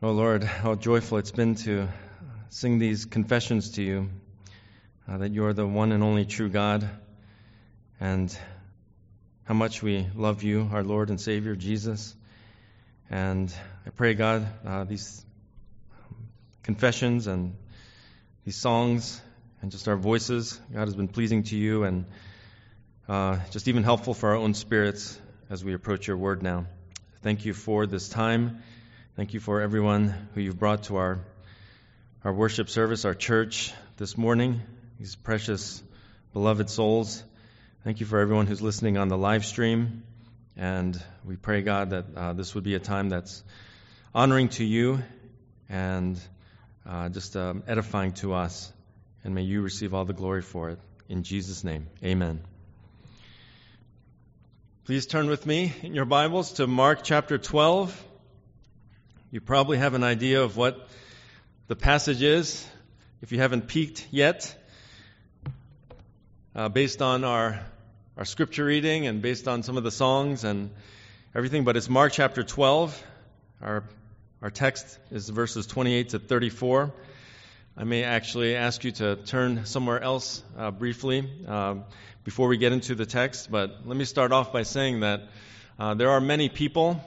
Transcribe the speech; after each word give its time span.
Oh 0.00 0.12
Lord, 0.12 0.44
how 0.44 0.76
joyful 0.76 1.18
it's 1.18 1.32
been 1.32 1.56
to 1.56 1.88
sing 2.50 2.78
these 2.78 3.04
confessions 3.04 3.72
to 3.72 3.82
you 3.82 4.08
uh, 5.08 5.18
that 5.18 5.32
you 5.32 5.44
are 5.44 5.52
the 5.52 5.66
one 5.66 5.90
and 5.90 6.04
only 6.04 6.24
true 6.24 6.48
God, 6.48 6.88
and 7.98 8.38
how 9.42 9.54
much 9.54 9.82
we 9.82 10.06
love 10.14 10.44
you, 10.44 10.70
our 10.72 10.84
Lord 10.84 11.10
and 11.10 11.20
Savior 11.20 11.56
Jesus. 11.56 12.14
And 13.10 13.52
I 13.88 13.90
pray, 13.90 14.14
God, 14.14 14.46
uh, 14.64 14.84
these 14.84 15.26
confessions 16.62 17.26
and 17.26 17.56
these 18.44 18.54
songs 18.54 19.20
and 19.62 19.72
just 19.72 19.88
our 19.88 19.96
voices, 19.96 20.60
God, 20.72 20.84
has 20.84 20.94
been 20.94 21.08
pleasing 21.08 21.42
to 21.42 21.56
you 21.56 21.82
and 21.82 22.04
uh, 23.08 23.40
just 23.50 23.66
even 23.66 23.82
helpful 23.82 24.14
for 24.14 24.28
our 24.28 24.36
own 24.36 24.54
spirits 24.54 25.20
as 25.50 25.64
we 25.64 25.74
approach 25.74 26.06
your 26.06 26.18
word 26.18 26.40
now. 26.40 26.66
Thank 27.22 27.44
you 27.44 27.52
for 27.52 27.84
this 27.84 28.08
time. 28.08 28.62
Thank 29.18 29.34
you 29.34 29.40
for 29.40 29.60
everyone 29.60 30.14
who 30.36 30.40
you've 30.40 30.60
brought 30.60 30.84
to 30.84 30.96
our, 30.98 31.18
our 32.22 32.32
worship 32.32 32.70
service, 32.70 33.04
our 33.04 33.14
church 33.14 33.74
this 33.96 34.16
morning, 34.16 34.60
these 34.96 35.16
precious, 35.16 35.82
beloved 36.32 36.70
souls. 36.70 37.24
Thank 37.82 37.98
you 37.98 38.06
for 38.06 38.20
everyone 38.20 38.46
who's 38.46 38.62
listening 38.62 38.96
on 38.96 39.08
the 39.08 39.18
live 39.18 39.44
stream. 39.44 40.04
And 40.56 41.02
we 41.24 41.34
pray, 41.34 41.62
God, 41.62 41.90
that 41.90 42.04
uh, 42.16 42.32
this 42.34 42.54
would 42.54 42.62
be 42.62 42.76
a 42.76 42.78
time 42.78 43.08
that's 43.08 43.42
honoring 44.14 44.50
to 44.50 44.64
you 44.64 45.02
and 45.68 46.16
uh, 46.88 47.08
just 47.08 47.36
um, 47.36 47.64
edifying 47.66 48.12
to 48.22 48.34
us. 48.34 48.72
And 49.24 49.34
may 49.34 49.42
you 49.42 49.62
receive 49.62 49.94
all 49.94 50.04
the 50.04 50.12
glory 50.12 50.42
for 50.42 50.70
it. 50.70 50.78
In 51.08 51.24
Jesus' 51.24 51.64
name, 51.64 51.88
amen. 52.04 52.40
Please 54.84 55.06
turn 55.06 55.26
with 55.26 55.44
me 55.44 55.72
in 55.82 55.92
your 55.92 56.04
Bibles 56.04 56.52
to 56.52 56.68
Mark 56.68 57.00
chapter 57.02 57.36
12. 57.36 58.04
You 59.30 59.42
probably 59.42 59.76
have 59.76 59.92
an 59.92 60.04
idea 60.04 60.42
of 60.42 60.56
what 60.56 60.88
the 61.66 61.76
passage 61.76 62.22
is 62.22 62.66
if 63.20 63.30
you 63.30 63.38
haven't 63.38 63.68
peeked 63.68 64.08
yet. 64.10 64.54
Uh, 66.56 66.70
based 66.70 67.02
on 67.02 67.24
our, 67.24 67.60
our 68.16 68.24
scripture 68.24 68.64
reading 68.64 69.06
and 69.06 69.20
based 69.20 69.46
on 69.46 69.62
some 69.62 69.76
of 69.76 69.84
the 69.84 69.90
songs 69.90 70.44
and 70.44 70.70
everything, 71.34 71.64
but 71.64 71.76
it's 71.76 71.90
Mark 71.90 72.14
chapter 72.14 72.42
12. 72.42 73.04
Our, 73.60 73.84
our 74.40 74.48
text 74.48 74.98
is 75.10 75.28
verses 75.28 75.66
28 75.66 76.08
to 76.10 76.18
34. 76.18 76.90
I 77.76 77.84
may 77.84 78.04
actually 78.04 78.56
ask 78.56 78.82
you 78.82 78.92
to 78.92 79.16
turn 79.16 79.66
somewhere 79.66 80.00
else 80.00 80.42
uh, 80.56 80.70
briefly 80.70 81.30
uh, 81.46 81.74
before 82.24 82.48
we 82.48 82.56
get 82.56 82.72
into 82.72 82.94
the 82.94 83.04
text, 83.04 83.50
but 83.50 83.86
let 83.86 83.94
me 83.94 84.06
start 84.06 84.32
off 84.32 84.54
by 84.54 84.62
saying 84.62 85.00
that 85.00 85.24
uh, 85.78 85.92
there 85.92 86.12
are 86.12 86.20
many 86.22 86.48
people 86.48 86.98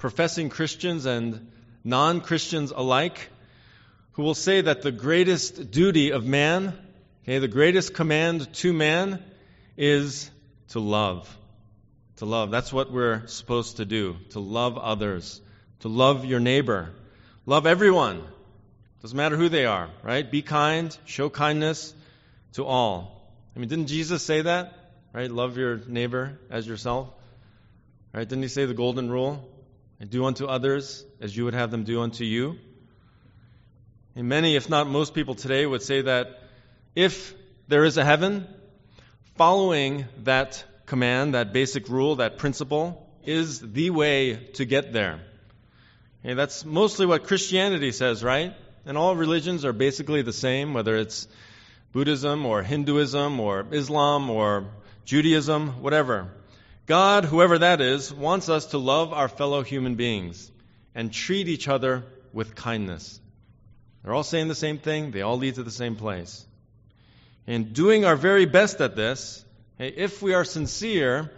professing 0.00 0.48
Christians 0.48 1.06
and 1.06 1.52
non 1.84 2.20
Christians 2.22 2.72
alike, 2.72 3.28
who 4.12 4.22
will 4.22 4.34
say 4.34 4.62
that 4.62 4.82
the 4.82 4.90
greatest 4.90 5.70
duty 5.70 6.10
of 6.10 6.24
man, 6.24 6.76
okay, 7.22 7.38
the 7.38 7.48
greatest 7.48 7.94
command 7.94 8.52
to 8.54 8.72
man 8.72 9.22
is 9.76 10.30
to 10.70 10.80
love. 10.80 11.36
To 12.16 12.24
love. 12.24 12.50
That's 12.50 12.72
what 12.72 12.90
we're 12.90 13.26
supposed 13.28 13.76
to 13.76 13.84
do. 13.84 14.16
To 14.30 14.40
love 14.40 14.76
others. 14.76 15.40
To 15.80 15.88
love 15.88 16.24
your 16.24 16.40
neighbor. 16.40 16.90
Love 17.46 17.66
everyone. 17.66 18.22
Doesn't 19.02 19.16
matter 19.16 19.36
who 19.36 19.48
they 19.48 19.64
are, 19.64 19.88
right? 20.02 20.30
Be 20.30 20.42
kind. 20.42 20.96
Show 21.06 21.30
kindness 21.30 21.94
to 22.54 22.64
all. 22.66 23.32
I 23.54 23.58
mean, 23.58 23.68
didn't 23.68 23.86
Jesus 23.86 24.22
say 24.22 24.42
that? 24.42 24.74
Right? 25.12 25.30
Love 25.30 25.56
your 25.56 25.78
neighbor 25.86 26.38
as 26.50 26.66
yourself. 26.66 27.08
Right? 28.12 28.28
Didn't 28.28 28.42
he 28.42 28.48
say 28.48 28.66
the 28.66 28.74
golden 28.74 29.10
rule? 29.10 29.49
And 30.00 30.08
do 30.08 30.24
unto 30.24 30.46
others 30.46 31.04
as 31.20 31.36
you 31.36 31.44
would 31.44 31.54
have 31.54 31.70
them 31.70 31.84
do 31.84 32.00
unto 32.00 32.24
you. 32.24 32.56
And 34.16 34.28
many, 34.28 34.56
if 34.56 34.68
not 34.68 34.88
most 34.88 35.14
people 35.14 35.34
today, 35.34 35.64
would 35.66 35.82
say 35.82 36.02
that 36.02 36.42
if 36.96 37.34
there 37.68 37.84
is 37.84 37.98
a 37.98 38.04
heaven, 38.04 38.48
following 39.36 40.06
that 40.24 40.64
command, 40.86 41.34
that 41.34 41.52
basic 41.52 41.88
rule, 41.88 42.16
that 42.16 42.38
principle, 42.38 43.06
is 43.24 43.60
the 43.60 43.90
way 43.90 44.36
to 44.54 44.64
get 44.64 44.92
there. 44.92 45.20
Okay, 46.24 46.34
that's 46.34 46.64
mostly 46.64 47.06
what 47.06 47.24
Christianity 47.24 47.92
says, 47.92 48.24
right? 48.24 48.54
And 48.84 48.98
all 48.98 49.14
religions 49.14 49.64
are 49.64 49.72
basically 49.72 50.22
the 50.22 50.32
same, 50.32 50.74
whether 50.74 50.96
it's 50.96 51.28
Buddhism 51.92 52.46
or 52.46 52.62
Hinduism 52.62 53.38
or 53.38 53.66
Islam 53.70 54.30
or 54.30 54.66
Judaism, 55.04 55.82
whatever. 55.82 56.28
God, 56.86 57.24
whoever 57.24 57.58
that 57.58 57.80
is, 57.80 58.12
wants 58.12 58.48
us 58.48 58.66
to 58.66 58.78
love 58.78 59.12
our 59.12 59.28
fellow 59.28 59.62
human 59.62 59.94
beings 59.94 60.50
and 60.94 61.12
treat 61.12 61.48
each 61.48 61.68
other 61.68 62.04
with 62.32 62.54
kindness. 62.54 63.20
They're 64.02 64.14
all 64.14 64.22
saying 64.22 64.48
the 64.48 64.54
same 64.54 64.78
thing, 64.78 65.10
they 65.10 65.22
all 65.22 65.36
lead 65.36 65.56
to 65.56 65.62
the 65.62 65.70
same 65.70 65.96
place. 65.96 66.46
And 67.46 67.72
doing 67.72 68.04
our 68.04 68.16
very 68.16 68.46
best 68.46 68.80
at 68.80 68.96
this, 68.96 69.44
if 69.78 70.22
we 70.22 70.34
are 70.34 70.44
sincere, 70.44 71.30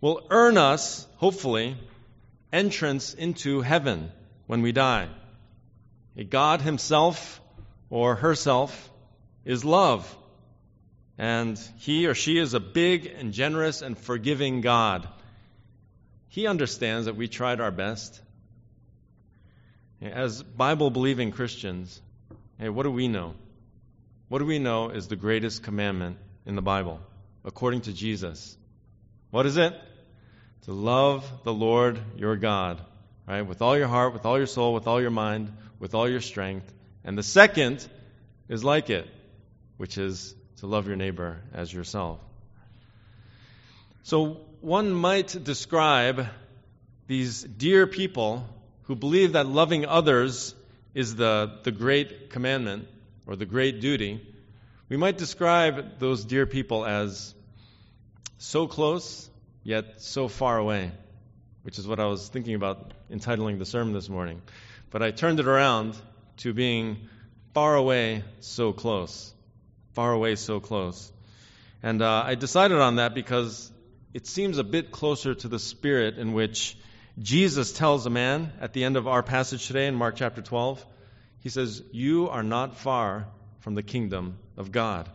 will 0.00 0.26
earn 0.30 0.58
us, 0.58 1.06
hopefully, 1.16 1.76
entrance 2.52 3.14
into 3.14 3.60
heaven 3.60 4.12
when 4.46 4.62
we 4.62 4.72
die. 4.72 5.08
God 6.28 6.60
Himself 6.60 7.40
or 7.90 8.14
herself 8.14 8.90
is 9.44 9.64
love. 9.64 10.16
And 11.16 11.58
he 11.78 12.06
or 12.06 12.14
she 12.14 12.38
is 12.38 12.54
a 12.54 12.60
big 12.60 13.06
and 13.06 13.32
generous 13.32 13.82
and 13.82 13.96
forgiving 13.96 14.60
God. 14.60 15.08
He 16.28 16.46
understands 16.46 17.06
that 17.06 17.16
we 17.16 17.28
tried 17.28 17.60
our 17.60 17.70
best. 17.70 18.20
As 20.02 20.42
Bible 20.42 20.90
believing 20.90 21.30
Christians, 21.30 22.00
hey, 22.58 22.68
what 22.68 22.82
do 22.82 22.90
we 22.90 23.06
know? 23.08 23.34
What 24.28 24.40
do 24.40 24.44
we 24.44 24.58
know 24.58 24.88
is 24.88 25.06
the 25.06 25.16
greatest 25.16 25.62
commandment 25.62 26.16
in 26.44 26.56
the 26.56 26.62
Bible, 26.62 27.00
according 27.44 27.82
to 27.82 27.92
Jesus? 27.92 28.56
What 29.30 29.46
is 29.46 29.56
it? 29.56 29.74
To 30.62 30.72
love 30.72 31.30
the 31.44 31.52
Lord 31.52 32.00
your 32.16 32.36
God, 32.36 32.80
right? 33.28 33.42
With 33.42 33.62
all 33.62 33.78
your 33.78 33.86
heart, 33.86 34.12
with 34.12 34.26
all 34.26 34.38
your 34.38 34.46
soul, 34.46 34.74
with 34.74 34.88
all 34.88 35.00
your 35.00 35.10
mind, 35.10 35.52
with 35.78 35.94
all 35.94 36.08
your 36.08 36.20
strength. 36.20 36.72
And 37.04 37.16
the 37.16 37.22
second 37.22 37.86
is 38.48 38.64
like 38.64 38.90
it, 38.90 39.06
which 39.76 39.98
is 39.98 40.34
to 40.58 40.66
love 40.66 40.86
your 40.86 40.96
neighbor 40.96 41.40
as 41.52 41.72
yourself. 41.72 42.20
So 44.04 44.40
one 44.60 44.92
might 44.92 45.44
describe 45.44 46.26
these 47.06 47.42
dear 47.42 47.86
people 47.86 48.46
who 48.84 48.94
believe 48.94 49.32
that 49.32 49.46
loving 49.46 49.86
others 49.86 50.54
is 50.94 51.16
the, 51.16 51.58
the 51.64 51.72
great 51.72 52.30
commandment 52.30 52.86
or 53.26 53.36
the 53.36 53.46
great 53.46 53.80
duty. 53.80 54.26
We 54.88 54.96
might 54.96 55.18
describe 55.18 55.98
those 55.98 56.24
dear 56.24 56.46
people 56.46 56.84
as 56.84 57.34
so 58.38 58.66
close, 58.66 59.28
yet 59.62 60.00
so 60.00 60.28
far 60.28 60.58
away, 60.58 60.92
which 61.62 61.78
is 61.78 61.86
what 61.86 61.98
I 61.98 62.06
was 62.06 62.28
thinking 62.28 62.54
about 62.54 62.92
entitling 63.10 63.58
the 63.58 63.66
sermon 63.66 63.92
this 63.92 64.08
morning. 64.08 64.42
But 64.90 65.02
I 65.02 65.10
turned 65.10 65.40
it 65.40 65.46
around 65.46 65.96
to 66.38 66.52
being 66.52 67.08
far 67.54 67.74
away, 67.74 68.24
so 68.40 68.72
close 68.72 69.33
far 69.94 70.12
away, 70.12 70.34
so 70.34 70.60
close. 70.60 71.12
And 71.82 72.02
uh, 72.02 72.24
I 72.26 72.34
decided 72.34 72.78
on 72.78 72.96
that 72.96 73.14
because 73.14 73.70
it 74.12 74.26
seems 74.26 74.58
a 74.58 74.64
bit 74.64 74.90
closer 74.90 75.34
to 75.34 75.48
the 75.48 75.58
spirit 75.58 76.18
in 76.18 76.32
which 76.32 76.76
Jesus 77.18 77.72
tells 77.72 78.06
a 78.06 78.10
man 78.10 78.52
at 78.60 78.72
the 78.72 78.84
end 78.84 78.96
of 78.96 79.06
our 79.06 79.22
passage 79.22 79.66
today 79.66 79.86
in 79.86 79.94
Mark 79.94 80.16
chapter 80.16 80.42
12. 80.42 80.84
He 81.40 81.48
says, 81.48 81.82
You 81.92 82.28
are 82.28 82.42
not 82.42 82.76
far 82.76 83.28
from 83.60 83.74
the 83.74 83.82
kingdom 83.82 84.38
of 84.56 84.72
God. 84.72 85.08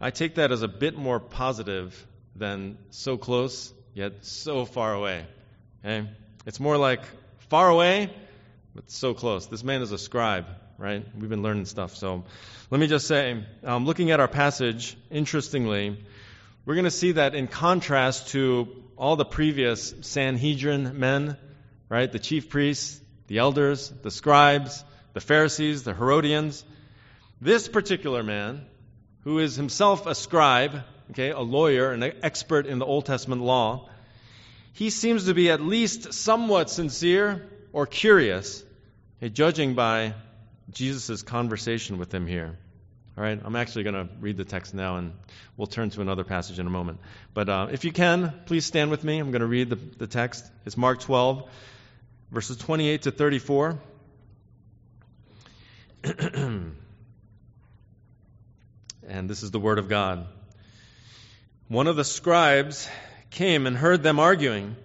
I 0.00 0.10
take 0.10 0.34
that 0.36 0.50
as 0.50 0.62
a 0.62 0.68
bit 0.68 0.96
more 0.96 1.20
positive 1.20 2.06
than 2.34 2.76
so 2.90 3.16
close, 3.16 3.72
yet 3.94 4.24
so 4.24 4.64
far 4.64 4.92
away. 4.94 5.26
Okay? 5.84 6.08
It's 6.44 6.58
more 6.58 6.76
like 6.76 7.02
far 7.50 7.68
away, 7.68 8.12
but 8.74 8.90
so 8.90 9.14
close. 9.14 9.46
This 9.46 9.62
man 9.62 9.82
is 9.82 9.92
a 9.92 9.98
scribe 9.98 10.46
right? 10.82 11.06
We've 11.16 11.30
been 11.30 11.42
learning 11.42 11.66
stuff. 11.66 11.94
So 11.94 12.24
let 12.68 12.80
me 12.80 12.88
just 12.88 13.06
say, 13.06 13.44
um, 13.62 13.86
looking 13.86 14.10
at 14.10 14.18
our 14.18 14.26
passage, 14.26 14.96
interestingly, 15.12 15.96
we're 16.66 16.74
going 16.74 16.86
to 16.86 16.90
see 16.90 17.12
that 17.12 17.36
in 17.36 17.46
contrast 17.46 18.30
to 18.30 18.66
all 18.96 19.14
the 19.14 19.24
previous 19.24 19.94
Sanhedrin 20.00 20.98
men, 20.98 21.36
right? 21.88 22.10
The 22.10 22.18
chief 22.18 22.50
priests, 22.50 23.00
the 23.28 23.38
elders, 23.38 23.90
the 24.02 24.10
scribes, 24.10 24.84
the 25.12 25.20
Pharisees, 25.20 25.84
the 25.84 25.94
Herodians, 25.94 26.64
this 27.40 27.68
particular 27.68 28.24
man, 28.24 28.66
who 29.22 29.38
is 29.38 29.54
himself 29.54 30.06
a 30.06 30.16
scribe, 30.16 30.82
okay, 31.12 31.30
a 31.30 31.40
lawyer, 31.40 31.92
an 31.92 32.02
expert 32.24 32.66
in 32.66 32.80
the 32.80 32.86
Old 32.86 33.06
Testament 33.06 33.40
law, 33.40 33.88
he 34.72 34.90
seems 34.90 35.26
to 35.26 35.34
be 35.34 35.48
at 35.48 35.60
least 35.60 36.12
somewhat 36.12 36.70
sincere 36.70 37.48
or 37.72 37.86
curious, 37.86 38.64
okay, 39.18 39.28
judging 39.28 39.74
by 39.74 40.14
Jesus' 40.70 41.22
conversation 41.22 41.98
with 41.98 42.12
him 42.12 42.26
here. 42.26 42.56
All 43.16 43.22
right, 43.22 43.38
I'm 43.44 43.56
actually 43.56 43.84
going 43.84 43.94
to 43.94 44.08
read 44.20 44.38
the 44.38 44.44
text 44.44 44.72
now, 44.72 44.96
and 44.96 45.12
we'll 45.56 45.66
turn 45.66 45.90
to 45.90 46.00
another 46.00 46.24
passage 46.24 46.58
in 46.58 46.66
a 46.66 46.70
moment. 46.70 46.98
But 47.34 47.48
uh, 47.50 47.68
if 47.70 47.84
you 47.84 47.92
can, 47.92 48.32
please 48.46 48.64
stand 48.64 48.90
with 48.90 49.04
me. 49.04 49.18
I'm 49.18 49.30
going 49.30 49.42
to 49.42 49.46
read 49.46 49.68
the, 49.68 49.76
the 49.76 50.06
text. 50.06 50.50
It's 50.64 50.78
Mark 50.78 51.00
12, 51.00 51.46
verses 52.30 52.56
28 52.56 53.02
to 53.02 53.10
34. 53.10 53.78
and 56.04 56.74
this 59.06 59.42
is 59.42 59.50
the 59.50 59.60
Word 59.60 59.78
of 59.78 59.90
God. 59.90 60.26
One 61.68 61.86
of 61.86 61.96
the 61.96 62.04
scribes 62.04 62.88
came 63.30 63.66
and 63.66 63.76
heard 63.76 64.02
them 64.02 64.20
arguing, 64.20 64.76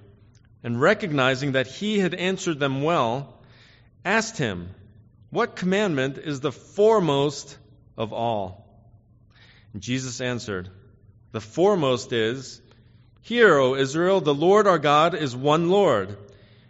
and 0.63 0.81
recognizing 0.81 1.53
that 1.53 1.67
he 1.67 1.99
had 1.99 2.13
answered 2.13 2.59
them 2.59 2.81
well, 2.81 3.33
asked 4.03 4.37
him, 4.37 4.69
What 5.37 5.55
commandment 5.55 6.17
is 6.17 6.39
the 6.39 6.51
foremost 6.51 7.59
of 7.95 8.11
all? 8.11 8.67
And 9.71 9.83
Jesus 9.83 10.19
answered, 10.19 10.67
The 11.31 11.39
foremost 11.39 12.11
is, 12.11 12.59
Hear, 13.21 13.55
O 13.59 13.75
Israel, 13.75 14.19
the 14.19 14.33
Lord 14.33 14.65
our 14.65 14.79
God 14.79 15.13
is 15.13 15.35
one 15.35 15.69
Lord. 15.69 16.17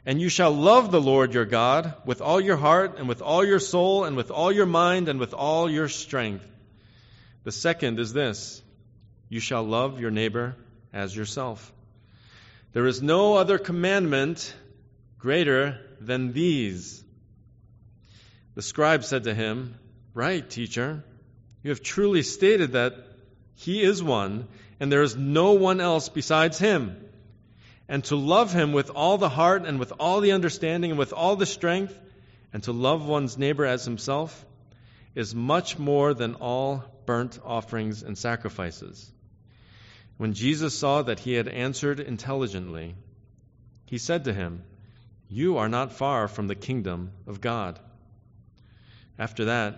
And 0.05 0.19
you 0.19 0.27
shall 0.27 0.51
love 0.51 0.91
the 0.91 0.99
Lord 0.99 1.33
your 1.33 1.45
God 1.45 1.93
with 2.05 2.19
all 2.19 2.41
your 2.41 2.57
heart 2.57 2.97
and 2.97 3.07
with 3.07 3.21
all 3.21 3.45
your 3.45 3.61
soul 3.61 4.03
and 4.03 4.17
with 4.17 4.31
all 4.31 4.51
your 4.51 4.65
mind 4.65 5.07
and 5.07 5.17
with 5.17 5.33
all 5.33 5.69
your 5.69 5.87
strength. 5.87 6.45
The 7.45 7.53
second 7.53 7.99
is 8.01 8.11
this 8.11 8.61
you 9.29 9.39
shall 9.39 9.63
love 9.63 10.01
your 10.01 10.11
neighbor 10.11 10.57
as 10.91 11.15
yourself. 11.15 11.71
There 12.73 12.85
is 12.85 13.01
no 13.01 13.35
other 13.35 13.59
commandment 13.59 14.53
greater 15.19 15.79
than 16.01 16.33
these. 16.33 17.05
The 18.57 18.63
scribe 18.63 19.03
said 19.03 19.25
to 19.25 19.35
him, 19.35 19.75
Right, 20.15 20.49
teacher, 20.49 21.03
you 21.61 21.69
have 21.69 21.83
truly 21.83 22.23
stated 22.23 22.71
that 22.71 22.95
he 23.53 23.83
is 23.83 24.01
one, 24.01 24.47
and 24.79 24.91
there 24.91 25.03
is 25.03 25.15
no 25.15 25.51
one 25.51 25.79
else 25.79 26.09
besides 26.09 26.57
him 26.57 26.97
and 27.87 28.03
to 28.05 28.15
love 28.15 28.51
him 28.51 28.73
with 28.73 28.89
all 28.89 29.19
the 29.19 29.29
heart 29.29 29.67
and 29.67 29.77
with 29.77 29.93
all 29.99 30.21
the 30.21 30.31
understanding 30.31 30.89
and 30.89 30.97
with 30.97 31.13
all 31.13 31.35
the 31.35 31.45
strength, 31.45 31.93
and 32.51 32.63
to 32.63 32.71
love 32.71 33.07
one's 33.07 33.37
neighbor 33.37 33.63
as 33.63 33.85
himself, 33.85 34.43
is 35.13 35.35
much 35.35 35.77
more 35.77 36.15
than 36.15 36.33
all 36.33 36.83
burnt 37.05 37.37
offerings 37.45 38.01
and 38.01 38.17
sacrifices. 38.17 39.07
When 40.17 40.33
Jesus 40.33 40.75
saw 40.75 41.03
that 41.03 41.19
he 41.19 41.33
had 41.33 41.47
answered 41.47 41.99
intelligently, 41.99 42.95
he 43.85 43.99
said 43.99 44.23
to 44.23 44.33
him, 44.33 44.63
You 45.29 45.57
are 45.57 45.69
not 45.69 45.93
far 45.93 46.27
from 46.27 46.47
the 46.47 46.55
kingdom 46.55 47.11
of 47.27 47.39
God. 47.39 47.79
After 49.19 49.45
that, 49.45 49.75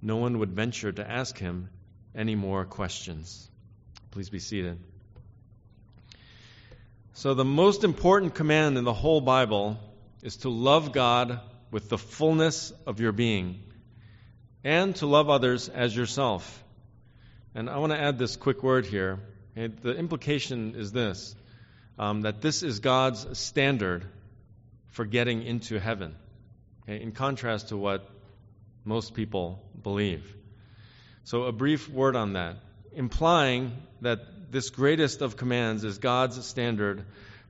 no 0.00 0.16
one 0.16 0.38
would 0.38 0.52
venture 0.52 0.92
to 0.92 1.08
ask 1.08 1.38
him 1.38 1.70
any 2.14 2.34
more 2.34 2.64
questions. 2.64 3.48
Please 4.10 4.28
be 4.28 4.38
seated. 4.38 4.78
So, 7.14 7.34
the 7.34 7.44
most 7.44 7.84
important 7.84 8.34
command 8.34 8.78
in 8.78 8.84
the 8.84 8.92
whole 8.92 9.20
Bible 9.20 9.78
is 10.22 10.36
to 10.38 10.48
love 10.48 10.92
God 10.92 11.40
with 11.70 11.88
the 11.88 11.98
fullness 11.98 12.72
of 12.86 13.00
your 13.00 13.12
being 13.12 13.60
and 14.64 14.94
to 14.96 15.06
love 15.06 15.30
others 15.30 15.68
as 15.68 15.96
yourself. 15.96 16.62
And 17.54 17.68
I 17.68 17.78
want 17.78 17.92
to 17.92 18.00
add 18.00 18.18
this 18.18 18.36
quick 18.36 18.62
word 18.62 18.86
here. 18.86 19.18
The 19.54 19.94
implication 19.96 20.74
is 20.76 20.92
this 20.92 21.34
um, 21.98 22.22
that 22.22 22.40
this 22.40 22.62
is 22.62 22.80
God's 22.80 23.38
standard 23.38 24.04
for 24.88 25.04
getting 25.04 25.42
into 25.42 25.78
heaven, 25.78 26.14
okay, 26.82 27.02
in 27.02 27.12
contrast 27.12 27.68
to 27.68 27.76
what 27.76 28.08
most 28.84 29.14
people 29.14 29.62
believe. 29.82 30.36
So, 31.24 31.44
a 31.44 31.52
brief 31.52 31.88
word 31.88 32.16
on 32.16 32.32
that, 32.34 32.56
implying 32.94 33.72
that 34.00 34.50
this 34.50 34.70
greatest 34.70 35.22
of 35.22 35.36
commands 35.36 35.84
is 35.84 35.98
God's 35.98 36.44
standard 36.44 37.04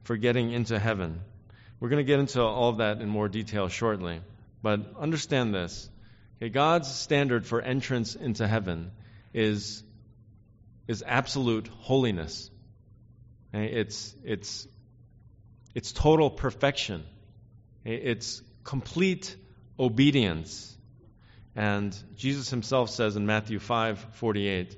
for 0.05 0.17
getting 0.17 0.53
into 0.53 0.79
heaven. 0.79 1.21
We're 1.81 1.89
going 1.89 2.05
to 2.05 2.11
get 2.11 2.21
into 2.21 2.43
all 2.43 2.69
of 2.69 2.77
that 2.79 3.01
in 3.01 3.09
more 3.09 3.29
detail 3.29 3.69
shortly. 3.69 4.21
But 4.63 4.95
understand 4.99 5.55
this. 5.55 5.91
Okay, 6.39 6.49
God's 6.49 6.93
standard 6.93 7.47
for 7.47 7.61
entrance 7.61 8.15
into 8.15 8.47
heaven 8.47 8.93
is, 9.35 9.83
is 10.87 11.03
absolute 11.05 11.69
holiness. 11.81 12.51
Okay, 13.55 13.67
it's, 13.67 14.15
it's, 14.25 14.69
it's 15.75 15.93
total 15.93 16.31
perfection. 16.31 17.03
Okay, 17.85 17.97
it's 17.97 18.43
complete 18.63 19.35
obedience. 19.79 20.77
And 21.55 21.97
Jesus 22.17 22.51
himself 22.51 22.91
says 22.91 23.17
in 23.17 23.27
Matthew 23.27 23.59
5 23.59 24.07
48, 24.15 24.77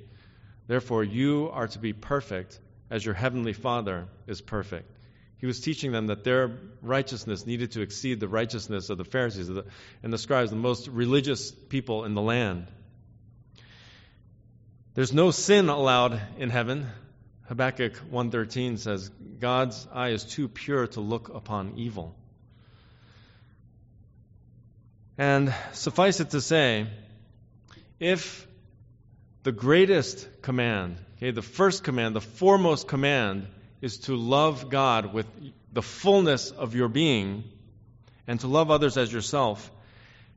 Therefore, 0.67 1.03
you 1.03 1.49
are 1.51 1.67
to 1.67 1.79
be 1.79 1.93
perfect 1.93 2.59
as 2.89 3.05
your 3.05 3.13
heavenly 3.13 3.53
Father 3.53 4.07
is 4.27 4.41
perfect. 4.41 4.91
He 5.37 5.45
was 5.45 5.59
teaching 5.59 5.91
them 5.91 6.07
that 6.07 6.23
their 6.23 6.51
righteousness 6.81 7.45
needed 7.45 7.73
to 7.73 7.81
exceed 7.81 8.19
the 8.19 8.27
righteousness 8.27 8.89
of 8.89 8.97
the 8.97 9.03
Pharisees 9.03 9.49
and 9.49 10.13
the 10.13 10.17
scribes, 10.17 10.49
the 10.49 10.55
most 10.55 10.87
religious 10.87 11.51
people 11.51 12.05
in 12.05 12.13
the 12.13 12.21
land. 12.21 12.67
There's 14.95 15.13
no 15.13 15.31
sin 15.31 15.69
allowed 15.69 16.21
in 16.37 16.49
heaven. 16.49 16.87
Habakkuk 17.47 17.93
1:13 18.09 18.77
says, 18.77 19.09
"God's 19.39 19.87
eye 19.91 20.09
is 20.09 20.23
too 20.23 20.47
pure 20.47 20.87
to 20.87 21.01
look 21.01 21.29
upon 21.29 21.77
evil." 21.77 22.15
And 25.17 25.53
suffice 25.71 26.19
it 26.19 26.31
to 26.31 26.41
say, 26.41 26.87
if 27.99 28.47
the 29.43 29.51
greatest 29.51 30.27
command, 30.41 30.97
okay, 31.17 31.31
the 31.31 31.41
first 31.41 31.83
command, 31.83 32.15
the 32.15 32.21
foremost 32.21 32.87
command 32.87 33.47
is 33.81 33.99
to 33.99 34.15
love 34.15 34.69
God 34.69 35.13
with 35.13 35.27
the 35.71 35.81
fullness 35.81 36.51
of 36.51 36.75
your 36.75 36.87
being 36.87 37.43
and 38.27 38.39
to 38.41 38.47
love 38.47 38.71
others 38.71 38.97
as 38.97 39.11
yourself, 39.11 39.71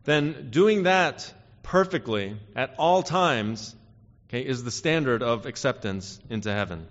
then 0.05 0.51
doing 0.51 0.85
that 0.85 1.33
perfectly 1.63 2.37
at 2.55 2.75
all 2.79 3.03
times 3.03 3.75
okay, 4.29 4.41
is 4.41 4.63
the 4.63 4.71
standard 4.71 5.23
of 5.23 5.47
acceptance 5.47 6.21
into 6.31 6.53
heaven. 6.53 6.87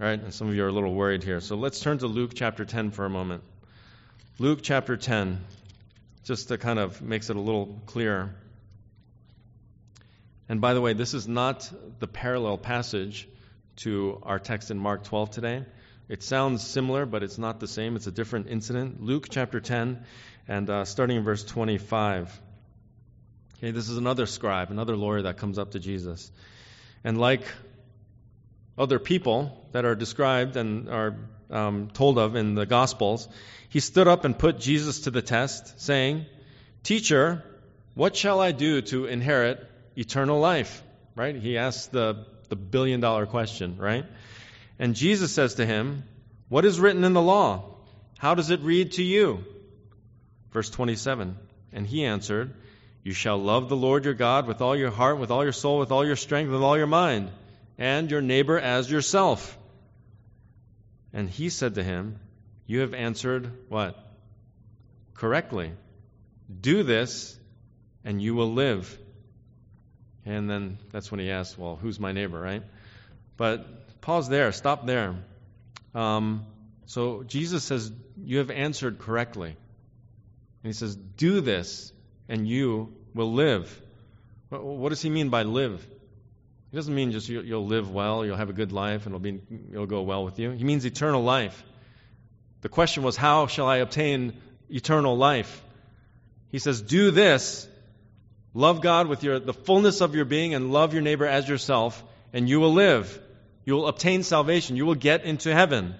All 0.00 0.06
right, 0.06 0.20
and 0.20 0.34
some 0.34 0.48
of 0.48 0.54
you 0.54 0.64
are 0.64 0.68
a 0.68 0.72
little 0.72 0.94
worried 0.94 1.22
here. 1.22 1.40
So 1.40 1.56
let's 1.56 1.80
turn 1.80 1.98
to 1.98 2.06
Luke 2.06 2.32
chapter 2.34 2.64
10 2.64 2.90
for 2.90 3.04
a 3.04 3.10
moment. 3.10 3.44
Luke 4.38 4.60
chapter 4.62 4.96
10, 4.96 5.44
just 6.24 6.48
to 6.48 6.58
kind 6.58 6.78
of 6.78 7.00
makes 7.02 7.30
it 7.30 7.36
a 7.36 7.40
little 7.40 7.80
clearer. 7.86 8.34
And 10.48 10.60
by 10.60 10.74
the 10.74 10.80
way, 10.80 10.92
this 10.92 11.14
is 11.14 11.28
not 11.28 11.70
the 12.00 12.06
parallel 12.06 12.58
passage 12.58 13.28
to 13.76 14.20
our 14.22 14.38
text 14.38 14.70
in 14.70 14.78
Mark 14.78 15.04
12 15.04 15.30
today. 15.30 15.64
It 16.08 16.22
sounds 16.22 16.66
similar, 16.66 17.06
but 17.06 17.22
it's 17.22 17.38
not 17.38 17.60
the 17.60 17.68
same. 17.68 17.96
It's 17.96 18.06
a 18.06 18.12
different 18.12 18.48
incident. 18.48 19.02
Luke 19.02 19.28
chapter 19.30 19.60
10, 19.60 20.04
and 20.48 20.68
uh, 20.68 20.84
starting 20.84 21.16
in 21.16 21.24
verse 21.24 21.44
25. 21.44 22.40
Okay, 23.58 23.70
this 23.70 23.88
is 23.88 23.96
another 23.96 24.26
scribe, 24.26 24.70
another 24.70 24.96
lawyer 24.96 25.22
that 25.22 25.38
comes 25.38 25.58
up 25.58 25.70
to 25.70 25.78
Jesus. 25.78 26.30
And 27.02 27.18
like 27.18 27.46
other 28.76 28.98
people 28.98 29.66
that 29.72 29.84
are 29.84 29.94
described 29.94 30.56
and 30.56 30.88
are 30.88 31.16
um, 31.50 31.90
told 31.92 32.18
of 32.18 32.36
in 32.36 32.54
the 32.54 32.66
Gospels, 32.66 33.28
he 33.68 33.80
stood 33.80 34.08
up 34.08 34.24
and 34.24 34.38
put 34.38 34.60
Jesus 34.60 35.00
to 35.00 35.10
the 35.10 35.22
test, 35.22 35.80
saying, 35.80 36.26
Teacher, 36.82 37.42
what 37.94 38.16
shall 38.16 38.40
I 38.40 38.52
do 38.52 38.82
to 38.82 39.06
inherit 39.06 39.66
eternal 39.96 40.40
life, 40.40 40.82
right? 41.16 41.34
He 41.34 41.58
asked 41.58 41.92
the, 41.92 42.26
the 42.48 42.56
billion 42.56 43.00
dollar 43.00 43.26
question, 43.26 43.76
right? 43.78 44.04
And 44.78 44.94
Jesus 44.94 45.32
says 45.32 45.54
to 45.56 45.66
him, 45.66 46.04
What 46.48 46.64
is 46.64 46.80
written 46.80 47.04
in 47.04 47.12
the 47.12 47.22
law? 47.22 47.64
How 48.18 48.34
does 48.34 48.50
it 48.50 48.60
read 48.60 48.92
to 48.92 49.02
you? 49.02 49.44
Verse 50.52 50.70
27. 50.70 51.36
And 51.72 51.86
he 51.86 52.04
answered, 52.04 52.54
You 53.02 53.12
shall 53.12 53.38
love 53.38 53.68
the 53.68 53.76
Lord 53.76 54.04
your 54.04 54.14
God 54.14 54.46
with 54.46 54.60
all 54.60 54.76
your 54.76 54.90
heart, 54.90 55.18
with 55.18 55.30
all 55.30 55.42
your 55.42 55.52
soul, 55.52 55.78
with 55.78 55.90
all 55.90 56.06
your 56.06 56.16
strength, 56.16 56.50
with 56.50 56.62
all 56.62 56.78
your 56.78 56.86
mind, 56.86 57.30
and 57.78 58.10
your 58.10 58.22
neighbor 58.22 58.58
as 58.58 58.90
yourself. 58.90 59.58
And 61.14 61.30
he 61.30 61.48
said 61.48 61.76
to 61.76 61.82
him, 61.84 62.18
You 62.66 62.80
have 62.80 62.92
answered 62.92 63.50
what? 63.68 63.96
Correctly. 65.14 65.72
Do 66.60 66.82
this, 66.82 67.38
and 68.04 68.20
you 68.20 68.34
will 68.34 68.52
live. 68.52 68.98
And 70.26 70.50
then 70.50 70.78
that's 70.90 71.10
when 71.10 71.20
he 71.20 71.30
asks, 71.30 71.56
Well, 71.56 71.76
who's 71.76 72.00
my 72.00 72.10
neighbor, 72.10 72.38
right? 72.38 72.64
But 73.36 74.00
pause 74.00 74.28
there, 74.28 74.50
stop 74.50 74.86
there. 74.86 75.14
Um, 75.94 76.44
so 76.86 77.22
Jesus 77.22 77.62
says, 77.62 77.92
You 78.20 78.38
have 78.38 78.50
answered 78.50 78.98
correctly. 78.98 79.50
And 79.50 80.68
he 80.68 80.72
says, 80.72 80.96
Do 80.96 81.40
this, 81.40 81.92
and 82.28 82.48
you 82.48 82.92
will 83.14 83.32
live. 83.32 83.80
What 84.48 84.88
does 84.88 85.00
he 85.00 85.10
mean 85.10 85.28
by 85.28 85.44
live? 85.44 85.86
He 86.74 86.76
doesn't 86.76 86.92
mean 86.92 87.12
just 87.12 87.28
you'll 87.28 87.66
live 87.66 87.88
well, 87.88 88.26
you'll 88.26 88.36
have 88.36 88.50
a 88.50 88.52
good 88.52 88.72
life, 88.72 89.06
and 89.06 89.14
it'll, 89.14 89.20
be, 89.20 89.40
it'll 89.70 89.86
go 89.86 90.02
well 90.02 90.24
with 90.24 90.40
you. 90.40 90.50
He 90.50 90.64
means 90.64 90.84
eternal 90.84 91.22
life. 91.22 91.62
The 92.62 92.68
question 92.68 93.04
was, 93.04 93.16
How 93.16 93.46
shall 93.46 93.68
I 93.68 93.76
obtain 93.76 94.32
eternal 94.68 95.16
life? 95.16 95.62
He 96.48 96.58
says, 96.58 96.82
Do 96.82 97.12
this, 97.12 97.68
Love 98.56 98.80
God 98.80 99.06
with 99.06 99.22
your, 99.22 99.38
the 99.38 99.52
fullness 99.52 100.00
of 100.00 100.16
your 100.16 100.24
being 100.24 100.52
and 100.52 100.72
love 100.72 100.92
your 100.94 101.02
neighbor 101.02 101.26
as 101.26 101.48
yourself, 101.48 102.02
and 102.32 102.48
you 102.48 102.58
will 102.58 102.72
live. 102.72 103.20
You 103.64 103.74
will 103.74 103.86
obtain 103.86 104.24
salvation. 104.24 104.74
You 104.74 104.84
will 104.84 104.96
get 104.96 105.22
into 105.22 105.54
heaven. 105.54 105.94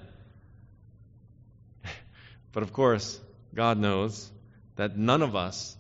but 2.53 2.65
of 2.65 2.73
course, 2.73 3.21
God 3.55 3.79
knows 3.79 4.29
that 4.75 4.99
none 4.99 5.23
of 5.23 5.37
us 5.37 5.77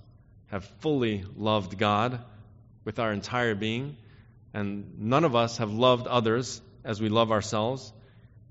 have 0.52 0.64
fully 0.78 1.24
loved 1.36 1.78
God 1.78 2.20
with 2.84 3.00
our 3.00 3.12
entire 3.12 3.56
being, 3.56 3.96
and 4.54 5.00
none 5.00 5.24
of 5.24 5.34
us 5.34 5.58
have 5.58 5.72
loved 5.72 6.06
others 6.06 6.62
as 6.84 7.00
we 7.00 7.08
love 7.08 7.32
ourselves. 7.32 7.92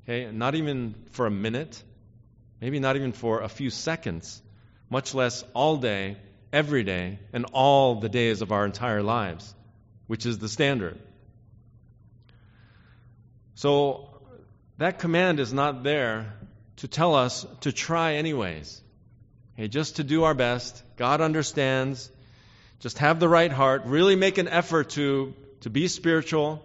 Okay, 0.04 0.30
not 0.32 0.54
even 0.54 0.96
for 1.12 1.26
a 1.26 1.32
minute, 1.32 1.82
maybe 2.60 2.80
not 2.80 2.98
even 2.98 3.14
for 3.14 3.42
a 3.42 3.48
few 3.48 3.70
seconds, 3.70 4.42
much 4.90 5.16
less 5.16 5.44
all 5.54 5.78
day, 5.78 6.18
every 6.52 6.84
day, 6.84 7.20
and 7.32 7.46
all 7.54 7.96
the 7.96 8.10
days 8.10 8.42
of 8.42 8.52
our 8.52 8.66
entire 8.66 9.02
lives, 9.02 9.56
which 10.08 10.26
is 10.26 10.38
the 10.40 10.50
standard. 10.50 11.00
So, 13.56 14.10
that 14.78 15.00
command 15.00 15.40
is 15.40 15.54
not 15.54 15.84
there 15.84 16.34
to 16.78 16.88
tell 16.88 17.16
us 17.16 17.46
to 17.62 17.72
try 17.72 18.16
anyways. 18.16 18.82
Okay, 19.56 19.70
just 19.70 19.98
to 19.98 20.04
do 20.04 20.24
our 20.24 20.34
best. 20.34 20.84
God 20.98 21.22
understands. 21.22 22.12
Just 22.80 22.98
have 22.98 23.20
the 23.22 23.30
right 23.30 23.52
heart. 23.52 23.84
Really 23.86 24.18
make 24.18 24.38
an 24.38 24.50
effort 24.50 24.90
to, 24.92 25.34
to 25.64 25.70
be 25.70 25.88
spiritual 25.88 26.62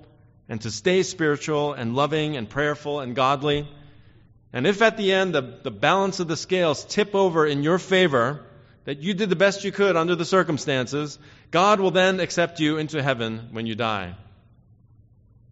and 0.48 0.60
to 0.60 0.70
stay 0.70 1.02
spiritual 1.02 1.72
and 1.72 1.94
loving 1.94 2.36
and 2.36 2.48
prayerful 2.48 3.00
and 3.00 3.14
godly. 3.14 3.68
And 4.52 4.66
if 4.66 4.82
at 4.82 4.96
the 4.96 5.12
end 5.12 5.34
the, 5.34 5.60
the 5.62 5.70
balance 5.70 6.20
of 6.20 6.28
the 6.28 6.36
scales 6.36 6.84
tip 6.84 7.14
over 7.14 7.46
in 7.46 7.62
your 7.62 7.78
favor, 7.78 8.44
that 8.84 8.98
you 8.98 9.14
did 9.14 9.30
the 9.30 9.36
best 9.36 9.64
you 9.64 9.72
could 9.72 9.96
under 9.96 10.14
the 10.14 10.24
circumstances, 10.24 11.18
God 11.50 11.80
will 11.80 11.90
then 11.90 12.20
accept 12.20 12.60
you 12.60 12.78
into 12.78 13.02
heaven 13.02 13.48
when 13.52 13.66
you 13.66 13.74
die. 13.74 14.14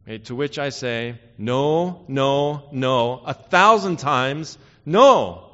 Okay, 0.04 0.18
to 0.18 0.34
which 0.34 0.58
I 0.58 0.68
say, 0.68 1.18
no, 1.36 2.04
no, 2.08 2.68
no, 2.70 3.20
a 3.24 3.34
thousand 3.34 3.98
times, 3.98 4.56
no. 4.84 5.50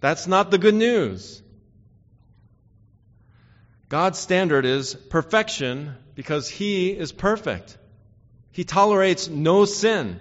That's 0.00 0.26
not 0.26 0.50
the 0.50 0.58
good 0.58 0.74
news. 0.74 1.41
God's 3.92 4.18
standard 4.18 4.64
is 4.64 4.94
perfection 4.94 5.94
because 6.14 6.48
He 6.48 6.92
is 6.92 7.12
perfect. 7.12 7.76
He 8.50 8.64
tolerates 8.64 9.28
no 9.28 9.66
sin. 9.66 10.18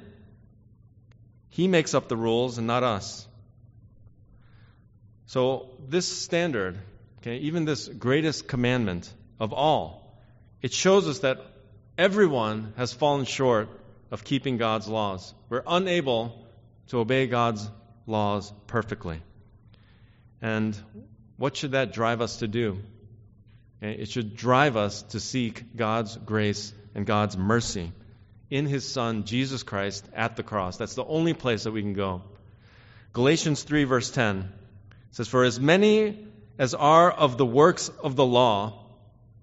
He 1.51 1.70
makes 1.70 1.94
up 1.94 2.10
the 2.10 2.18
rules 2.18 2.58
and 2.58 2.68
not 2.68 2.84
us. 2.84 3.25
So, 5.28 5.70
this 5.88 6.06
standard, 6.06 6.80
okay, 7.20 7.38
even 7.38 7.63
this 7.63 7.88
greatest 7.88 8.46
commandment 8.46 9.10
of 9.40 9.54
all, 9.54 10.18
it 10.62 10.74
shows 10.74 11.08
us 11.08 11.20
that 11.20 11.40
everyone 11.98 12.74
has 12.75 12.92
fallen 12.92 13.24
short 13.24 13.70
of 14.12 14.25
keeping 14.25 14.58
God's 14.58 14.90
laws. 14.90 15.34
We're 15.48 15.63
unable 15.66 16.46
to 16.88 17.00
obey 17.00 17.25
God's 17.25 17.70
laws 18.06 18.51
perfectly. 18.68 19.22
And 20.42 20.78
what 21.38 21.56
should 21.56 21.72
that 21.72 21.94
drive 21.94 22.20
us 22.20 22.40
to 22.40 22.50
do? 22.50 22.82
It 23.81 24.09
should 24.09 24.35
drive 24.35 24.77
us 24.77 25.01
to 25.09 25.19
seek 25.19 25.75
God's 25.75 26.15
grace 26.15 26.71
and 26.93 27.05
God's 27.05 27.35
mercy 27.35 27.91
in 28.51 28.67
His 28.67 28.88
Son, 28.88 29.23
Jesus 29.23 29.63
Christ, 29.63 30.05
at 30.13 30.35
the 30.35 30.43
cross. 30.43 30.77
That's 30.77 30.93
the 30.93 31.05
only 31.05 31.33
place 31.33 31.63
that 31.63 31.71
we 31.71 31.81
can 31.81 31.93
go. 31.93 32.21
Galatians 33.13 33.63
3, 33.63 33.85
verse 33.85 34.11
10 34.11 34.51
says, 35.11 35.27
For 35.27 35.43
as 35.43 35.59
many 35.59 36.27
as 36.59 36.75
are 36.75 37.09
of 37.11 37.38
the 37.38 37.45
works 37.45 37.89
of 38.03 38.15
the 38.15 38.25
law, 38.25 38.85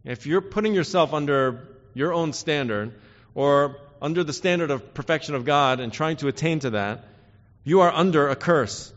if 0.04 0.26
you're 0.26 0.40
putting 0.40 0.72
yourself 0.72 1.12
under 1.12 1.68
your 1.92 2.12
own 2.12 2.32
standard 2.32 2.94
or 3.34 3.76
under 4.00 4.22
the 4.22 4.32
standard 4.32 4.70
of 4.70 4.94
perfection 4.94 5.34
of 5.34 5.44
God 5.44 5.80
and 5.80 5.92
trying 5.92 6.16
to 6.18 6.28
attain 6.28 6.60
to 6.60 6.70
that, 6.70 7.04
you 7.64 7.80
are 7.80 7.92
under 7.92 8.28
a 8.28 8.36
curse. 8.36 8.92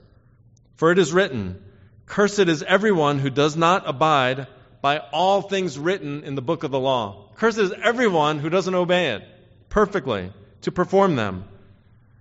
For 0.76 0.92
it 0.92 1.00
is 1.00 1.12
written, 1.12 1.64
Cursed 2.06 2.48
is 2.48 2.62
everyone 2.62 3.18
who 3.18 3.32
does 3.32 3.58
not 3.58 3.90
abide 3.90 4.48
by 4.82 4.98
all 4.98 5.42
things 5.42 5.78
written 5.78 6.24
in 6.24 6.36
the 6.36 6.42
book 6.42 6.64
of 6.64 6.72
the 6.72 6.80
law. 6.80 7.30
Cursed 7.36 7.60
is 7.60 7.72
everyone 7.72 8.40
who 8.40 8.50
doesn't 8.50 8.76
obey 8.76 9.12
it 9.12 9.24
perfectly 9.70 10.32
to 10.62 10.72
perform 10.72 11.16
them. 11.16 11.46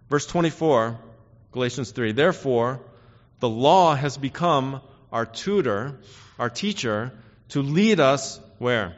Verse 0.09 0.27
24, 0.27 0.99
Galatians 1.53 1.91
3. 1.91 2.13
Therefore, 2.13 2.81
the 3.41 3.49
law 3.49 3.95
has 3.95 4.17
become 4.17 4.81
our 5.13 5.27
tutor, 5.27 5.99
our 6.39 6.51
teacher, 6.51 7.13
to 7.51 7.63
lead 7.63 8.01
us 8.01 8.41
where? 8.59 8.95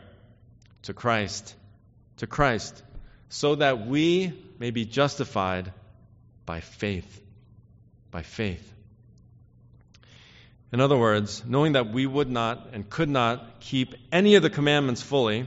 To 0.83 0.92
Christ. 0.92 1.54
To 2.19 2.26
Christ. 2.26 2.83
So 3.28 3.54
that 3.57 3.87
we 3.87 4.33
may 4.59 4.71
be 4.71 4.85
justified 4.85 5.73
by 6.45 6.61
faith. 6.61 7.21
By 8.11 8.23
faith. 8.23 8.69
In 10.72 10.80
other 10.80 10.96
words, 10.96 11.44
knowing 11.46 11.74
that 11.74 11.92
we 11.92 12.06
would 12.06 12.30
not 12.30 12.70
and 12.72 12.88
could 12.88 13.10
not 13.10 13.60
keep 13.60 13.94
any 14.10 14.36
of 14.36 14.42
the 14.42 14.48
commandments 14.48 15.02
fully, 15.02 15.46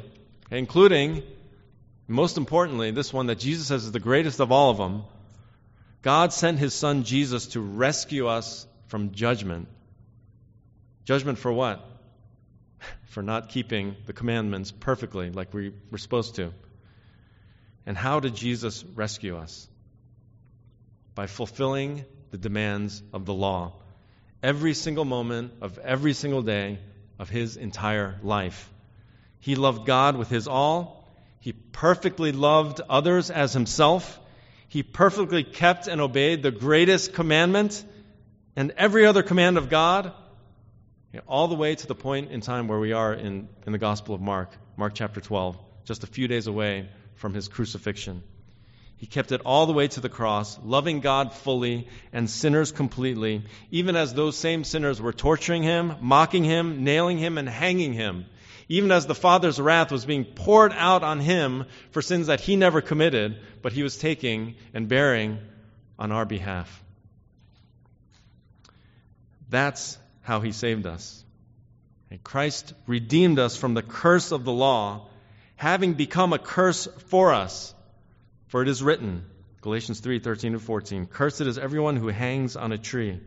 including, 0.52 1.24
most 2.08 2.38
importantly, 2.38 2.92
this 2.92 3.12
one 3.12 3.26
that 3.28 3.40
Jesus 3.40 3.68
says 3.68 3.86
is 3.86 3.92
the 3.92 4.00
greatest 4.00 4.40
of 4.40 4.52
all 4.52 4.70
of 4.70 4.78
them, 4.78 5.04
God 6.04 6.32
sent 6.32 6.60
his 6.60 6.76
son 6.76 7.04
Jesus 7.04 7.48
to 7.48 7.60
rescue 7.60 8.28
us 8.28 8.68
from 8.86 9.14
judgment. 9.14 9.68
Judgment 11.06 11.40
for 11.40 11.52
what? 11.52 11.84
For 13.10 13.24
not 13.24 13.50
keeping 13.50 13.96
the 14.06 14.14
commandments 14.14 14.72
perfectly 14.72 15.32
like 15.32 15.54
we 15.54 15.72
were 15.90 15.98
supposed 15.98 16.36
to. 16.36 16.54
And 17.88 17.98
how 17.98 18.20
did 18.20 18.36
Jesus 18.36 18.84
rescue 18.84 19.38
us? 19.38 19.68
By 21.16 21.28
fulfilling 21.28 22.06
the 22.32 22.38
demands 22.38 23.02
of 23.14 23.26
the 23.26 23.34
law 23.34 23.74
every 24.46 24.76
single 24.76 25.06
moment 25.06 25.54
of 25.62 25.80
every 25.80 26.14
single 26.14 26.44
day 26.44 26.78
of 27.18 27.30
his 27.30 27.58
entire 27.58 28.20
life. 28.22 28.70
He 29.40 29.56
loved 29.56 29.88
God 29.88 30.18
with 30.18 30.30
his 30.30 30.48
all. 30.48 31.10
He 31.40 31.52
perfectly 31.52 32.32
loved 32.32 32.80
others 32.88 33.32
as 33.32 33.54
himself. 33.54 34.20
He 34.68 34.84
perfectly 34.84 35.44
kept 35.44 35.88
and 35.88 36.00
obeyed 36.00 36.44
the 36.44 36.52
greatest 36.52 37.14
commandment 37.14 37.84
and 38.56 38.72
every 38.78 39.08
other 39.08 39.24
command 39.24 39.58
of 39.58 39.70
God, 39.70 40.14
all 41.28 41.48
the 41.48 41.56
way 41.56 41.74
to 41.74 41.88
the 41.88 41.96
point 41.96 42.32
in 42.32 42.42
time 42.42 42.68
where 42.68 42.80
we 42.80 42.94
are 42.94 43.14
in, 43.14 43.50
in 43.66 43.72
the 43.72 43.80
Gospel 43.80 44.14
of 44.14 44.22
Mark, 44.22 44.52
Mark 44.78 44.94
chapter 44.94 45.22
12, 45.22 45.58
just 45.86 46.04
a 46.04 46.08
few 46.08 46.28
days 46.28 46.46
away 46.46 46.88
from 47.16 47.34
his 47.34 47.48
crucifixion. 47.48 48.22
He 48.98 49.08
kept 49.08 49.32
it 49.32 49.42
all 49.44 49.66
the 49.66 49.74
way 49.74 49.88
to 49.90 50.00
the 50.00 50.10
cross, 50.10 50.58
loving 50.64 51.02
God 51.02 51.34
fully 51.34 51.88
and 52.14 52.30
sinners 52.30 52.72
completely, 52.72 53.44
even 53.70 53.96
as 53.96 54.14
those 54.14 54.38
same 54.38 54.64
sinners 54.64 55.02
were 55.02 55.14
torturing 55.14 55.64
him, 55.64 55.96
mocking 56.02 56.46
him, 56.46 56.84
nailing 56.84 57.18
him, 57.18 57.38
and 57.38 57.48
hanging 57.48 57.94
him. 57.94 58.26
Even 58.70 58.92
as 58.92 59.06
the 59.06 59.14
Father's 59.14 59.60
wrath 59.60 59.92
was 59.92 60.06
being 60.06 60.24
poured 60.24 60.72
out 60.72 61.04
on 61.04 61.20
him 61.20 61.66
for 61.92 62.02
sins 62.02 62.28
that 62.28 62.40
he 62.40 62.56
never 62.56 62.82
committed, 62.82 63.38
but 63.62 63.74
he 63.74 63.84
was 63.84 63.98
taking 63.98 64.56
and 64.74 64.88
bearing 64.88 65.40
on 66.00 66.12
our 66.12 66.26
behalf. 66.26 66.84
That's 69.50 69.98
how 70.22 70.40
he 70.40 70.52
saved 70.52 70.88
us. 70.88 71.24
And 72.10 72.24
Christ 72.24 72.74
redeemed 72.88 73.40
us 73.40 73.58
from 73.58 73.74
the 73.74 73.84
curse 73.84 74.32
of 74.32 74.46
the 74.46 74.54
law, 74.54 75.10
having 75.58 75.94
become 75.94 76.34
a 76.34 76.40
curse 76.40 76.88
for 77.10 77.34
us 77.34 77.75
for 78.48 78.62
it 78.62 78.68
is 78.68 78.84
written, 78.84 79.26
Galatians 79.62 80.00
3 80.00 80.20
13 80.20 80.54
and 80.54 80.62
14, 80.62 81.08
Cursed 81.08 81.42
is 81.42 81.58
everyone 81.58 81.96
who 81.96 82.08
hangs 82.08 82.56
on 82.56 82.72
a 82.72 82.78
tree, 82.78 83.20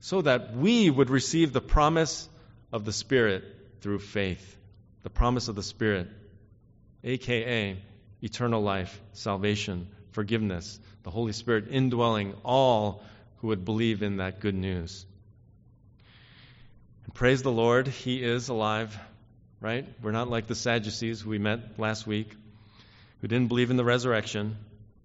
so 0.00 0.22
that 0.22 0.56
we 0.56 0.88
would 0.88 1.10
receive 1.10 1.52
the 1.52 1.60
promise 1.60 2.28
of 2.72 2.84
the 2.84 2.92
Spirit 2.92 3.44
through 3.80 3.98
faith. 3.98 4.56
The 5.02 5.10
promise 5.10 5.48
of 5.48 5.54
the 5.54 5.62
Spirit, 5.62 6.08
aka 7.04 7.76
eternal 8.22 8.62
life, 8.62 9.00
salvation, 9.12 9.88
forgiveness, 10.12 10.80
the 11.02 11.10
Holy 11.10 11.32
Spirit 11.32 11.66
indwelling 11.70 12.34
all 12.44 13.04
who 13.38 13.48
would 13.48 13.64
believe 13.64 14.02
in 14.02 14.16
that 14.16 14.40
good 14.40 14.54
news. 14.54 15.06
And 17.04 17.14
praise 17.14 17.42
the 17.42 17.52
Lord, 17.52 17.86
He 17.86 18.22
is 18.22 18.48
alive, 18.48 18.98
right? 19.60 19.86
We're 20.02 20.12
not 20.12 20.28
like 20.28 20.46
the 20.46 20.54
Sadducees 20.54 21.24
we 21.24 21.38
met 21.38 21.78
last 21.78 22.06
week 22.06 22.34
who 23.20 23.28
didn't 23.28 23.48
believe 23.48 23.70
in 23.70 23.76
the 23.76 23.84
resurrection. 23.84 24.56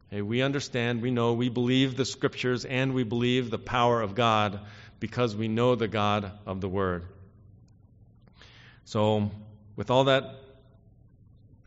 Hey, 0.10 0.22
we 0.22 0.42
understand, 0.42 1.02
we 1.02 1.12
know, 1.12 1.34
we 1.34 1.50
believe 1.50 1.96
the 1.96 2.06
scriptures, 2.06 2.66
and 2.66 2.94
we 2.94 3.04
believe 3.04 3.50
the 3.50 3.60
power 3.60 4.02
of 4.02 4.14
God 4.16 4.60
because 5.00 5.36
we 5.36 5.48
know 5.48 5.76
the 5.76 5.88
God 5.88 6.32
of 6.46 6.62
the 6.62 6.70
Word. 6.70 7.06
So, 8.86 9.32
with 9.76 9.90
all 9.90 10.06
that 10.06 10.36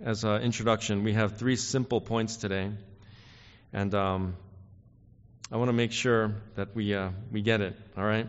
as 0.04 0.24
an 0.24 0.42
introduction, 0.42 1.04
we 1.04 1.14
have 1.14 1.38
three 1.38 1.56
simple 1.56 2.00
points 2.00 2.36
today. 2.36 2.70
And 3.72 3.94
um, 3.94 4.36
I 5.50 5.56
want 5.56 5.68
to 5.68 5.72
make 5.72 5.92
sure 5.92 6.34
that 6.56 6.76
we, 6.76 6.94
uh, 6.94 7.10
we 7.32 7.40
get 7.42 7.60
it, 7.60 7.76
all 7.96 8.04
right? 8.04 8.28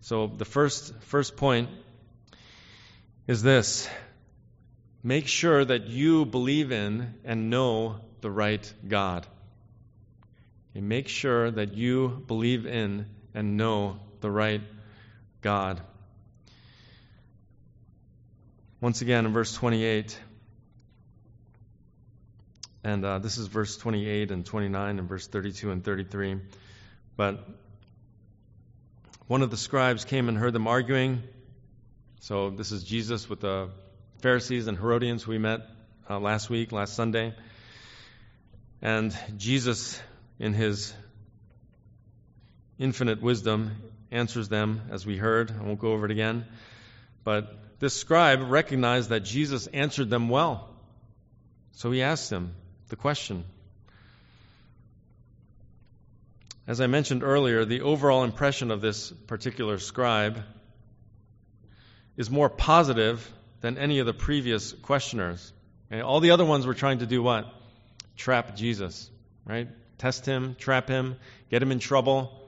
So, 0.00 0.26
the 0.26 0.44
first, 0.44 0.92
first 1.02 1.36
point 1.36 1.68
is 3.28 3.42
this 3.42 3.88
Make 5.02 5.26
sure 5.26 5.64
that 5.64 5.88
you 5.88 6.24
believe 6.24 6.70
in 6.70 7.14
and 7.24 7.50
know 7.50 7.96
the 8.20 8.30
right 8.30 8.72
God. 8.86 9.26
And 10.74 10.88
make 10.88 11.08
sure 11.08 11.50
that 11.50 11.74
you 11.74 12.22
believe 12.26 12.66
in 12.66 13.06
and 13.34 13.56
know 13.56 13.98
the 14.20 14.30
right 14.30 14.62
God. 15.40 15.80
Once 18.80 19.02
again, 19.02 19.26
in 19.26 19.32
verse 19.32 19.52
28, 19.54 20.18
and 22.84 23.04
uh, 23.04 23.18
this 23.18 23.38
is 23.38 23.46
verse 23.46 23.76
28 23.76 24.30
and 24.30 24.46
29 24.46 24.98
and 24.98 25.08
verse 25.08 25.26
32 25.26 25.70
and 25.70 25.84
33. 25.84 26.40
But 27.16 27.46
one 29.26 29.42
of 29.42 29.50
the 29.50 29.56
scribes 29.56 30.04
came 30.04 30.28
and 30.28 30.36
heard 30.36 30.52
them 30.52 30.66
arguing. 30.66 31.22
So 32.20 32.50
this 32.50 32.72
is 32.72 32.82
Jesus 32.82 33.28
with 33.28 33.40
the 33.40 33.70
Pharisees 34.22 34.68
and 34.68 34.78
Herodians 34.78 35.26
we 35.26 35.38
met 35.38 35.62
uh, 36.08 36.20
last 36.20 36.48
week, 36.48 36.70
last 36.70 36.94
Sunday. 36.94 37.34
And 38.80 39.12
Jesus, 39.36 40.00
in 40.38 40.52
his 40.52 40.94
infinite 42.78 43.20
wisdom, 43.20 43.72
answers 44.12 44.48
them 44.48 44.82
as 44.92 45.04
we 45.04 45.16
heard. 45.16 45.50
I 45.50 45.64
won't 45.64 45.80
go 45.80 45.92
over 45.92 46.04
it 46.04 46.12
again. 46.12 46.46
But 47.24 47.80
this 47.80 47.94
scribe 47.94 48.48
recognized 48.48 49.08
that 49.08 49.24
Jesus 49.24 49.66
answered 49.66 50.08
them 50.08 50.28
well. 50.28 50.70
So 51.72 51.90
he 51.90 52.02
asked 52.02 52.30
him 52.30 52.54
the 52.90 52.96
question. 52.96 53.42
As 56.68 56.80
I 56.80 56.86
mentioned 56.86 57.24
earlier, 57.24 57.64
the 57.64 57.80
overall 57.80 58.22
impression 58.22 58.70
of 58.70 58.80
this 58.80 59.10
particular 59.10 59.80
scribe 59.80 60.44
is 62.16 62.30
more 62.30 62.48
positive 62.48 63.28
than 63.62 63.78
any 63.78 64.00
of 64.00 64.06
the 64.06 64.12
previous 64.12 64.72
questioners. 64.72 65.52
Okay? 65.90 66.02
All 66.02 66.20
the 66.20 66.32
other 66.32 66.44
ones 66.44 66.66
were 66.66 66.74
trying 66.74 66.98
to 66.98 67.06
do 67.06 67.22
what? 67.22 67.46
Trap 68.16 68.54
Jesus, 68.54 69.10
right? 69.46 69.68
Test 69.96 70.26
him, 70.26 70.56
trap 70.58 70.88
him, 70.88 71.16
get 71.50 71.62
him 71.62 71.72
in 71.72 71.78
trouble. 71.78 72.38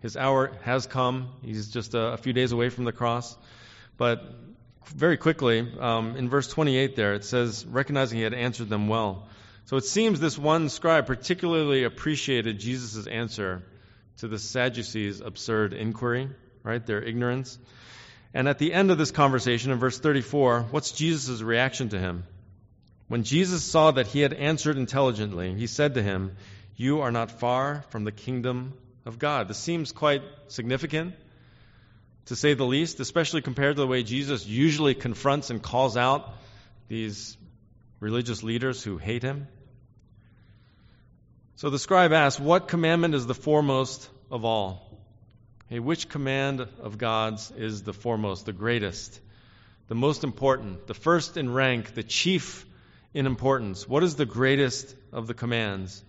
His 0.00 0.16
hour 0.16 0.52
has 0.62 0.86
come. 0.86 1.30
He's 1.42 1.68
just 1.68 1.94
a, 1.94 2.12
a 2.12 2.16
few 2.16 2.32
days 2.32 2.52
away 2.52 2.68
from 2.68 2.84
the 2.84 2.92
cross. 2.92 3.36
But 3.96 4.22
very 4.86 5.16
quickly, 5.16 5.66
um, 5.80 6.16
in 6.16 6.28
verse 6.28 6.48
28 6.48 6.96
there, 6.96 7.14
it 7.14 7.24
says, 7.24 7.64
recognizing 7.64 8.18
he 8.18 8.24
had 8.24 8.34
answered 8.34 8.68
them 8.68 8.88
well. 8.88 9.28
So 9.66 9.76
it 9.76 9.84
seems 9.84 10.20
this 10.20 10.38
one 10.38 10.68
scribe 10.68 11.06
particularly 11.06 11.84
appreciated 11.84 12.60
Jesus' 12.60 13.06
answer 13.06 13.62
to 14.18 14.28
the 14.28 14.38
Sadducees' 14.38 15.20
absurd 15.20 15.72
inquiry, 15.72 16.28
right? 16.62 16.84
Their 16.84 17.02
ignorance. 17.02 17.58
And 18.36 18.48
at 18.48 18.58
the 18.58 18.74
end 18.74 18.90
of 18.90 18.98
this 18.98 19.12
conversation, 19.12 19.72
in 19.72 19.78
verse 19.78 19.98
34, 19.98 20.66
what's 20.70 20.92
Jesus' 20.92 21.40
reaction 21.40 21.88
to 21.88 21.98
him? 21.98 22.24
When 23.08 23.22
Jesus 23.22 23.64
saw 23.64 23.92
that 23.92 24.08
he 24.08 24.20
had 24.20 24.34
answered 24.34 24.76
intelligently, 24.76 25.54
he 25.54 25.66
said 25.66 25.94
to 25.94 26.02
him, 26.02 26.36
You 26.76 27.00
are 27.00 27.10
not 27.10 27.30
far 27.30 27.86
from 27.88 28.04
the 28.04 28.12
kingdom 28.12 28.74
of 29.06 29.18
God. 29.18 29.48
This 29.48 29.56
seems 29.56 29.90
quite 29.90 30.20
significant 30.48 31.14
to 32.26 32.36
say 32.36 32.52
the 32.52 32.66
least, 32.66 33.00
especially 33.00 33.40
compared 33.40 33.76
to 33.76 33.80
the 33.80 33.86
way 33.86 34.02
Jesus 34.02 34.46
usually 34.46 34.94
confronts 34.94 35.48
and 35.48 35.62
calls 35.62 35.96
out 35.96 36.34
these 36.88 37.38
religious 38.00 38.42
leaders 38.42 38.82
who 38.82 38.98
hate 38.98 39.22
him. 39.22 39.48
So 41.54 41.70
the 41.70 41.78
scribe 41.78 42.12
asks, 42.12 42.38
What 42.38 42.68
commandment 42.68 43.14
is 43.14 43.26
the 43.26 43.34
foremost 43.34 44.10
of 44.30 44.44
all? 44.44 44.85
Hey, 45.68 45.80
which 45.80 46.08
command 46.08 46.60
of 46.60 46.96
God's 46.96 47.50
is 47.50 47.82
the 47.82 47.92
foremost, 47.92 48.46
the 48.46 48.52
greatest, 48.52 49.20
the 49.88 49.96
most 49.96 50.22
important, 50.22 50.86
the 50.86 50.94
first 50.94 51.36
in 51.36 51.52
rank, 51.52 51.92
the 51.94 52.04
chief 52.04 52.64
in 53.12 53.26
importance? 53.26 53.88
What 53.88 54.04
is 54.04 54.14
the 54.14 54.26
greatest 54.26 54.94
of 55.12 55.26
the 55.26 55.34
commands? 55.34 56.04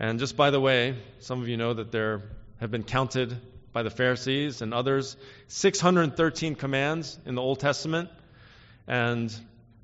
And 0.00 0.18
just 0.18 0.36
by 0.36 0.50
the 0.50 0.58
way, 0.58 0.96
some 1.20 1.40
of 1.40 1.46
you 1.46 1.56
know 1.56 1.74
that 1.74 1.92
there 1.92 2.22
have 2.58 2.72
been 2.72 2.82
counted 2.82 3.40
by 3.72 3.84
the 3.84 3.90
Pharisees 3.90 4.60
and 4.60 4.74
others 4.74 5.16
613 5.46 6.56
commands 6.56 7.16
in 7.24 7.36
the 7.36 7.42
Old 7.42 7.60
Testament, 7.60 8.10
and 8.88 9.32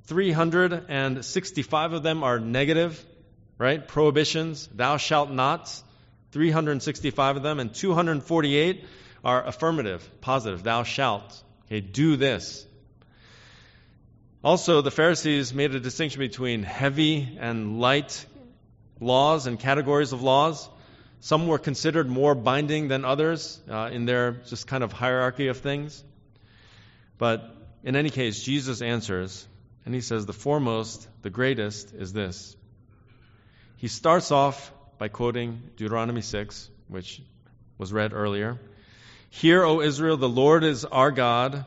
365 0.07 1.93
of 1.93 2.03
them 2.03 2.25
are 2.25 2.41
negative, 2.41 3.07
right? 3.57 3.87
Prohibitions, 3.87 4.69
thou 4.75 4.97
shalt 4.97 5.31
not, 5.31 5.81
365 6.33 7.37
of 7.39 7.43
them, 7.43 7.61
and 7.61 7.75
248 7.75 8.85
are 9.25 9.47
affirmative, 9.47 10.09
positive, 10.21 10.63
thou 10.63 10.83
shalt. 10.83 11.43
Okay, 11.67 11.81
do 11.81 12.17
this. 12.17 12.67
Also, 14.43 14.81
the 14.81 14.91
Pharisees 14.91 15.53
made 15.53 15.75
a 15.75 15.81
distinction 15.81 16.21
between 16.21 16.63
heavy 16.63 17.37
and 17.39 17.79
light 17.81 18.25
laws 18.99 19.47
and 19.47 19.61
categories 19.61 20.13
of 20.13 20.23
laws. 20.23 20.69
Some 21.21 21.47
were 21.47 21.59
considered 21.59 22.09
more 22.09 22.35
binding 22.35 22.89
than 22.89 23.05
others 23.05 23.61
uh, 23.69 23.91
in 23.93 24.07
their 24.07 24.33
just 24.33 24.67
kind 24.67 24.83
of 24.83 24.93
hierarchy 24.93 25.49
of 25.49 25.59
things. 25.59 26.03
But 27.19 27.55
in 27.85 27.97
any 27.97 28.09
case, 28.09 28.43
Jesus 28.43 28.81
answers, 28.81 29.47
and 29.85 29.95
he 29.95 30.01
says, 30.01 30.25
The 30.25 30.33
foremost, 30.33 31.07
the 31.21 31.31
greatest, 31.31 31.93
is 31.93 32.15
this. 32.15 32.57
He 33.77 33.89
starts 33.89 34.31
off 34.31 34.73
by 35.01 35.09
quoting 35.09 35.63
Deuteronomy 35.79 36.21
6, 36.21 36.69
which 36.89 37.23
was 37.79 37.91
read 37.91 38.13
earlier. 38.13 38.61
Hear, 39.31 39.65
O 39.65 39.81
Israel, 39.81 40.19
the 40.19 40.29
Lord 40.29 40.63
is 40.63 40.85
our 40.85 41.11
God. 41.11 41.65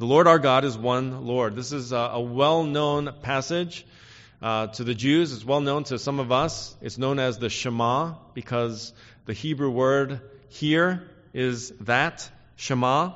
The 0.00 0.04
Lord 0.04 0.26
our 0.26 0.40
God 0.40 0.64
is 0.64 0.76
one 0.76 1.24
Lord. 1.24 1.54
This 1.54 1.70
is 1.70 1.92
a, 1.92 2.18
well 2.18 2.64
known 2.64 3.14
passage 3.22 3.86
uh, 4.42 4.66
to 4.66 4.82
the 4.82 4.96
Jews. 4.96 5.32
It's 5.32 5.44
well 5.44 5.60
known 5.60 5.84
to 5.84 5.98
some 6.00 6.18
of 6.18 6.32
us. 6.32 6.74
It's 6.82 6.98
known 6.98 7.20
as 7.20 7.38
the 7.38 7.48
Shema 7.48 8.14
because 8.34 8.92
the 9.26 9.32
Hebrew 9.32 9.70
word 9.70 10.20
here 10.48 11.08
is 11.32 11.70
that, 11.82 12.28
Shema. 12.56 13.12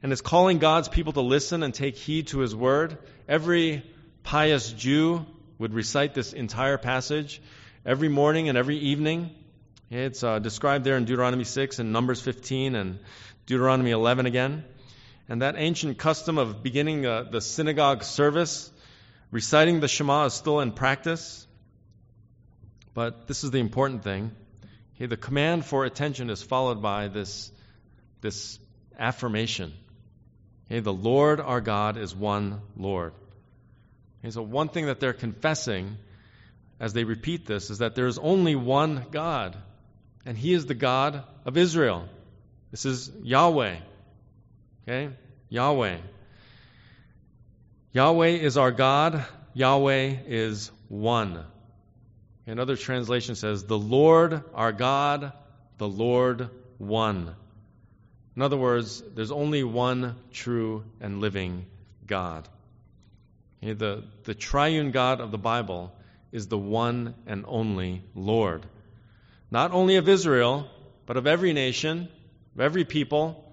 And 0.00 0.12
it's 0.12 0.22
calling 0.22 0.60
God's 0.60 0.88
people 0.88 1.12
to 1.14 1.22
listen 1.22 1.64
and 1.64 1.74
take 1.74 1.96
heed 1.96 2.28
to 2.28 2.38
his 2.38 2.54
word. 2.54 2.98
Every 3.26 3.82
pious 4.22 4.70
Jew 4.70 5.26
would 5.58 5.74
recite 5.74 6.14
this 6.14 6.32
entire 6.32 6.78
passage 6.78 7.40
every 7.86 8.08
morning 8.08 8.48
and 8.48 8.58
every 8.58 8.76
evening. 8.76 9.30
It's 9.90 10.24
uh, 10.24 10.40
described 10.40 10.84
there 10.84 10.96
in 10.96 11.04
Deuteronomy 11.04 11.44
6 11.44 11.78
and 11.78 11.92
Numbers 11.92 12.20
15 12.20 12.74
and 12.74 12.98
Deuteronomy 13.46 13.92
11 13.92 14.26
again. 14.26 14.64
And 15.28 15.42
that 15.42 15.54
ancient 15.56 15.96
custom 15.96 16.36
of 16.36 16.62
beginning 16.62 17.06
uh, 17.06 17.22
the 17.30 17.40
synagogue 17.40 18.02
service 18.02 18.70
Reciting 19.32 19.80
the 19.80 19.88
Shema 19.88 20.26
is 20.26 20.34
still 20.34 20.60
in 20.60 20.70
practice, 20.70 21.46
but 22.94 23.26
this 23.26 23.42
is 23.42 23.50
the 23.50 23.58
important 23.58 24.04
thing. 24.04 24.30
Okay, 24.94 25.06
the 25.06 25.16
command 25.16 25.64
for 25.64 25.84
attention 25.84 26.30
is 26.30 26.42
followed 26.42 26.80
by 26.80 27.08
this, 27.08 27.50
this 28.20 28.58
affirmation. 28.98 29.72
Okay, 30.66 30.78
the 30.78 30.92
Lord 30.92 31.40
our 31.40 31.60
God 31.60 31.96
is 31.96 32.14
one 32.14 32.60
Lord. 32.76 33.14
Okay, 34.20 34.30
so 34.30 34.42
one 34.42 34.68
thing 34.68 34.86
that 34.86 35.00
they're 35.00 35.12
confessing 35.12 35.96
as 36.78 36.92
they 36.92 37.04
repeat 37.04 37.46
this 37.46 37.70
is 37.70 37.78
that 37.78 37.94
there 37.94 38.06
is 38.06 38.18
only 38.18 38.54
one 38.54 39.06
God, 39.10 39.56
and 40.24 40.36
He 40.36 40.52
is 40.52 40.66
the 40.66 40.74
God 40.74 41.24
of 41.44 41.56
Israel. 41.56 42.08
This 42.70 42.84
is 42.84 43.10
Yahweh. 43.22 43.76
Okay? 44.86 45.12
Yahweh. 45.48 45.98
Yahweh 47.92 48.28
is 48.28 48.58
our 48.58 48.72
God. 48.72 49.24
Yahweh 49.54 50.16
is 50.26 50.70
one. 50.88 51.44
Another 52.46 52.76
translation 52.76 53.34
says, 53.34 53.64
The 53.64 53.78
Lord 53.78 54.42
our 54.54 54.72
God, 54.72 55.32
the 55.78 55.88
Lord 55.88 56.50
one. 56.78 57.34
In 58.36 58.42
other 58.42 58.56
words, 58.56 59.02
there's 59.14 59.32
only 59.32 59.64
one 59.64 60.14
true 60.30 60.84
and 61.00 61.20
living 61.20 61.64
God. 62.06 62.46
The, 63.62 64.04
the 64.24 64.34
triune 64.34 64.90
God 64.90 65.20
of 65.20 65.30
the 65.30 65.38
Bible 65.38 65.92
is 66.32 66.48
the 66.48 66.58
one 66.58 67.14
and 67.26 67.44
only 67.46 68.02
Lord. 68.14 68.66
Not 69.50 69.72
only 69.72 69.96
of 69.96 70.08
Israel, 70.08 70.68
but 71.06 71.16
of 71.16 71.26
every 71.26 71.52
nation, 71.52 72.08
of 72.54 72.60
every 72.60 72.84
people, 72.84 73.44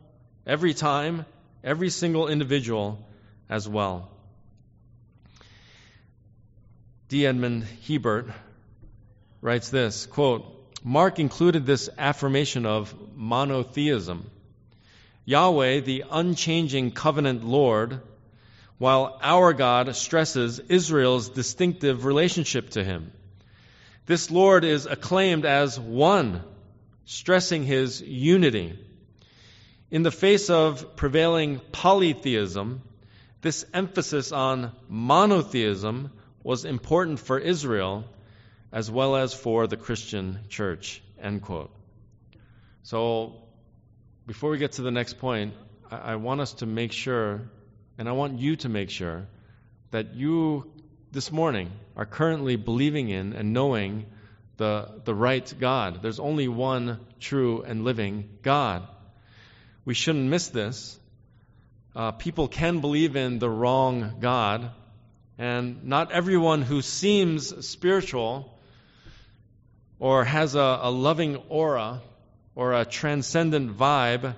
every 0.46 0.74
time, 0.74 1.26
every 1.64 1.90
single 1.90 2.28
individual 2.28 3.08
as 3.50 3.68
well. 3.68 4.10
D. 7.10 7.28
Edmond 7.28 7.66
Hiebert 7.88 8.28
writes 9.42 9.70
this 9.70 10.06
quote, 10.08 10.46
Mark 10.84 11.20
included 11.20 11.66
this 11.66 11.90
affirmation 11.98 12.66
of 12.66 12.94
monotheism. 13.16 14.30
Yahweh, 15.26 15.80
the 15.80 16.04
unchanging 16.12 16.92
covenant 16.92 17.46
Lord, 17.46 18.02
while 18.84 19.18
our 19.22 19.54
God 19.54 19.96
stresses 19.96 20.60
Israel's 20.60 21.30
distinctive 21.30 22.04
relationship 22.04 22.70
to 22.72 22.84
him. 22.84 23.14
This 24.06 24.30
Lord 24.30 24.66
is 24.66 24.86
acclaimed 24.86 25.46
as 25.46 25.80
one, 25.80 26.44
stressing 27.06 27.64
his 27.64 28.02
unity. 28.02 28.78
In 29.90 30.04
the 30.04 30.12
face 30.12 30.50
of 30.50 30.98
prevailing 30.98 31.62
polytheism, 31.72 32.82
this 33.40 33.66
emphasis 33.74 34.34
on 34.34 34.74
monotheism 34.90 36.12
was 36.44 36.66
important 36.66 37.22
for 37.22 37.40
Israel 37.40 38.04
as 38.74 38.92
well 38.92 39.16
as 39.16 39.34
for 39.34 39.66
the 39.66 39.78
Christian 39.78 40.40
church. 40.50 41.02
End 41.22 41.42
quote. 41.42 41.74
So, 42.82 43.44
before 44.28 44.50
we 44.50 44.58
get 44.58 44.74
to 44.74 44.82
the 44.82 44.92
next 44.92 45.20
point, 45.20 45.54
I, 45.90 45.96
I 45.98 46.16
want 46.18 46.42
us 46.42 46.52
to 46.56 46.66
make 46.66 46.92
sure, 46.92 47.44
and 47.98 48.10
I 48.10 48.12
want 48.14 48.40
you 48.40 48.56
to 48.58 48.70
make 48.70 48.90
sure, 48.90 49.28
that 49.92 50.16
you 50.16 50.72
this 51.12 51.32
morning 51.32 51.72
are 51.96 52.06
currently 52.06 52.56
believing 52.56 53.10
in 53.10 53.34
and 53.34 53.54
knowing 53.54 54.08
the, 54.58 55.02
the 55.06 55.14
right 55.14 55.54
God. 55.60 56.02
There's 56.02 56.20
only 56.20 56.48
one 56.48 57.00
true 57.20 57.62
and 57.62 57.84
living 57.84 58.30
God. 58.42 58.88
We 59.86 59.94
shouldn't 59.94 60.30
miss 60.30 60.48
this. 60.48 61.00
Uh, 61.96 62.12
people 62.12 62.48
can 62.48 62.80
believe 62.80 63.16
in 63.16 63.38
the 63.38 63.50
wrong 63.50 64.16
God, 64.20 64.72
and 65.38 65.84
not 65.84 66.12
everyone 66.12 66.64
who 66.64 66.82
seems 66.82 67.68
spiritual 67.68 68.58
or 70.00 70.24
has 70.26 70.56
a, 70.56 70.80
a 70.82 70.90
loving 70.90 71.36
aura 71.50 72.02
or 72.56 72.74
a 72.74 72.86
transcendent 72.86 73.78
vibe 73.78 74.36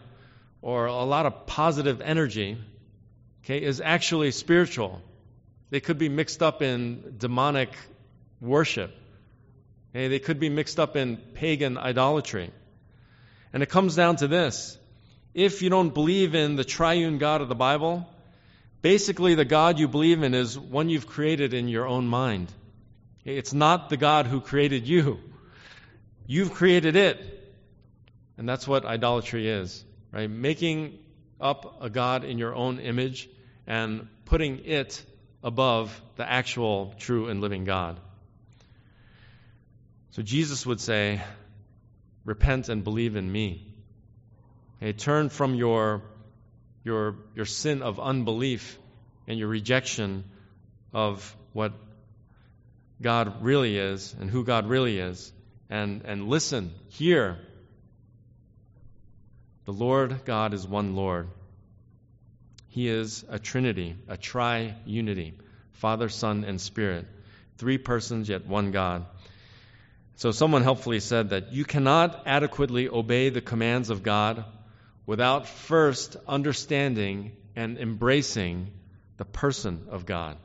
or 0.62 0.88
a 0.88 1.04
lot 1.04 1.26
of 1.26 1.46
positive 1.46 2.02
energy 2.02 2.58
okay, 3.46 3.62
is 3.62 3.80
actually 3.80 4.32
spiritual. 4.32 5.02
They 5.70 5.80
could 5.80 5.98
be 5.98 6.10
mixed 6.10 6.42
up 6.44 6.62
in 6.62 7.16
demonic 7.18 7.70
worship. 8.42 8.92
Okay? 9.92 10.08
They 10.08 10.20
could 10.20 10.40
be 10.40 10.50
mixed 10.50 10.80
up 10.80 10.96
in 10.96 11.18
pagan 11.18 11.78
idolatry. 11.78 12.52
And 13.54 13.64
it 13.64 13.70
comes 13.70 13.96
down 13.96 14.18
to 14.18 14.28
this 14.28 14.78
if 15.34 15.62
you 15.62 15.70
don't 15.70 15.94
believe 15.94 16.34
in 16.34 16.56
the 16.56 16.64
triune 16.64 17.18
God 17.18 17.42
of 17.42 17.50
the 17.50 17.56
Bible, 17.56 18.08
basically 18.82 19.36
the 19.36 19.46
God 19.46 19.80
you 19.80 19.88
believe 19.88 20.24
in 20.24 20.34
is 20.34 20.58
one 20.58 20.90
you've 20.90 21.08
created 21.08 21.54
in 21.54 21.68
your 21.68 21.86
own 21.86 22.08
mind. 22.08 22.52
It's 23.26 23.54
not 23.54 23.90
the 23.90 23.98
God 23.98 24.28
who 24.28 24.40
created 24.40 24.88
you. 24.88 25.20
You've 26.26 26.54
created 26.54 26.96
it. 26.96 27.20
And 28.38 28.48
that's 28.48 28.68
what 28.68 28.86
idolatry 28.86 29.50
is, 29.50 29.84
right? 30.12 30.30
Making 30.30 31.00
up 31.40 31.82
a 31.82 31.90
God 31.90 32.24
in 32.24 32.38
your 32.38 32.56
own 32.56 32.80
image 32.80 33.30
and 33.68 34.08
putting 34.26 34.66
it 34.66 35.04
above 35.44 36.02
the 36.16 36.30
actual 36.30 36.94
true 36.98 37.28
and 37.28 37.42
living 37.42 37.66
God. 37.66 38.00
So 40.12 40.22
Jesus 40.22 40.66
would 40.66 40.80
say, 40.80 41.22
Repent 42.26 42.70
and 42.70 42.84
believe 42.84 43.16
in 43.16 43.32
me. 43.32 43.72
Turn 44.98 45.30
from 45.30 45.54
your, 45.54 46.02
your, 46.84 47.16
your 47.36 47.46
sin 47.46 47.84
of 47.84 48.00
unbelief 48.00 48.80
and 49.28 49.38
your 49.38 49.48
rejection 49.48 50.24
of 50.92 51.36
what 51.54 51.74
God 53.02 53.44
really 53.44 53.78
is 53.78 54.16
and 54.20 54.30
who 54.30 54.44
God 54.44 54.68
really 54.68 55.00
is, 55.00 55.32
and, 55.70 56.04
and 56.06 56.28
listen, 56.28 56.74
hear. 56.90 57.38
The 59.66 59.74
Lord 59.74 60.26
God 60.26 60.54
is 60.54 60.68
one 60.68 60.96
Lord. 60.96 61.28
He 62.76 62.90
is 62.90 63.24
a 63.30 63.40
trinity, 63.40 63.96
a 64.10 64.18
tri-unity, 64.18 65.36
Father, 65.72 66.10
Son, 66.10 66.44
and 66.44 66.60
Spirit. 66.60 67.08
Three 67.58 67.78
persons, 67.78 68.28
yet 68.28 68.46
one 68.46 68.72
God. 68.72 69.06
So 70.18 70.32
someone 70.32 70.62
helpfully 70.62 71.00
said 71.00 71.30
that 71.30 71.54
you 71.54 71.64
cannot 71.64 72.24
adequately 72.26 72.90
obey 72.90 73.30
the 73.30 73.40
commands 73.40 73.90
of 73.90 74.04
God 74.04 74.44
without 75.06 75.48
first 75.48 76.18
understanding 76.28 77.32
and 77.56 77.78
embracing 77.78 78.74
the 79.16 79.24
person 79.24 79.86
of 79.90 80.06
God. 80.06 80.36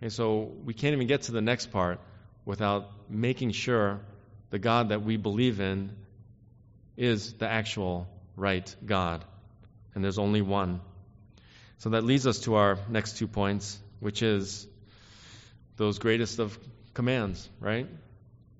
Okay, 0.00 0.08
so 0.08 0.50
we 0.64 0.72
can't 0.72 0.94
even 0.94 1.06
get 1.06 1.24
to 1.24 1.32
the 1.32 1.42
next 1.42 1.70
part 1.70 2.00
without 2.46 2.90
making 3.10 3.50
sure 3.50 4.00
the 4.48 4.58
God 4.58 4.88
that 4.88 5.02
we 5.02 5.18
believe 5.18 5.60
in 5.60 5.94
is 6.96 7.34
the 7.34 7.46
actual 7.46 8.08
right 8.36 8.74
God. 8.86 9.22
And 9.94 10.02
there's 10.02 10.18
only 10.18 10.40
one. 10.40 10.80
So 11.80 11.90
that 11.90 12.04
leads 12.04 12.26
us 12.26 12.40
to 12.40 12.56
our 12.56 12.78
next 12.88 13.16
two 13.16 13.26
points, 13.26 13.78
which 14.00 14.22
is 14.22 14.66
those 15.76 15.98
greatest 15.98 16.38
of 16.38 16.58
commands, 16.92 17.48
right? 17.58 17.86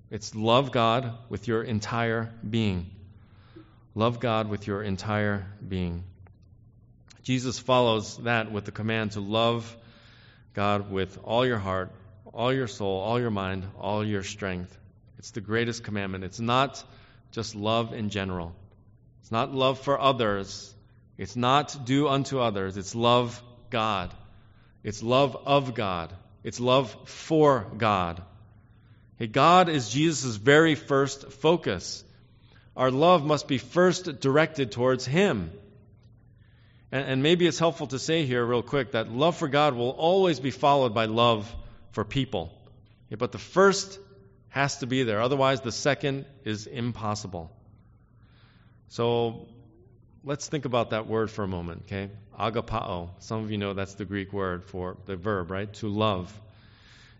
It's 0.09 0.33
love 0.35 0.71
God 0.71 1.13
with 1.29 1.47
your 1.47 1.61
entire 1.61 2.33
being. 2.47 2.87
Love 3.93 4.19
God 4.19 4.49
with 4.49 4.65
your 4.65 4.81
entire 4.81 5.45
being. 5.65 6.03
Jesus 7.21 7.59
follows 7.59 8.17
that 8.17 8.51
with 8.51 8.65
the 8.65 8.71
command 8.71 9.11
to 9.11 9.19
love 9.19 9.77
God 10.55 10.89
with 10.89 11.19
all 11.23 11.45
your 11.45 11.59
heart, 11.59 11.91
all 12.33 12.51
your 12.51 12.67
soul, 12.67 13.01
all 13.01 13.19
your 13.19 13.29
mind, 13.29 13.67
all 13.79 14.03
your 14.03 14.23
strength. 14.23 14.75
It's 15.19 15.29
the 15.29 15.41
greatest 15.41 15.83
commandment. 15.83 16.23
It's 16.23 16.39
not 16.39 16.83
just 17.31 17.53
love 17.53 17.93
in 17.93 18.09
general. 18.09 18.55
It's 19.21 19.31
not 19.31 19.53
love 19.53 19.79
for 19.79 20.01
others. 20.01 20.73
It's 21.21 21.35
not 21.35 21.85
do 21.85 22.07
unto 22.07 22.39
others, 22.39 22.77
it's 22.77 22.95
love 22.95 23.43
God. 23.69 24.11
It's 24.83 25.03
love 25.03 25.37
of 25.45 25.75
God. 25.75 26.11
It's 26.43 26.59
love 26.59 26.97
for 27.05 27.67
God. 27.77 28.23
Hey, 29.17 29.27
God 29.27 29.69
is 29.69 29.87
Jesus' 29.87 30.37
very 30.37 30.73
first 30.73 31.31
focus. 31.31 32.03
Our 32.75 32.89
love 32.89 33.23
must 33.23 33.47
be 33.47 33.59
first 33.59 34.19
directed 34.19 34.71
towards 34.71 35.05
Him. 35.05 35.51
And, 36.91 37.05
and 37.05 37.21
maybe 37.21 37.45
it's 37.45 37.59
helpful 37.59 37.85
to 37.87 37.99
say 37.99 38.25
here, 38.25 38.43
real 38.43 38.63
quick, 38.63 38.93
that 38.93 39.11
love 39.11 39.37
for 39.37 39.47
God 39.47 39.75
will 39.75 39.91
always 39.91 40.39
be 40.39 40.49
followed 40.49 40.95
by 40.95 41.05
love 41.05 41.55
for 41.91 42.03
people. 42.03 42.51
Yeah, 43.09 43.17
but 43.17 43.31
the 43.31 43.37
first 43.37 43.99
has 44.49 44.79
to 44.79 44.87
be 44.87 45.03
there. 45.03 45.21
Otherwise, 45.21 45.61
the 45.61 45.71
second 45.71 46.25
is 46.45 46.65
impossible. 46.65 47.51
So 48.87 49.47
let's 50.23 50.47
think 50.47 50.65
about 50.65 50.91
that 50.91 51.07
word 51.07 51.31
for 51.31 51.43
a 51.43 51.47
moment, 51.47 51.83
okay? 51.85 52.09
Agapao. 52.39 53.09
Some 53.19 53.43
of 53.43 53.51
you 53.51 53.57
know 53.57 53.73
that's 53.73 53.95
the 53.95 54.05
Greek 54.05 54.31
word 54.33 54.63
for 54.63 54.97
the 55.05 55.15
verb, 55.15 55.51
right? 55.51 55.71
To 55.75 55.87
love. 55.87 56.39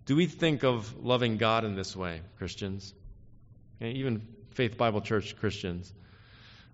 Do 0.06 0.16
we 0.16 0.26
think 0.26 0.64
of 0.64 1.04
loving 1.04 1.38
God 1.38 1.64
in 1.64 1.76
this 1.76 1.96
way, 1.96 2.22
Christians? 2.38 2.94
Okay, 3.82 3.92
even 3.92 4.28
Faith 4.52 4.78
Bible 4.78 5.02
Church 5.02 5.36
Christians. 5.38 5.92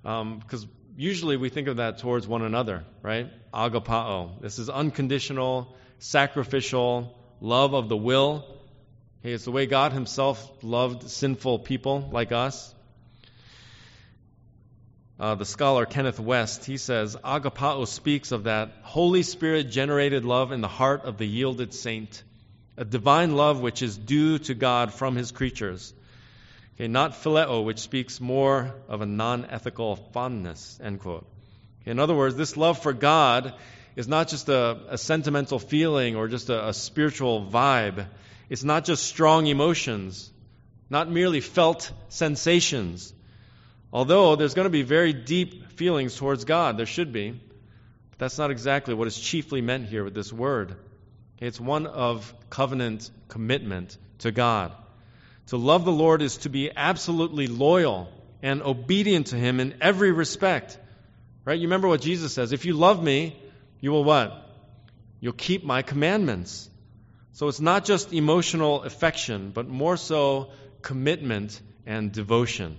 Because 0.01 0.63
um, 0.63 0.69
usually 0.95 1.37
we 1.37 1.49
think 1.49 1.67
of 1.67 1.77
that 1.77 1.99
towards 1.99 2.27
one 2.27 2.41
another, 2.41 2.83
right? 3.01 3.29
Agapao. 3.53 4.41
This 4.41 4.59
is 4.59 4.69
unconditional, 4.69 5.75
sacrificial 5.99 7.17
love 7.41 7.73
of 7.73 7.89
the 7.89 7.97
will. 7.97 8.45
Okay, 9.21 9.33
it's 9.33 9.45
the 9.45 9.51
way 9.51 9.65
God 9.65 9.93
Himself 9.93 10.63
loved 10.63 11.09
sinful 11.09 11.59
people 11.59 12.09
like 12.11 12.31
us. 12.31 12.73
Uh, 15.19 15.33
the 15.33 15.45
scholar 15.45 15.87
Kenneth 15.87 16.19
Wuest, 16.19 16.65
he 16.65 16.77
says, 16.77 17.15
Agapao 17.15 17.87
speaks 17.87 18.31
of 18.31 18.43
that 18.43 18.69
Holy 18.83 19.23
Spirit 19.23 19.71
generated 19.71 20.25
love 20.25 20.51
in 20.51 20.61
the 20.61 20.67
heart 20.67 21.05
of 21.05 21.17
the 21.17 21.25
yielded 21.25 21.73
saint, 21.73 22.23
a 22.77 22.85
divine 22.85 23.35
love 23.35 23.59
which 23.59 23.81
is 23.81 23.97
due 23.97 24.37
to 24.37 24.53
God 24.53 24.93
from 24.93 25.15
his 25.15 25.31
creatures. 25.31 25.91
Okay, 26.75 26.87
not 26.87 27.13
phileo, 27.13 27.65
which 27.65 27.79
speaks 27.79 28.21
more 28.21 28.75
of 28.87 29.01
a 29.01 29.07
non 29.07 29.45
ethical 29.45 29.95
fondness, 29.95 30.79
end 30.83 30.99
quote. 30.99 31.25
Okay, 31.81 31.89
in 31.89 31.97
other 31.97 32.13
words, 32.13 32.35
this 32.35 32.55
love 32.55 32.77
for 32.77 32.93
God 32.93 33.55
is 33.95 34.07
not 34.07 34.27
just 34.27 34.49
a, 34.49 34.77
a 34.89 34.97
sentimental 34.99 35.57
feeling 35.57 36.15
or 36.15 36.27
just 36.27 36.49
a, 36.49 36.67
a 36.67 36.73
spiritual 36.75 37.43
vibe. 37.43 38.05
It's 38.47 38.63
not 38.63 38.85
just 38.85 39.03
strong 39.03 39.47
emotions, 39.47 40.31
not 40.91 41.09
merely 41.09 41.41
felt 41.41 41.91
sensations. 42.09 43.11
Although 43.91 44.35
there's 44.35 44.53
going 44.53 44.65
to 44.65 44.69
be 44.69 44.81
very 44.81 45.13
deep 45.13 45.71
feelings 45.71 46.15
towards 46.15 46.45
God, 46.45 46.77
there 46.77 46.85
should 46.85 47.13
be. 47.13 47.31
But 47.31 48.19
that's 48.19 48.37
not 48.37 48.51
exactly 48.51 48.93
what 48.93 49.07
is 49.07 49.17
chiefly 49.17 49.61
meant 49.61 49.87
here 49.87 50.03
with 50.03 50.13
this 50.13 50.31
word. 50.31 50.75
It's 51.39 51.59
one 51.59 51.87
of 51.87 52.33
covenant 52.49 53.09
commitment 53.27 53.97
to 54.19 54.31
God. 54.31 54.71
To 55.47 55.57
love 55.57 55.85
the 55.85 55.91
Lord 55.91 56.21
is 56.21 56.37
to 56.37 56.49
be 56.49 56.71
absolutely 56.75 57.47
loyal 57.47 58.09
and 58.41 58.61
obedient 58.61 59.27
to 59.27 59.37
Him 59.37 59.59
in 59.59 59.75
every 59.81 60.11
respect. 60.11 60.77
Right? 61.45 61.57
You 61.57 61.67
remember 61.67 61.87
what 61.87 62.01
Jesus 62.01 62.33
says 62.33 62.51
if 62.51 62.65
you 62.65 62.73
love 62.73 63.01
me, 63.01 63.39
you 63.79 63.91
will 63.91 64.03
what? 64.03 64.43
You'll 65.19 65.33
keep 65.33 65.63
my 65.63 65.81
commandments. 65.81 66.69
So 67.33 67.47
it's 67.47 67.61
not 67.61 67.85
just 67.85 68.13
emotional 68.13 68.83
affection, 68.83 69.51
but 69.51 69.67
more 69.67 69.95
so 69.95 70.49
commitment 70.81 71.61
and 71.85 72.11
devotion. 72.11 72.77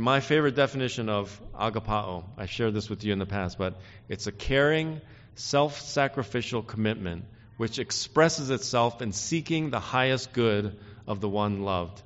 My 0.00 0.18
favorite 0.18 0.56
definition 0.56 1.08
of 1.08 1.40
agapao, 1.54 2.24
I 2.36 2.46
shared 2.46 2.74
this 2.74 2.90
with 2.90 3.04
you 3.04 3.12
in 3.12 3.20
the 3.20 3.26
past, 3.26 3.58
but 3.58 3.76
it's 4.08 4.26
a 4.26 4.32
caring, 4.32 5.00
self 5.36 5.80
sacrificial 5.80 6.62
commitment 6.62 7.26
which 7.56 7.78
expresses 7.78 8.50
itself 8.50 9.00
in 9.02 9.12
seeking 9.12 9.70
the 9.70 9.78
highest 9.78 10.32
good 10.32 10.76
of 11.06 11.20
the 11.20 11.28
one 11.28 11.62
loved. 11.62 12.02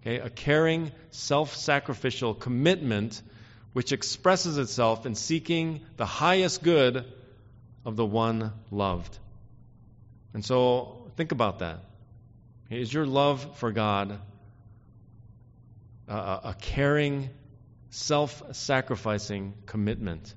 Okay? 0.00 0.18
A 0.18 0.30
caring, 0.30 0.92
self 1.10 1.54
sacrificial 1.56 2.34
commitment 2.34 3.20
which 3.74 3.92
expresses 3.92 4.56
itself 4.56 5.04
in 5.04 5.14
seeking 5.14 5.80
the 5.96 6.06
highest 6.06 6.62
good 6.62 7.04
of 7.84 7.96
the 7.96 8.06
one 8.06 8.52
loved. 8.70 9.18
And 10.32 10.44
so 10.44 11.10
think 11.16 11.32
about 11.32 11.58
that. 11.58 11.80
Is 12.70 12.92
your 12.92 13.06
love 13.06 13.58
for 13.58 13.72
God 13.72 14.18
a, 16.10 16.40
a 16.44 16.56
caring, 16.60 17.30
self 17.90 18.42
sacrificing 18.52 19.54
commitment. 19.66 20.34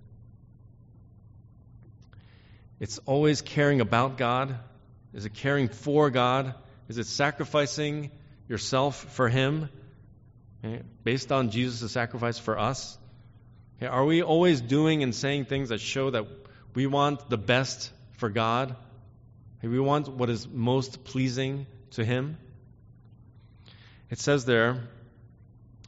It's 2.79 2.99
always 2.99 3.41
caring 3.41 3.81
about 3.81 4.17
God. 4.17 4.57
Is 5.13 5.25
it 5.25 5.33
caring 5.33 5.69
for 5.69 6.09
God? 6.09 6.53
Is 6.89 6.97
it 6.97 7.07
sacrificing 7.07 8.11
yourself 8.47 9.13
for 9.13 9.29
Him 9.29 9.69
okay, 10.63 10.81
based 11.03 11.31
on 11.31 11.49
Jesus' 11.49 11.91
sacrifice 11.91 12.37
for 12.37 12.57
us? 12.59 12.97
Okay, 13.77 13.87
are 13.87 14.05
we 14.05 14.21
always 14.21 14.61
doing 14.61 15.01
and 15.01 15.13
saying 15.15 15.45
things 15.45 15.69
that 15.69 15.79
show 15.79 16.11
that 16.11 16.25
we 16.75 16.87
want 16.87 17.29
the 17.29 17.37
best 17.37 17.91
for 18.17 18.29
God? 18.29 18.75
Okay, 19.59 19.67
we 19.67 19.79
want 19.79 20.07
what 20.07 20.29
is 20.29 20.47
most 20.47 21.03
pleasing 21.03 21.65
to 21.91 22.05
Him? 22.05 22.37
It 24.09 24.19
says 24.19 24.45
there, 24.45 24.83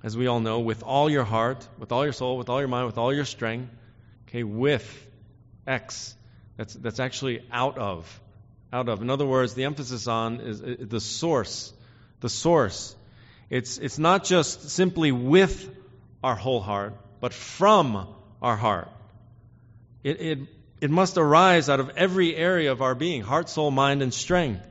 as 0.03 0.15
we 0.15 0.27
all 0.27 0.39
know, 0.39 0.59
with 0.59 0.83
all 0.83 1.09
your 1.09 1.23
heart, 1.23 1.67
with 1.79 1.91
all 1.91 2.03
your 2.03 2.13
soul, 2.13 2.37
with 2.37 2.49
all 2.49 2.59
your 2.59 2.67
mind, 2.67 2.85
with 2.85 2.97
all 2.97 3.13
your 3.13 3.25
strength, 3.25 3.71
okay, 4.27 4.43
with 4.43 4.85
X. 5.65 6.15
That's, 6.57 6.73
that's 6.73 6.99
actually 6.99 7.41
out 7.51 7.77
of. 7.77 8.21
Out 8.71 8.89
of. 8.89 9.01
In 9.01 9.09
other 9.09 9.25
words, 9.25 9.53
the 9.53 9.63
emphasis 9.63 10.07
on 10.07 10.41
is 10.41 10.61
uh, 10.61 10.75
the 10.79 10.99
source. 10.99 11.73
The 12.21 12.29
source. 12.29 12.95
It's, 13.49 13.77
it's 13.77 13.99
not 13.99 14.23
just 14.23 14.69
simply 14.69 15.11
with 15.11 15.69
our 16.23 16.35
whole 16.35 16.61
heart, 16.61 16.93
but 17.19 17.33
from 17.33 18.07
our 18.41 18.55
heart. 18.55 18.89
It, 20.03 20.21
it, 20.21 20.39
it 20.81 20.91
must 20.91 21.17
arise 21.17 21.69
out 21.69 21.79
of 21.79 21.91
every 21.97 22.35
area 22.35 22.71
of 22.71 22.81
our 22.81 22.95
being 22.95 23.21
heart, 23.21 23.49
soul, 23.49 23.71
mind, 23.71 24.01
and 24.01 24.13
strength. 24.13 24.65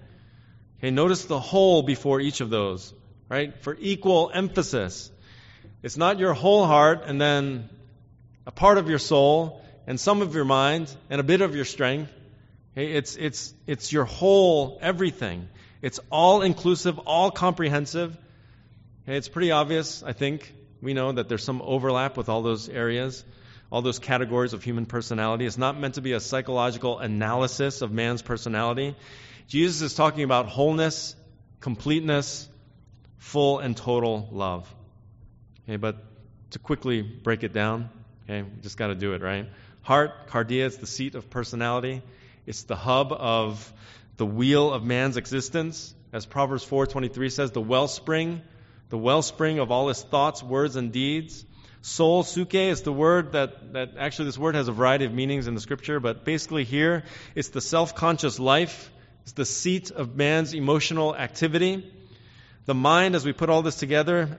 Okay, 0.78 0.90
notice 0.90 1.24
the 1.24 1.40
whole 1.40 1.82
before 1.82 2.20
each 2.20 2.40
of 2.40 2.50
those, 2.50 2.92
right? 3.28 3.58
For 3.62 3.76
equal 3.80 4.30
emphasis. 4.32 5.10
It's 5.84 5.98
not 5.98 6.18
your 6.18 6.32
whole 6.32 6.64
heart 6.64 7.02
and 7.04 7.20
then 7.20 7.68
a 8.46 8.50
part 8.50 8.78
of 8.78 8.88
your 8.88 8.98
soul 8.98 9.62
and 9.86 10.00
some 10.00 10.22
of 10.22 10.34
your 10.34 10.46
mind 10.46 10.90
and 11.10 11.20
a 11.20 11.22
bit 11.22 11.42
of 11.42 11.54
your 11.54 11.66
strength. 11.66 12.10
Okay, 12.72 12.92
it's, 12.92 13.16
it's, 13.16 13.52
it's 13.66 13.92
your 13.92 14.06
whole 14.06 14.78
everything. 14.80 15.46
It's 15.82 16.00
all 16.10 16.40
inclusive, 16.40 16.98
all 17.00 17.30
comprehensive. 17.30 18.16
Okay, 19.02 19.18
it's 19.18 19.28
pretty 19.28 19.50
obvious, 19.50 20.02
I 20.02 20.14
think. 20.14 20.54
We 20.80 20.94
know 20.94 21.12
that 21.12 21.28
there's 21.28 21.44
some 21.44 21.60
overlap 21.60 22.16
with 22.16 22.30
all 22.30 22.40
those 22.40 22.70
areas, 22.70 23.22
all 23.70 23.82
those 23.82 23.98
categories 23.98 24.54
of 24.54 24.64
human 24.64 24.86
personality. 24.86 25.44
It's 25.44 25.58
not 25.58 25.78
meant 25.78 25.96
to 25.96 26.00
be 26.00 26.12
a 26.12 26.20
psychological 26.20 26.98
analysis 26.98 27.82
of 27.82 27.92
man's 27.92 28.22
personality. 28.22 28.96
Jesus 29.48 29.82
is 29.82 29.92
talking 29.92 30.24
about 30.24 30.46
wholeness, 30.46 31.14
completeness, 31.60 32.48
full 33.18 33.58
and 33.58 33.76
total 33.76 34.30
love. 34.32 34.74
Okay, 35.66 35.76
but 35.76 35.96
to 36.50 36.58
quickly 36.58 37.00
break 37.00 37.42
it 37.42 37.52
down, 37.52 37.88
okay, 38.24 38.42
we 38.42 38.60
just 38.60 38.76
got 38.76 38.88
to 38.88 38.94
do 38.94 39.14
it, 39.14 39.22
right? 39.22 39.48
Heart, 39.82 40.28
kardia, 40.28 40.64
is 40.64 40.76
the 40.76 40.86
seat 40.86 41.14
of 41.14 41.30
personality. 41.30 42.02
It's 42.46 42.64
the 42.64 42.76
hub 42.76 43.12
of 43.12 43.72
the 44.16 44.26
wheel 44.26 44.72
of 44.72 44.84
man's 44.84 45.16
existence. 45.16 45.94
As 46.12 46.26
Proverbs 46.26 46.64
4:23 46.64 47.32
says, 47.32 47.50
the 47.52 47.60
wellspring, 47.60 48.42
the 48.90 48.98
wellspring 48.98 49.58
of 49.58 49.70
all 49.70 49.88
his 49.88 50.02
thoughts, 50.02 50.42
words, 50.42 50.76
and 50.76 50.92
deeds. 50.92 51.44
Soul, 51.80 52.22
psuche, 52.22 52.70
is 52.70 52.82
the 52.82 52.92
word 52.92 53.32
that, 53.32 53.72
that 53.72 53.90
actually 53.98 54.26
this 54.26 54.38
word 54.38 54.54
has 54.54 54.68
a 54.68 54.72
variety 54.72 55.04
of 55.04 55.12
meanings 55.12 55.46
in 55.46 55.54
the 55.54 55.60
scripture, 55.60 56.00
but 56.00 56.24
basically 56.24 56.64
here 56.64 57.04
it's 57.34 57.48
the 57.48 57.60
self-conscious 57.60 58.38
life. 58.38 58.90
It's 59.22 59.32
the 59.32 59.44
seat 59.44 59.90
of 59.90 60.14
man's 60.16 60.54
emotional 60.54 61.16
activity. 61.16 61.90
The 62.66 62.74
mind, 62.74 63.14
as 63.14 63.24
we 63.24 63.32
put 63.32 63.50
all 63.50 63.62
this 63.62 63.76
together, 63.76 64.38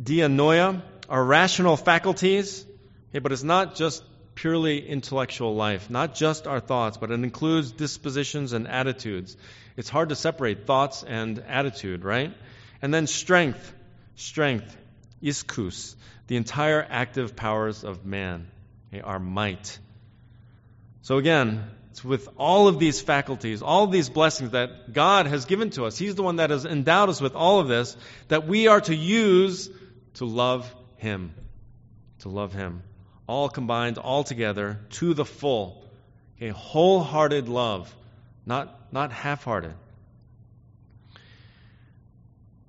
dianoia, 0.00 0.82
our 1.08 1.24
rational 1.24 1.76
faculties, 1.76 2.64
okay, 3.10 3.18
but 3.18 3.32
it's 3.32 3.42
not 3.42 3.74
just 3.74 4.02
purely 4.34 4.86
intellectual 4.86 5.54
life, 5.54 5.88
not 5.90 6.14
just 6.14 6.46
our 6.46 6.60
thoughts, 6.60 6.96
but 6.96 7.10
it 7.10 7.14
includes 7.14 7.72
dispositions 7.72 8.52
and 8.52 8.68
attitudes. 8.68 9.36
It's 9.76 9.88
hard 9.88 10.10
to 10.10 10.16
separate 10.16 10.66
thoughts 10.66 11.02
and 11.02 11.38
attitude, 11.48 12.04
right? 12.04 12.32
And 12.82 12.92
then 12.92 13.06
strength, 13.06 13.74
strength, 14.16 14.76
ischus, 15.22 15.94
the 16.26 16.36
entire 16.36 16.86
active 16.88 17.34
powers 17.34 17.84
of 17.84 18.04
man, 18.04 18.48
okay, 18.92 19.00
our 19.00 19.18
might. 19.18 19.78
So 21.02 21.18
again, 21.18 21.70
it's 21.92 22.04
with 22.04 22.28
all 22.36 22.68
of 22.68 22.78
these 22.78 23.00
faculties, 23.00 23.62
all 23.62 23.84
of 23.84 23.92
these 23.92 24.10
blessings 24.10 24.50
that 24.50 24.92
God 24.92 25.26
has 25.26 25.46
given 25.46 25.70
to 25.70 25.86
us. 25.86 25.96
He's 25.96 26.14
the 26.14 26.22
one 26.22 26.36
that 26.36 26.50
has 26.50 26.66
endowed 26.66 27.08
us 27.08 27.22
with 27.22 27.34
all 27.34 27.60
of 27.60 27.68
this 27.68 27.96
that 28.28 28.46
we 28.46 28.68
are 28.68 28.82
to 28.82 28.94
use 28.94 29.70
to 30.16 30.26
love 30.26 30.72
Him. 30.96 31.32
To 32.20 32.28
love 32.28 32.52
Him 32.52 32.82
all 33.28 33.48
combined, 33.48 33.98
all 33.98 34.24
together, 34.24 34.78
to 34.90 35.14
the 35.14 35.24
full. 35.24 35.82
Okay, 36.36 36.48
wholehearted 36.48 37.48
love, 37.48 37.94
not, 38.44 38.92
not 38.92 39.12
half 39.12 39.44
hearted. 39.44 39.74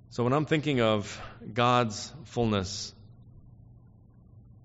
So 0.10 0.24
when 0.24 0.34
I'm 0.34 0.46
thinking 0.46 0.82
of 0.82 1.22
God's 1.54 2.12
fullness 2.26 2.94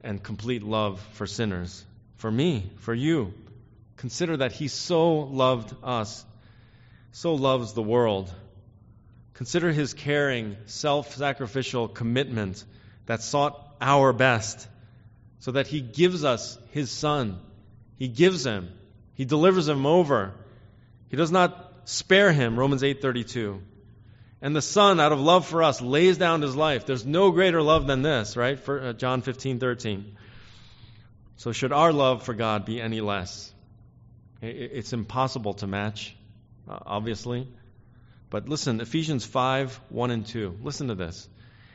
and 0.03 0.23
complete 0.23 0.62
love 0.62 1.01
for 1.12 1.27
sinners, 1.27 1.85
for 2.16 2.31
me, 2.31 2.71
for 2.79 2.95
you, 2.95 3.35
consider 3.97 4.38
that 4.38 4.53
He 4.53 4.68
so 4.68 5.18
loved 5.18 5.75
us, 5.83 6.25
so 7.11 7.35
loves 7.35 7.75
the 7.75 7.83
world. 7.83 8.33
Consider 9.35 9.73
His 9.73 9.92
caring, 9.92 10.57
self 10.66 11.16
sacrificial 11.16 11.87
commitment 11.88 12.64
that 13.12 13.20
sought 13.20 13.61
our 13.79 14.14
best 14.14 14.66
so 15.40 15.53
that 15.53 15.66
he 15.66 15.83
gives 15.83 16.25
us 16.25 16.57
his 16.70 16.90
son. 16.90 17.38
He 17.98 18.09
gives 18.09 18.46
him. 18.46 18.70
He 19.16 19.27
delivers 19.27 19.68
him 19.68 19.85
over. 19.85 20.33
He 21.09 21.18
does 21.18 21.31
not 21.31 21.75
spare 21.85 22.33
him, 22.33 22.59
Romans 22.59 22.83
8:32. 22.83 23.61
And 24.40 24.57
the 24.57 24.62
son 24.62 24.98
out 24.98 25.12
of 25.12 25.20
love 25.20 25.44
for 25.44 25.62
us 25.62 25.83
lays 25.83 26.16
down 26.16 26.40
his 26.40 26.57
life. 26.57 26.87
There's 26.87 27.05
no 27.05 27.33
greater 27.33 27.61
love 27.61 27.87
than 27.87 28.01
this, 28.01 28.35
right? 28.35 28.59
For 28.59 28.81
uh, 28.81 28.92
John 28.94 29.20
15:13. 29.20 30.05
So 31.37 31.53
should 31.53 31.72
our 31.72 31.92
love 31.92 32.22
for 32.22 32.33
God 32.33 32.64
be 32.64 32.81
any 32.81 33.03
less? 33.03 33.53
It's 34.40 34.94
impossible 34.94 35.53
to 35.61 35.66
match, 35.66 36.16
uh, 36.66 36.79
obviously. 36.87 37.46
But 38.31 38.48
listen, 38.48 38.81
Ephesians 38.81 39.27
5, 39.27 39.79
1 39.90 40.11
and 40.11 40.27
2. 40.27 40.61
Listen 40.62 40.88
to 40.88 40.94
this. 40.94 41.29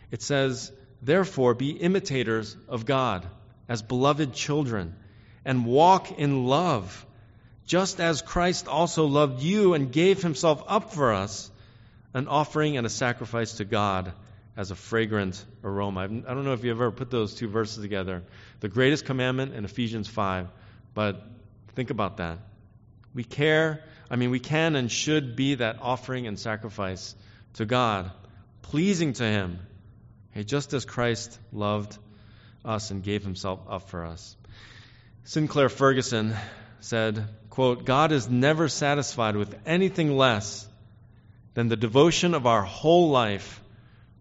It 0.10 0.24
says, 0.24 0.72
Therefore, 1.02 1.54
be 1.54 1.72
imitators 1.72 2.56
of 2.68 2.86
God 2.86 3.28
as 3.70 3.82
beloved 3.82 4.34
children 4.34 4.96
and 5.46 5.66
walk 5.66 6.18
in 6.18 6.46
love, 6.46 7.06
just 7.66 8.00
as 8.00 8.22
Christ 8.22 8.68
also 8.68 9.06
loved 9.06 9.42
you 9.42 9.74
and 9.74 9.92
gave 9.92 10.22
himself 10.22 10.64
up 10.68 10.94
for 10.94 11.14
us, 11.14 11.52
an 12.14 12.28
offering 12.28 12.78
and 12.78 12.88
a 12.88 12.90
sacrifice 12.90 13.54
to 13.54 13.66
God 13.66 14.12
as 14.56 14.72
a 14.72 14.76
fragrant 14.76 15.46
aroma. 15.64 16.02
I 16.02 16.08
don't 16.08 16.44
know 16.44 16.54
if 16.54 16.64
you've 16.64 16.78
ever 16.78 16.92
put 16.92 17.12
those 17.12 17.36
two 17.36 17.48
verses 17.48 17.82
together. 17.84 18.24
The 18.60 18.70
greatest 18.70 19.06
commandment 19.06 19.54
in 19.54 19.66
Ephesians 19.66 20.08
5, 20.08 20.48
but 20.96 21.22
think 21.76 21.92
about 21.92 22.18
that. 22.18 22.40
We 23.14 23.24
care, 23.24 23.84
I 24.10 24.16
mean, 24.16 24.32
we 24.32 24.40
can 24.40 24.76
and 24.76 24.92
should 24.92 25.36
be 25.36 25.56
that 25.56 25.78
offering 25.82 26.26
and 26.26 26.40
sacrifice 26.40 27.16
to 27.54 27.66
God, 27.66 28.12
pleasing 28.64 29.14
to 29.14 29.24
Him, 29.24 29.60
okay, 30.38 30.44
just 30.44 30.74
as 30.74 30.86
Christ 30.86 31.40
loved 31.52 31.98
us 32.64 32.92
and 32.92 33.02
gave 33.02 33.24
himself 33.24 33.60
up 33.68 33.90
for 33.90 34.06
us. 34.06 34.36
Sinclair 35.24 35.68
Ferguson 35.68 36.36
said, 36.80 37.28
quote, 37.50 37.86
God 37.86 38.12
is 38.12 38.30
never 38.30 38.68
satisfied 38.68 39.36
with 39.36 39.58
anything 39.66 40.16
less 40.16 40.68
than 41.56 41.70
the 41.70 41.76
devotion 41.76 42.36
of 42.36 42.46
our 42.46 42.62
whole 42.62 43.10
life 43.10 43.62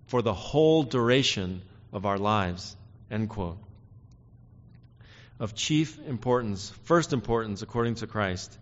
for 0.07 0.23
the 0.23 0.33
whole 0.33 0.85
duration 0.85 1.61
of 1.93 2.07
our 2.07 2.17
lives, 2.17 2.75
end 3.11 3.29
quote. 3.29 3.59
Of 5.39 5.55
chief 5.55 5.99
importance, 6.09 6.73
first 6.85 7.13
importance 7.13 7.61
according 7.61 7.97
to 7.97 8.07
Christ, 8.07 8.57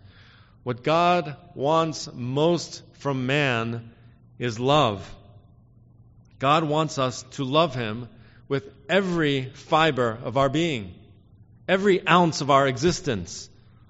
what 0.63 0.83
God 0.83 1.37
wants 1.53 2.09
most 2.13 2.83
from 2.95 3.27
man 3.27 3.91
is 4.39 4.59
love. 4.59 5.09
God 6.45 6.63
wants 6.63 6.99
us 6.99 7.23
to 7.31 7.43
love 7.43 7.73
Him 7.73 8.07
with 8.47 8.71
every 8.87 9.45
fiber 9.45 10.15
of 10.23 10.37
our 10.37 10.47
being, 10.47 10.93
every 11.67 12.07
ounce 12.07 12.41
of 12.41 12.51
our 12.51 12.67
existence, 12.67 13.49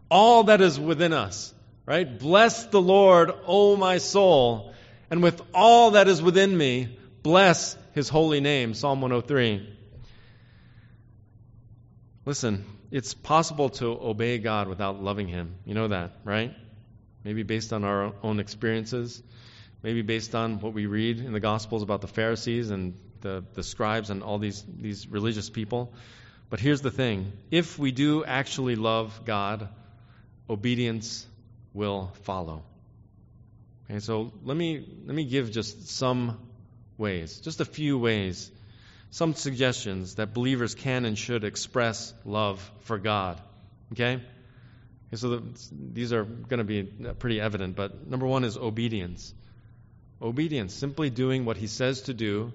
all 0.09 0.45
that 0.45 0.61
is 0.61 0.79
within 0.79 1.11
us, 1.11 1.53
right? 1.85 2.17
Bless 2.17 2.67
the 2.67 2.81
Lord, 2.81 3.29
O 3.45 3.75
my 3.75 3.97
soul, 3.97 4.73
and 5.11 5.21
with 5.21 5.41
all 5.53 5.91
that 5.91 6.07
is 6.07 6.21
within 6.21 6.57
me, 6.57 6.97
bless 7.23 7.75
his 7.91 8.07
holy 8.07 8.39
name. 8.39 8.73
Psalm 8.73 9.01
103. 9.01 9.77
Listen, 12.25 12.63
it's 12.89 13.13
possible 13.13 13.67
to 13.81 13.87
obey 13.87 14.37
God 14.37 14.69
without 14.69 15.03
loving 15.03 15.27
him. 15.27 15.55
You 15.65 15.73
know 15.73 15.89
that, 15.89 16.13
right? 16.23 16.55
Maybe 17.25 17.43
based 17.43 17.73
on 17.73 17.83
our 17.83 18.13
own 18.23 18.39
experiences. 18.39 19.21
Maybe 19.85 20.01
based 20.01 20.33
on 20.33 20.59
what 20.61 20.73
we 20.73 20.87
read 20.87 21.19
in 21.19 21.31
the 21.31 21.39
Gospels 21.39 21.83
about 21.83 22.01
the 22.01 22.07
Pharisees 22.07 22.71
and 22.71 22.97
the, 23.21 23.43
the 23.53 23.61
scribes 23.61 24.09
and 24.09 24.23
all 24.23 24.39
these, 24.39 24.65
these 24.79 25.07
religious 25.07 25.47
people. 25.51 25.93
But 26.49 26.59
here's 26.59 26.81
the 26.81 26.89
thing 26.89 27.31
if 27.51 27.77
we 27.77 27.91
do 27.91 28.25
actually 28.25 28.75
love 28.75 29.21
God, 29.25 29.69
obedience 30.49 31.27
will 31.71 32.11
follow. 32.23 32.63
Okay, 33.87 33.99
so 33.99 34.33
let 34.43 34.57
me, 34.57 34.83
let 35.05 35.15
me 35.15 35.23
give 35.23 35.51
just 35.51 35.87
some 35.89 36.39
ways, 36.97 37.39
just 37.41 37.61
a 37.61 37.65
few 37.65 37.99
ways, 37.99 38.51
some 39.11 39.35
suggestions 39.35 40.15
that 40.15 40.33
believers 40.33 40.73
can 40.73 41.05
and 41.05 41.15
should 41.15 41.43
express 41.43 42.11
love 42.25 42.59
for 42.79 42.97
God. 42.97 43.39
Okay? 43.91 44.15
okay 44.15 45.15
so 45.15 45.29
the, 45.29 45.43
these 45.71 46.11
are 46.11 46.23
going 46.23 46.57
to 46.57 46.63
be 46.63 46.81
pretty 47.19 47.39
evident, 47.39 47.75
but 47.75 48.07
number 48.07 48.25
one 48.25 48.43
is 48.43 48.57
obedience. 48.57 49.31
Obedience, 50.21 50.73
simply 50.73 51.09
doing 51.09 51.45
what 51.45 51.57
He 51.57 51.67
says 51.67 52.01
to 52.03 52.13
do 52.13 52.53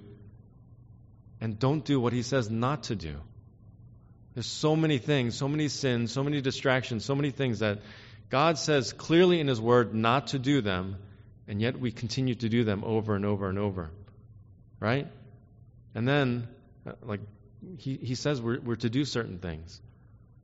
and 1.41 1.59
don't 1.59 1.85
do 1.85 2.01
what 2.01 2.13
He 2.13 2.23
says 2.23 2.51
not 2.51 2.85
to 2.85 2.97
do. 2.97 3.17
There's 4.35 4.47
so 4.47 4.77
many 4.77 4.99
things, 4.99 5.35
so 5.35 5.49
many 5.49 5.69
sins, 5.69 6.13
so 6.13 6.23
many 6.23 6.41
distractions, 6.41 7.05
so 7.05 7.15
many 7.15 7.31
things 7.31 7.59
that 7.59 7.81
God 8.29 8.59
says 8.59 8.93
clearly 8.93 9.41
in 9.41 9.49
His 9.49 9.61
Word 9.61 9.95
not 9.95 10.29
to 10.29 10.39
do 10.39 10.61
them, 10.61 10.97
and 11.49 11.61
yet 11.61 11.79
we 11.79 11.91
continue 11.91 12.35
to 12.37 12.49
do 12.49 12.65
them 12.65 12.85
over 12.85 13.15
and 13.17 13.27
over 13.27 13.49
and 13.49 13.59
over. 13.59 13.91
Right? 14.79 15.09
And 15.95 16.07
then, 16.07 16.49
uh, 16.87 16.93
like, 17.03 17.21
He, 17.79 17.97
he 17.97 18.15
says 18.15 18.41
we're, 18.41 18.61
we're 18.61 18.77
to 18.77 18.91
do 18.91 19.05
certain 19.05 19.39
things. 19.39 19.81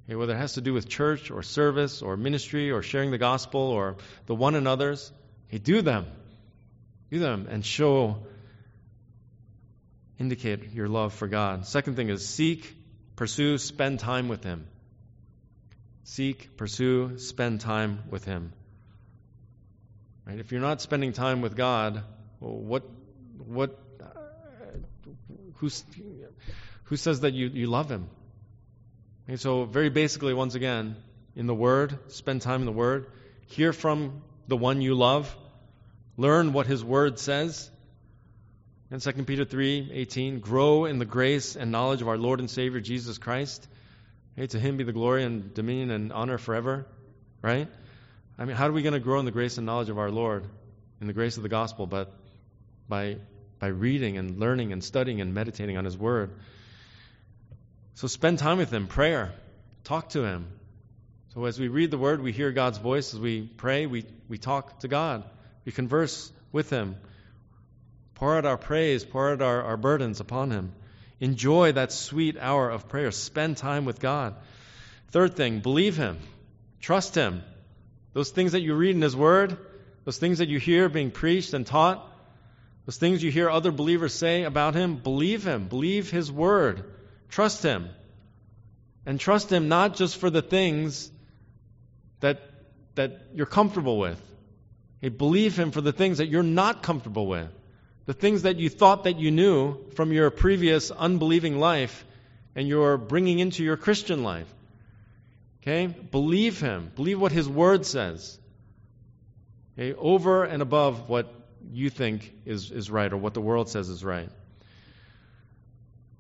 Okay, 0.06 0.16
whether 0.16 0.34
it 0.34 0.38
has 0.38 0.54
to 0.54 0.60
do 0.60 0.72
with 0.72 0.88
church 0.88 1.30
or 1.30 1.42
service 1.42 2.02
or 2.02 2.16
ministry 2.16 2.70
or 2.70 2.82
sharing 2.82 3.10
the 3.10 3.18
gospel 3.18 3.60
or 3.60 3.96
the 4.26 4.34
one 4.34 4.54
another's, 4.54 5.10
hey, 5.48 5.58
do 5.58 5.82
them. 5.82 6.06
Do 7.10 7.18
them 7.18 7.46
and 7.50 7.64
show, 7.64 8.18
indicate 10.18 10.72
your 10.72 10.88
love 10.88 11.14
for 11.14 11.28
God. 11.28 11.66
Second 11.66 11.96
thing 11.96 12.08
is 12.08 12.28
seek 12.28 12.76
Pursue, 13.16 13.56
spend 13.56 13.98
time 13.98 14.28
with 14.28 14.44
Him. 14.44 14.66
Seek, 16.04 16.56
pursue, 16.58 17.18
spend 17.18 17.62
time 17.62 18.04
with 18.10 18.26
Him. 18.26 18.52
Right? 20.26 20.38
If 20.38 20.52
you're 20.52 20.60
not 20.60 20.82
spending 20.82 21.14
time 21.14 21.40
with 21.40 21.56
God, 21.56 22.02
what, 22.40 22.84
what, 23.38 23.78
uh, 24.02 24.04
who's, 25.54 25.82
who 26.84 26.96
says 26.96 27.20
that 27.20 27.32
you, 27.32 27.46
you 27.48 27.68
love 27.68 27.90
Him? 27.90 28.10
Okay, 29.26 29.36
so, 29.36 29.64
very 29.64 29.88
basically, 29.88 30.34
once 30.34 30.54
again, 30.54 30.96
in 31.34 31.46
the 31.46 31.54
Word, 31.54 31.98
spend 32.08 32.42
time 32.42 32.60
in 32.60 32.66
the 32.66 32.72
Word, 32.72 33.06
hear 33.46 33.72
from 33.72 34.22
the 34.46 34.58
one 34.58 34.82
you 34.82 34.94
love, 34.94 35.34
learn 36.16 36.52
what 36.52 36.66
His 36.66 36.84
Word 36.84 37.18
says, 37.18 37.70
and 38.90 39.02
2 39.02 39.24
Peter 39.24 39.44
3:18, 39.44 40.40
grow 40.40 40.84
in 40.84 40.98
the 40.98 41.04
grace 41.04 41.56
and 41.56 41.72
knowledge 41.72 42.02
of 42.02 42.08
our 42.08 42.18
Lord 42.18 42.40
and 42.40 42.50
Savior 42.50 42.80
Jesus 42.80 43.18
Christ. 43.18 43.66
Hey, 44.36 44.46
to 44.48 44.60
him 44.60 44.76
be 44.76 44.84
the 44.84 44.92
glory 44.92 45.24
and 45.24 45.54
dominion 45.54 45.90
and 45.90 46.12
honor 46.12 46.36
forever, 46.36 46.86
right? 47.40 47.68
I 48.38 48.44
mean, 48.44 48.54
how 48.54 48.68
are 48.68 48.72
we 48.72 48.82
going 48.82 48.92
to 48.92 49.00
grow 49.00 49.18
in 49.18 49.24
the 49.24 49.30
grace 49.30 49.56
and 49.56 49.64
knowledge 49.64 49.88
of 49.88 49.98
our 49.98 50.10
Lord, 50.10 50.44
in 51.00 51.06
the 51.06 51.14
grace 51.14 51.38
of 51.38 51.42
the 51.42 51.48
gospel, 51.48 51.86
but 51.86 52.12
by 52.86 53.16
by 53.58 53.68
reading 53.68 54.18
and 54.18 54.38
learning 54.38 54.72
and 54.72 54.82
studying 54.82 55.20
and 55.20 55.34
meditating 55.34 55.76
on 55.76 55.84
his 55.84 55.96
word. 55.96 56.30
So 57.94 58.06
spend 58.06 58.38
time 58.38 58.58
with 58.58 58.70
him, 58.70 58.86
prayer, 58.86 59.32
talk 59.84 60.10
to 60.10 60.24
him. 60.24 60.48
So 61.34 61.44
as 61.44 61.58
we 61.58 61.68
read 61.68 61.90
the 61.90 61.98
word, 61.98 62.20
we 62.20 62.32
hear 62.32 62.52
God's 62.52 62.78
voice. 62.78 63.14
As 63.14 63.20
we 63.20 63.42
pray, 63.42 63.86
we, 63.86 64.04
we 64.28 64.38
talk 64.38 64.80
to 64.80 64.88
God. 64.88 65.24
We 65.66 65.72
converse 65.72 66.32
with 66.52 66.70
him. 66.70 66.96
Pour 68.16 68.34
out 68.34 68.46
our 68.46 68.56
praise, 68.56 69.04
pour 69.04 69.30
out 69.30 69.42
our, 69.42 69.62
our 69.62 69.76
burdens 69.76 70.20
upon 70.20 70.50
Him. 70.50 70.72
Enjoy 71.20 71.72
that 71.72 71.92
sweet 71.92 72.38
hour 72.38 72.70
of 72.70 72.88
prayer. 72.88 73.10
Spend 73.10 73.58
time 73.58 73.84
with 73.84 74.00
God. 74.00 74.34
Third 75.08 75.36
thing, 75.36 75.60
believe 75.60 75.98
Him. 75.98 76.18
Trust 76.80 77.14
Him. 77.14 77.42
Those 78.14 78.30
things 78.30 78.52
that 78.52 78.62
you 78.62 78.74
read 78.74 78.96
in 78.96 79.02
His 79.02 79.14
Word, 79.14 79.58
those 80.06 80.16
things 80.16 80.38
that 80.38 80.48
you 80.48 80.58
hear 80.58 80.88
being 80.88 81.10
preached 81.10 81.52
and 81.52 81.66
taught, 81.66 82.10
those 82.86 82.96
things 82.96 83.22
you 83.22 83.30
hear 83.30 83.50
other 83.50 83.70
believers 83.70 84.14
say 84.14 84.44
about 84.44 84.74
Him, 84.74 84.96
believe 84.96 85.46
Him. 85.46 85.68
Believe 85.68 86.10
His 86.10 86.32
Word. 86.32 86.84
Trust 87.28 87.62
Him. 87.62 87.90
And 89.04 89.20
trust 89.20 89.52
Him 89.52 89.68
not 89.68 89.94
just 89.94 90.16
for 90.16 90.30
the 90.30 90.42
things 90.42 91.10
that, 92.20 92.40
that 92.94 93.26
you're 93.34 93.44
comfortable 93.44 93.98
with. 93.98 94.18
Hey, 95.00 95.10
believe 95.10 95.58
Him 95.58 95.70
for 95.70 95.80
the 95.80 95.92
things 95.92 96.18
that 96.18 96.28
you're 96.28 96.42
not 96.42 96.82
comfortable 96.82 97.26
with 97.26 97.50
the 98.06 98.14
things 98.14 98.42
that 98.42 98.56
you 98.56 98.68
thought 98.68 99.04
that 99.04 99.18
you 99.18 99.30
knew 99.30 99.90
from 99.94 100.12
your 100.12 100.30
previous 100.30 100.90
unbelieving 100.90 101.58
life 101.58 102.04
and 102.54 102.66
you're 102.66 102.96
bringing 102.96 103.40
into 103.40 103.64
your 103.64 103.76
Christian 103.76 104.22
life. 104.22 104.52
Okay? 105.60 105.88
Believe 105.88 106.60
Him. 106.60 106.92
Believe 106.94 107.20
what 107.20 107.32
His 107.32 107.48
Word 107.48 107.84
says. 107.84 108.38
Okay? 109.76 109.92
Over 109.98 110.44
and 110.44 110.62
above 110.62 111.08
what 111.08 111.32
you 111.72 111.90
think 111.90 112.32
is, 112.44 112.70
is 112.70 112.90
right 112.90 113.12
or 113.12 113.16
what 113.16 113.34
the 113.34 113.40
world 113.40 113.68
says 113.68 113.88
is 113.88 114.04
right. 114.04 114.30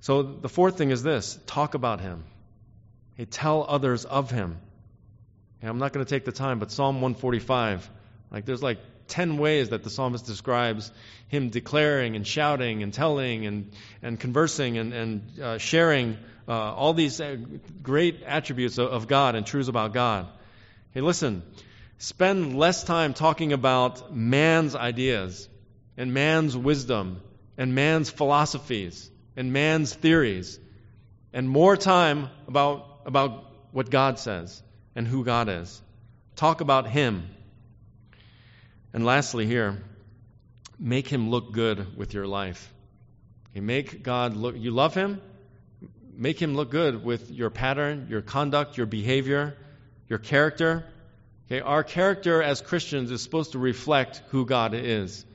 So 0.00 0.22
the 0.22 0.48
fourth 0.48 0.76
thing 0.76 0.90
is 0.90 1.04
this 1.04 1.38
talk 1.46 1.74
about 1.74 2.00
Him. 2.00 2.24
Okay? 3.14 3.26
Tell 3.26 3.64
others 3.66 4.04
of 4.04 4.30
Him. 4.30 4.58
I'm 5.62 5.78
not 5.78 5.92
going 5.92 6.04
to 6.04 6.08
take 6.08 6.24
the 6.24 6.32
time, 6.32 6.60
but 6.60 6.70
Psalm 6.70 6.96
145, 6.96 7.90
like 8.30 8.44
there's 8.44 8.62
like 8.62 8.78
10 9.08 9.38
ways 9.38 9.70
that 9.70 9.82
the 9.82 9.90
psalmist 9.90 10.26
describes 10.26 10.90
him 11.28 11.50
declaring 11.50 12.16
and 12.16 12.26
shouting 12.26 12.82
and 12.82 12.92
telling 12.92 13.46
and, 13.46 13.72
and 14.02 14.18
conversing 14.18 14.78
and, 14.78 14.92
and 14.92 15.40
uh, 15.40 15.58
sharing 15.58 16.16
uh, 16.48 16.52
all 16.52 16.94
these 16.94 17.20
uh, 17.20 17.36
great 17.82 18.22
attributes 18.22 18.78
of, 18.78 18.88
of 18.88 19.08
God 19.08 19.34
and 19.34 19.46
truths 19.46 19.68
about 19.68 19.92
God. 19.92 20.26
Hey, 20.92 21.00
listen, 21.00 21.42
spend 21.98 22.56
less 22.56 22.84
time 22.84 23.14
talking 23.14 23.52
about 23.52 24.14
man's 24.14 24.74
ideas 24.74 25.48
and 25.96 26.12
man's 26.12 26.56
wisdom 26.56 27.20
and 27.56 27.74
man's 27.74 28.10
philosophies 28.10 29.10
and 29.36 29.52
man's 29.52 29.94
theories 29.94 30.58
and 31.32 31.48
more 31.48 31.76
time 31.76 32.30
about, 32.48 33.02
about 33.06 33.44
what 33.72 33.90
God 33.90 34.18
says 34.18 34.62
and 34.94 35.06
who 35.06 35.24
God 35.24 35.48
is. 35.48 35.82
Talk 36.34 36.60
about 36.60 36.88
Him 36.88 37.28
and 38.96 39.04
lastly, 39.04 39.44
here, 39.44 39.76
make 40.78 41.06
him 41.06 41.28
look 41.28 41.52
good 41.52 41.98
with 41.98 42.14
your 42.14 42.26
life. 42.26 42.72
Okay, 43.50 43.60
make 43.60 44.02
God 44.02 44.34
look, 44.34 44.56
you 44.56 44.70
love 44.70 44.94
him? 44.94 45.20
Make 46.14 46.40
him 46.40 46.54
look 46.54 46.70
good 46.70 47.04
with 47.04 47.30
your 47.30 47.50
pattern, 47.50 48.06
your 48.08 48.22
conduct, 48.22 48.78
your 48.78 48.86
behavior, 48.86 49.54
your 50.08 50.18
character. 50.18 50.86
Okay, 51.46 51.60
our 51.60 51.84
character 51.84 52.42
as 52.42 52.62
Christians 52.62 53.10
is 53.10 53.20
supposed 53.20 53.52
to 53.52 53.58
reflect 53.58 54.22
who 54.28 54.46
God 54.46 54.72
is. 54.72 55.26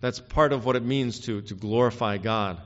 That's 0.00 0.20
part 0.20 0.52
of 0.52 0.64
what 0.64 0.76
it 0.76 0.84
means 0.84 1.18
to, 1.22 1.40
to 1.40 1.54
glorify 1.54 2.18
God. 2.18 2.62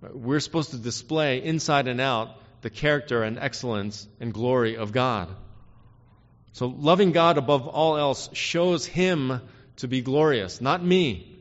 We're 0.00 0.40
supposed 0.40 0.70
to 0.70 0.78
display 0.78 1.44
inside 1.44 1.88
and 1.88 2.00
out 2.00 2.30
the 2.62 2.70
character 2.70 3.22
and 3.22 3.38
excellence 3.38 4.08
and 4.18 4.32
glory 4.32 4.78
of 4.78 4.92
God. 4.92 5.28
So, 6.52 6.68
loving 6.68 7.12
God 7.12 7.36
above 7.36 7.68
all 7.68 7.98
else 7.98 8.30
shows 8.32 8.86
Him 8.86 9.42
to 9.78 9.88
be 9.88 10.00
glorious, 10.00 10.60
not 10.60 10.84
me. 10.84 11.36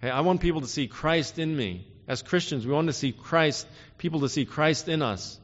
Hey, 0.00 0.10
I 0.10 0.20
want 0.20 0.40
people 0.40 0.62
to 0.62 0.66
see 0.66 0.86
Christ 0.86 1.38
in 1.38 1.54
me. 1.56 1.86
As 2.06 2.22
Christians, 2.22 2.66
we 2.66 2.72
want 2.72 2.88
to 2.88 2.92
see 2.92 3.12
Christ, 3.12 3.66
people 3.96 4.20
to 4.20 4.28
see 4.28 4.44
Christ 4.44 4.88
in 4.88 5.00
us 5.00 5.38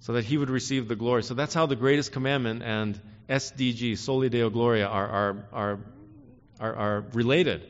so 0.00 0.14
that 0.14 0.24
he 0.24 0.36
would 0.36 0.50
receive 0.50 0.88
the 0.88 0.96
glory. 0.96 1.22
So 1.22 1.34
that's 1.34 1.54
how 1.54 1.66
the 1.66 1.76
greatest 1.76 2.12
commandment 2.12 2.62
and 2.62 3.00
SDG, 3.28 3.96
Soli 3.96 4.28
Deo 4.28 4.50
Gloria, 4.50 4.86
are, 4.86 5.08
are, 5.08 5.36
are, 5.52 5.78
are, 6.60 6.74
are 6.74 7.04
related. 7.12 7.66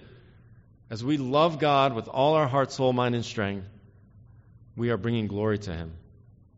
As 0.90 1.04
we 1.04 1.16
love 1.16 1.58
God 1.58 1.94
with 1.94 2.08
all 2.08 2.34
our 2.34 2.48
heart, 2.48 2.72
soul, 2.72 2.92
mind, 2.92 3.14
and 3.14 3.24
strength, 3.24 3.66
we 4.76 4.90
are 4.90 4.96
bringing 4.96 5.28
glory 5.28 5.58
to 5.58 5.72
him. 5.72 5.92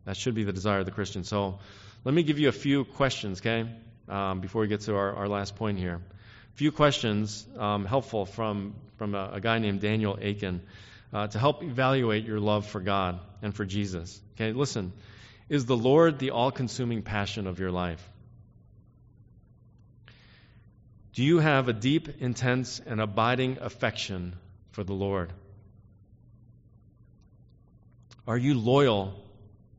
That 0.05 0.17
should 0.17 0.33
be 0.33 0.43
the 0.43 0.53
desire 0.53 0.79
of 0.79 0.85
the 0.85 0.91
Christian. 0.91 1.23
So 1.23 1.59
let 2.03 2.13
me 2.13 2.23
give 2.23 2.39
you 2.39 2.49
a 2.49 2.53
few 2.53 2.85
questions, 2.85 3.39
okay, 3.41 3.69
um, 4.07 4.39
before 4.39 4.61
we 4.61 4.67
get 4.67 4.81
to 4.81 4.95
our, 4.95 5.15
our 5.15 5.27
last 5.27 5.55
point 5.55 5.77
here 5.77 6.01
few 6.57 6.71
questions 6.71 7.47
um, 7.59 7.85
helpful 7.85 8.25
from, 8.25 8.73
from 8.97 9.13
a, 9.13 9.29
a, 9.33 9.39
guy 9.39 9.59
named 9.59 9.79
Daniel 9.79 10.17
Akin 10.19 10.59
uh, 11.13 11.27
to 11.27 11.37
help 11.37 11.61
evaluate 11.61 12.25
your 12.25 12.39
love 12.39 12.65
for 12.65 12.79
God 12.79 13.19
and 13.43 13.53
for 13.53 13.63
Jesus. 13.63 14.19
Okay, 14.33 14.53
listen. 14.53 14.91
Is 15.49 15.67
the 15.67 15.77
Lord 15.77 16.17
the 16.17 16.31
all 16.31 16.49
consuming 16.49 17.03
passion 17.03 17.45
of 17.45 17.59
your 17.59 17.69
life? 17.69 18.03
Do 21.13 21.23
you 21.23 21.37
have 21.37 21.67
a 21.67 21.73
deep, 21.73 22.21
intense, 22.21 22.81
and 22.83 22.99
abiding 22.99 23.59
affection 23.61 24.35
for 24.71 24.83
the 24.83 24.93
Lord? 24.93 25.31
Are 28.27 28.37
you 28.37 28.55
loyal 28.55 29.13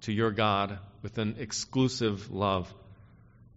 to 0.03 0.13
your 0.13 0.31
God 0.31 0.79
with 1.03 1.19
an 1.19 1.37
exclusive 1.41 2.31
love? 2.31 2.73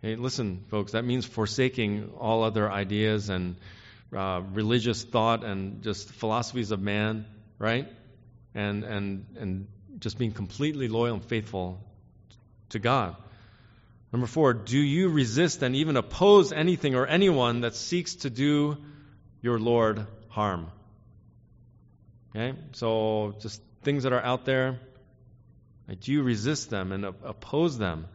Hey, 0.02 0.16
listen, 0.16 0.64
folks, 0.70 0.94
that 0.94 1.06
means 1.06 1.28
forsaking 1.28 2.14
all 2.18 2.44
other 2.44 2.72
ideas 2.72 3.30
and 3.30 3.56
uh, 4.16 4.42
religious 4.52 5.04
thought 5.04 5.44
and 5.44 5.84
just 5.84 6.10
philosophies 6.10 6.72
of 6.72 6.82
man, 6.82 7.28
right? 7.60 7.88
And, 8.56 8.84
and, 8.84 9.26
and 9.38 9.68
just 10.00 10.18
being 10.18 10.32
completely 10.32 10.88
loyal 10.88 11.14
and 11.14 11.24
faithful 11.24 11.80
to 12.70 12.80
God. 12.80 13.16
Number 14.12 14.26
four, 14.26 14.54
do 14.54 14.80
you 14.80 15.10
resist 15.10 15.62
and 15.62 15.76
even 15.76 15.96
oppose 15.96 16.52
anything 16.52 16.96
or 16.96 17.06
anyone 17.06 17.62
that 17.62 17.76
seeks 17.76 18.16
to 18.16 18.32
do 18.32 18.78
your 19.44 19.60
Lord 19.60 20.08
harm? 20.30 20.72
Okay, 22.36 22.58
so 22.72 23.36
just 23.40 23.62
things 23.84 24.02
that 24.02 24.14
are 24.14 24.24
out 24.24 24.46
there, 24.46 24.80
do 26.00 26.12
you 26.12 26.24
resist 26.24 26.72
them 26.72 26.92
and 26.92 27.06
oppose 27.06 27.78
them? 27.78 28.08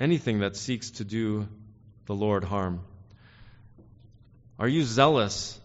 Anything 0.00 0.40
that 0.40 0.56
seeks 0.56 0.90
to 0.92 1.04
do 1.04 1.46
the 2.06 2.14
Lord 2.14 2.42
harm. 2.42 2.80
Are 4.58 4.66
you 4.66 4.82
zealous 4.82 5.60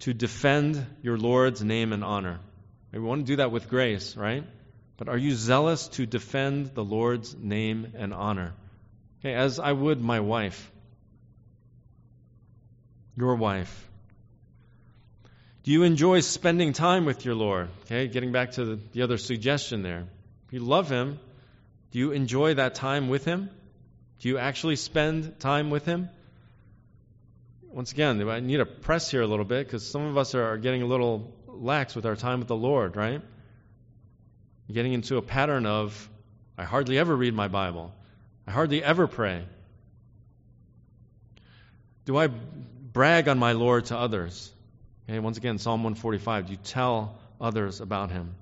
to 0.00 0.14
defend 0.14 0.86
your 1.02 1.18
Lord's 1.18 1.62
name 1.62 1.92
and 1.92 2.04
honor? 2.04 2.38
We 2.92 3.00
want 3.00 3.26
to 3.26 3.32
do 3.32 3.36
that 3.36 3.50
with 3.50 3.68
grace, 3.68 4.16
right? 4.16 4.44
But 4.96 5.08
are 5.08 5.18
you 5.18 5.34
zealous 5.34 5.88
to 5.88 6.06
defend 6.06 6.74
the 6.74 6.84
Lord's 6.84 7.36
name 7.36 7.92
and 7.96 8.14
honor? 8.14 8.54
Okay, 9.20 9.34
as 9.34 9.58
I 9.58 9.72
would 9.72 10.00
my 10.00 10.20
wife, 10.20 10.70
your 13.16 13.34
wife. 13.34 13.88
Do 15.64 15.72
you 15.72 15.82
enjoy 15.82 16.20
spending 16.20 16.72
time 16.72 17.04
with 17.04 17.24
your 17.24 17.34
Lord? 17.34 17.68
Okay, 17.84 18.08
getting 18.08 18.32
back 18.32 18.52
to 18.52 18.64
the, 18.64 18.80
the 18.92 19.02
other 19.02 19.18
suggestion 19.18 19.82
there. 19.82 20.04
If 20.46 20.52
you 20.52 20.60
love 20.60 20.88
Him, 20.88 21.18
do 21.92 21.98
you 21.98 22.12
enjoy 22.12 22.54
that 22.54 22.74
time 22.74 23.08
with 23.08 23.24
Him? 23.24 23.50
Do 24.20 24.28
you 24.28 24.38
actually 24.38 24.76
spend 24.76 25.38
time 25.38 25.70
with 25.70 25.84
Him? 25.84 26.08
once 27.76 27.92
again, 27.92 28.26
I 28.26 28.40
need 28.40 28.56
to 28.56 28.64
press 28.64 29.10
here 29.10 29.20
a 29.20 29.26
little 29.26 29.44
bit 29.44 29.66
because 29.66 29.86
some 29.86 30.06
of 30.06 30.16
us 30.16 30.34
are 30.34 30.56
getting 30.56 30.80
a 30.80 30.86
little 30.86 31.30
lax 31.46 31.94
with 31.94 32.06
our 32.06 32.16
time 32.16 32.38
with 32.38 32.48
the 32.48 32.56
Lord, 32.56 32.96
right? 32.96 33.20
Getting 34.72 34.94
into 34.94 35.18
a 35.18 35.22
pattern 35.22 35.66
of, 35.66 36.08
I 36.56 36.64
hardly 36.64 36.98
ever 36.98 37.14
read 37.14 37.34
my 37.34 37.48
Bible. 37.48 37.94
I 38.46 38.52
hardly 38.52 38.82
ever 38.82 39.06
pray. 39.06 39.44
Do 42.06 42.16
I 42.16 42.28
brag 42.28 43.28
on 43.28 43.38
my 43.38 43.52
Lord 43.52 43.84
to 43.86 43.98
others? 43.98 44.50
Okay, 45.06 45.18
once 45.18 45.36
again, 45.36 45.58
Psalm 45.58 45.80
145. 45.84 46.46
Do 46.46 46.52
you 46.52 46.58
tell 46.64 47.18
others 47.38 47.82
about 47.82 48.10
him? 48.10 48.36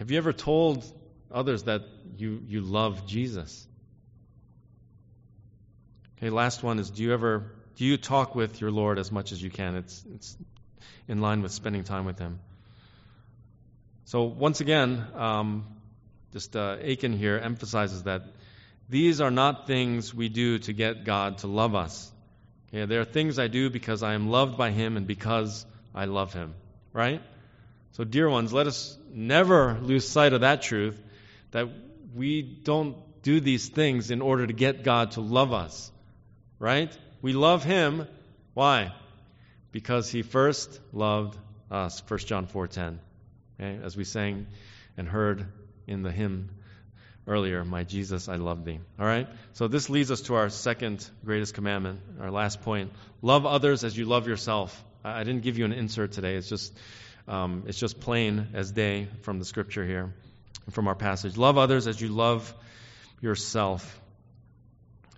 Have 0.00 0.10
you 0.10 0.18
ever 0.18 0.32
told 0.32 0.84
others 1.36 1.64
that 1.64 1.82
you, 2.16 2.42
you 2.48 2.62
love 2.62 3.06
Jesus? 3.06 3.66
Okay, 6.16 6.30
last 6.30 6.62
one 6.62 6.78
is 6.78 6.90
do 6.90 7.02
you 7.02 7.12
ever 7.12 7.52
do 7.76 7.84
you 7.84 7.98
talk 7.98 8.34
with 8.34 8.60
your 8.62 8.70
Lord 8.70 8.98
as 8.98 9.12
much 9.12 9.32
as 9.32 9.42
you 9.42 9.50
can? 9.50 9.76
It's 9.76 10.02
it's 10.14 10.36
in 11.06 11.20
line 11.20 11.42
with 11.42 11.52
spending 11.52 11.84
time 11.84 12.06
with 12.06 12.18
Him. 12.18 12.40
So 14.06 14.22
once 14.24 14.62
again, 14.62 15.04
um, 15.14 15.66
just 16.32 16.56
uh, 16.56 16.78
Akin 16.80 17.12
here 17.12 17.38
emphasizes 17.38 18.04
that 18.04 18.22
these 18.88 19.20
are 19.20 19.30
not 19.30 19.66
things 19.66 20.14
we 20.14 20.30
do 20.30 20.58
to 20.60 20.72
get 20.72 21.04
God 21.04 21.38
to 21.38 21.48
love 21.48 21.74
us. 21.74 22.10
Okay, 22.68 22.86
they 22.86 22.96
are 22.96 23.04
things 23.04 23.38
I 23.38 23.48
do 23.48 23.68
because 23.68 24.02
I 24.02 24.14
am 24.14 24.30
loved 24.30 24.56
by 24.56 24.70
Him 24.70 24.96
and 24.96 25.06
because 25.06 25.66
I 25.94 26.06
love 26.06 26.32
Him. 26.32 26.54
Right? 26.94 27.20
So, 27.92 28.04
dear 28.04 28.28
ones, 28.30 28.54
let 28.54 28.66
us 28.66 28.96
never 29.12 29.78
lose 29.82 30.08
sight 30.08 30.32
of 30.32 30.40
that 30.40 30.62
truth 30.62 31.02
that 31.56 31.68
we 32.14 32.42
don't 32.42 32.96
do 33.22 33.40
these 33.40 33.68
things 33.68 34.10
in 34.10 34.22
order 34.22 34.46
to 34.46 34.52
get 34.52 34.84
God 34.84 35.10
to 35.12 35.20
love 35.20 35.52
us 35.52 35.90
right? 36.58 36.96
We 37.22 37.32
love 37.32 37.64
him. 37.64 38.06
Why? 38.54 38.92
Because 39.72 40.10
he 40.10 40.22
first 40.22 40.80
loved 40.92 41.36
us. 41.70 42.02
1 42.08 42.20
John 42.20 42.46
4:10. 42.46 42.98
Okay? 43.60 43.82
As 43.82 43.96
we 43.96 44.04
sang 44.04 44.46
and 44.96 45.08
heard 45.08 45.46
in 45.86 46.02
the 46.02 46.12
hymn 46.12 46.50
earlier, 47.26 47.64
my 47.64 47.84
Jesus, 47.84 48.28
I 48.28 48.36
love 48.36 48.64
thee. 48.64 48.78
All 48.98 49.06
right? 49.06 49.28
So 49.54 49.68
this 49.68 49.90
leads 49.90 50.10
us 50.10 50.22
to 50.22 50.34
our 50.34 50.48
second 50.48 51.08
greatest 51.24 51.54
commandment, 51.54 52.00
our 52.20 52.30
last 52.30 52.62
point. 52.62 52.92
Love 53.22 53.46
others 53.46 53.84
as 53.84 53.96
you 53.96 54.04
love 54.04 54.28
yourself. 54.28 54.84
I 55.04 55.24
didn't 55.24 55.42
give 55.42 55.58
you 55.58 55.64
an 55.64 55.72
insert 55.72 56.12
today. 56.12 56.36
It's 56.36 56.48
just 56.48 56.72
um, 57.28 57.64
it's 57.66 57.78
just 57.78 58.00
plain 58.00 58.48
as 58.54 58.70
day 58.70 59.08
from 59.22 59.40
the 59.40 59.44
scripture 59.44 59.84
here, 59.84 60.14
from 60.70 60.88
our 60.88 60.94
passage. 60.94 61.36
Love 61.36 61.58
others 61.58 61.86
as 61.86 62.00
you 62.00 62.08
love 62.08 62.52
yourself. 63.20 64.00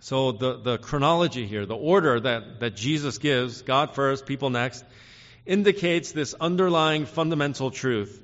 So 0.01 0.33
the, 0.33 0.59
the 0.59 0.79
chronology 0.79 1.47
here, 1.47 1.67
the 1.67 1.77
order 1.77 2.21
that, 2.21 2.61
that 2.61 2.77
Jesus 2.77 3.19
gives, 3.19 3.63
God 3.63 3.95
first, 3.95 4.27
people 4.27 4.51
next, 4.51 4.85
indicates 5.45 6.13
this 6.13 6.35
underlying 6.35 7.07
fundamental 7.07 7.71
truth. 7.71 8.23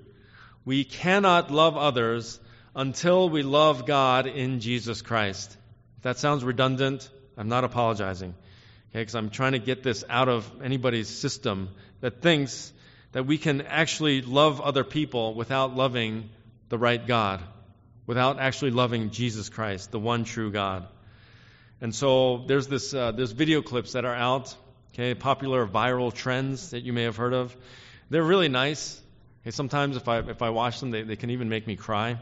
We 0.64 0.85
cannot 0.85 1.51
love 1.51 1.77
others 1.77 2.39
until 2.77 3.29
we 3.29 3.43
love 3.43 3.87
God 3.87 4.27
in 4.27 4.61
Jesus 4.61 5.03
Christ. 5.03 5.57
If 5.99 6.03
that 6.03 6.18
sounds 6.18 6.45
redundant, 6.45 7.09
I'm 7.37 7.49
not 7.49 7.64
apologizing. 7.64 8.35
Okay, 8.91 9.01
because 9.01 9.14
I'm 9.14 9.31
trying 9.31 9.53
to 9.53 9.59
get 9.59 9.83
this 9.83 10.05
out 10.09 10.29
of 10.29 10.51
anybody's 10.62 11.09
system 11.09 11.70
that 12.01 12.22
thinks 12.22 12.72
that 13.12 13.27
we 13.27 13.39
can 13.39 13.62
actually 13.62 14.22
love 14.22 14.61
other 14.61 14.85
people 14.85 15.35
without 15.35 15.75
loving 15.75 16.31
the 16.75 16.79
right 16.79 17.07
God, 17.07 17.41
without 18.05 18.41
actually 18.41 18.72
loving 18.72 19.11
Jesus 19.11 19.49
Christ, 19.49 19.93
the 19.93 20.01
one 20.01 20.25
true 20.25 20.51
God. 20.51 20.89
And 21.81 21.95
so 21.95 22.39
there's 22.49 22.66
this 22.66 22.93
uh, 22.93 23.12
there's 23.12 23.31
video 23.31 23.62
clips 23.62 23.93
that 23.93 24.05
are 24.05 24.14
out, 24.14 24.57
okay, 24.93 25.14
popular 25.14 25.68
viral 25.68 26.12
trends 26.12 26.70
that 26.70 26.83
you 26.83 26.93
may 26.93 27.05
have 27.05 27.16
heard 27.16 27.33
of. 27.33 27.57
They're 28.11 28.25
really 28.25 28.49
nice. 28.49 29.01
Okay, 29.43 29.53
sometimes 29.53 29.97
if 29.97 30.09
I 30.09 30.18
if 30.18 30.43
I 30.43 30.51
watch 30.51 30.81
them, 30.81 30.91
they, 30.91 31.03
they 31.03 31.14
can 31.14 31.31
even 31.31 31.49
make 31.49 31.64
me 31.68 31.77
cry. 31.77 32.18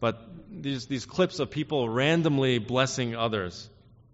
But 0.00 0.18
these 0.50 0.86
these 0.86 1.06
clips 1.06 1.38
of 1.38 1.52
people 1.52 1.88
randomly 1.88 2.58
blessing 2.58 3.14
others, 3.14 3.70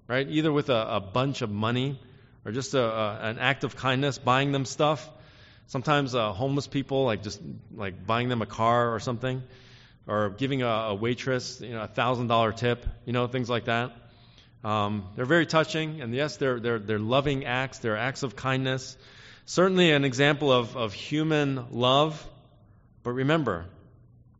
right? 0.06 0.28
Either 0.28 0.52
with 0.52 0.68
a, 0.68 0.96
a 0.96 1.00
bunch 1.00 1.40
of 1.40 1.50
money 1.50 1.98
or 2.44 2.52
just 2.52 2.74
a, 2.74 2.84
a, 2.84 3.18
an 3.30 3.38
act 3.38 3.64
of 3.64 3.74
kindness, 3.74 4.18
buying 4.18 4.52
them 4.52 4.66
stuff. 4.66 5.08
Sometimes 5.66 6.14
uh, 6.14 6.32
homeless 6.32 6.66
people, 6.66 7.04
like 7.04 7.22
just 7.22 7.40
like 7.74 8.06
buying 8.06 8.28
them 8.28 8.42
a 8.42 8.46
car 8.46 8.94
or 8.94 9.00
something, 9.00 9.42
or 10.06 10.30
giving 10.30 10.62
a, 10.62 10.66
a 10.66 10.94
waitress, 10.94 11.60
you 11.60 11.70
know, 11.70 11.82
a 11.82 11.88
thousand 11.88 12.26
dollar 12.26 12.52
tip, 12.52 12.86
you 13.04 13.12
know, 13.12 13.26
things 13.26 13.48
like 13.48 13.66
that. 13.66 13.92
Um, 14.64 15.08
they're 15.16 15.24
very 15.24 15.46
touching, 15.46 16.00
and 16.00 16.14
yes, 16.14 16.36
they're, 16.36 16.60
they're, 16.60 16.78
they're 16.78 16.98
loving 16.98 17.44
acts, 17.44 17.78
they're 17.78 17.96
acts 17.96 18.22
of 18.22 18.36
kindness. 18.36 18.96
Certainly 19.44 19.90
an 19.90 20.04
example 20.04 20.52
of, 20.52 20.76
of 20.76 20.92
human 20.92 21.66
love. 21.72 22.24
But 23.02 23.12
remember, 23.12 23.66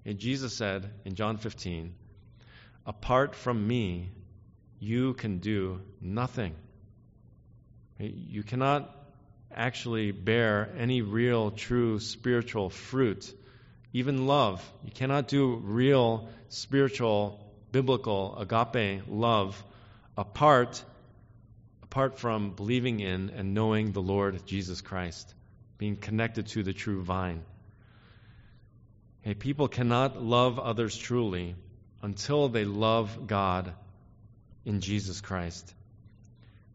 Jesus 0.07 0.55
said 0.55 0.89
in 1.05 1.17
John 1.17 1.39
15, 1.39 1.95
apart 2.87 3.35
from 3.35 3.67
me, 3.67 4.11
you 4.79 5.15
can 5.15 5.39
do 5.39 5.81
nothing. 6.01 6.55
You 7.99 8.43
cannot 8.43 8.95
actually 9.55 10.13
bear 10.13 10.71
any 10.79 11.03
real, 11.03 11.51
true 11.51 11.99
spiritual 12.01 12.71
fruit, 12.71 13.33
even 13.93 14.27
love. 14.27 14.63
You 14.85 14.91
cannot 14.91 15.29
do 15.29 15.57
real, 15.57 16.29
spiritual, 16.49 17.41
biblical, 17.71 18.37
agape 18.39 19.03
love 19.09 19.63
apart 20.17 20.85
apart 21.93 22.19
from 22.19 22.53
believing 22.53 23.01
in 23.01 23.29
and 23.37 23.53
knowing 23.53 23.93
the 23.93 24.01
Lord 24.01 24.47
Jesus 24.47 24.81
Christ, 24.81 25.35
being 25.77 25.97
connected 25.97 26.47
to 26.47 26.63
the 26.63 26.73
true 26.73 27.03
vine. 27.03 27.45
Okay, 29.23 29.35
people 29.35 29.69
cannot 29.69 30.23
love 30.23 30.59
others 30.59 30.97
truly 30.97 31.55
until 32.01 32.49
they 32.49 32.65
love 32.65 33.27
God 33.27 33.75
in 34.65 34.81
Jesus 34.81 35.21
Christ. 35.21 35.75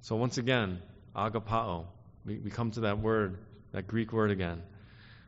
So 0.01 0.15
once 0.15 0.37
again, 0.37 0.83
agapao, 1.15 1.85
we, 2.27 2.37
we 2.37 2.51
come 2.51 2.71
to 2.71 2.81
that 2.81 2.99
word, 2.99 3.37
that 3.71 3.87
Greek 3.87 4.11
word 4.11 4.31
again. 4.31 4.61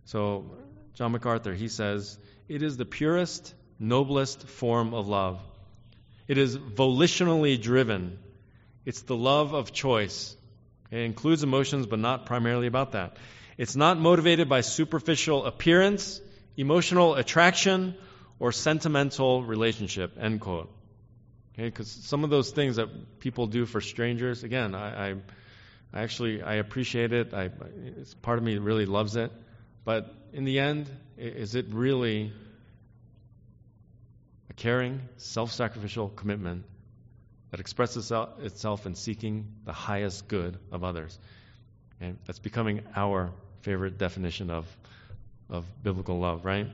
So 0.06 0.52
John 0.96 1.14
MacArthur, 1.14 1.54
he 1.54 1.70
says, 1.70 2.18
it 2.50 2.62
is 2.62 2.78
the 2.78 2.86
purest, 2.86 3.54
noblest 3.80 4.48
form 4.48 4.94
of 4.94 5.08
love. 5.08 5.42
It 6.28 6.38
is 6.38 6.58
volitionally 6.58 7.60
driven. 7.60 8.20
It's 8.86 9.02
the 9.04 9.16
love 9.16 9.54
of 9.54 9.72
choice. 9.72 10.36
It 10.92 11.00
includes 11.00 11.42
emotions, 11.42 11.86
but 11.88 12.00
not 12.00 12.26
primarily 12.26 12.68
about 12.68 12.92
that. 12.92 13.18
It's 13.58 13.76
not 13.76 13.98
motivated 13.98 14.50
by 14.50 14.62
superficial 14.62 15.46
appearance, 15.46 16.22
emotional 16.58 17.16
attraction, 17.16 17.96
or 18.40 18.52
sentimental 18.52 19.44
relationship. 19.44 20.18
End 20.20 20.42
quote. 20.42 20.72
Okay, 21.54 21.66
because 21.66 21.90
some 21.90 22.24
of 22.24 22.30
those 22.30 22.52
things 22.52 22.78
that 22.78 23.20
people 23.20 23.48
do 23.48 23.66
for 23.66 23.82
strangers, 23.82 24.44
again, 24.44 24.76
I, 24.76 25.10
I, 25.10 25.16
I 25.94 26.02
actually 26.02 26.42
I 26.42 26.56
appreciate 26.56 27.14
it. 27.14 27.34
I, 27.34 27.50
it's, 27.98 28.14
part 28.14 28.38
of 28.38 28.44
me 28.44 28.58
really 28.58 28.86
loves 28.86 29.16
it. 29.16 29.32
But 29.86 30.14
in 30.34 30.44
the 30.44 30.60
end, 30.60 30.90
is 31.18 31.56
it 31.56 31.68
really 31.72 32.32
a 34.50 34.54
caring, 34.54 35.02
self 35.18 35.52
sacrificial 35.52 36.10
commitment 36.10 36.66
that 37.52 37.60
expresses 37.60 38.12
itself 38.44 38.86
in 38.86 38.96
seeking 38.96 39.48
the 39.66 39.74
highest 39.74 40.28
good 40.28 40.58
of 40.72 40.84
others. 40.84 41.18
And 42.00 42.18
That's 42.26 42.40
becoming 42.40 42.82
our 42.96 43.32
favorite 43.62 43.98
definition 43.98 44.50
of, 44.50 44.66
of 45.50 45.66
biblical 45.84 46.20
love, 46.20 46.46
right? 46.46 46.68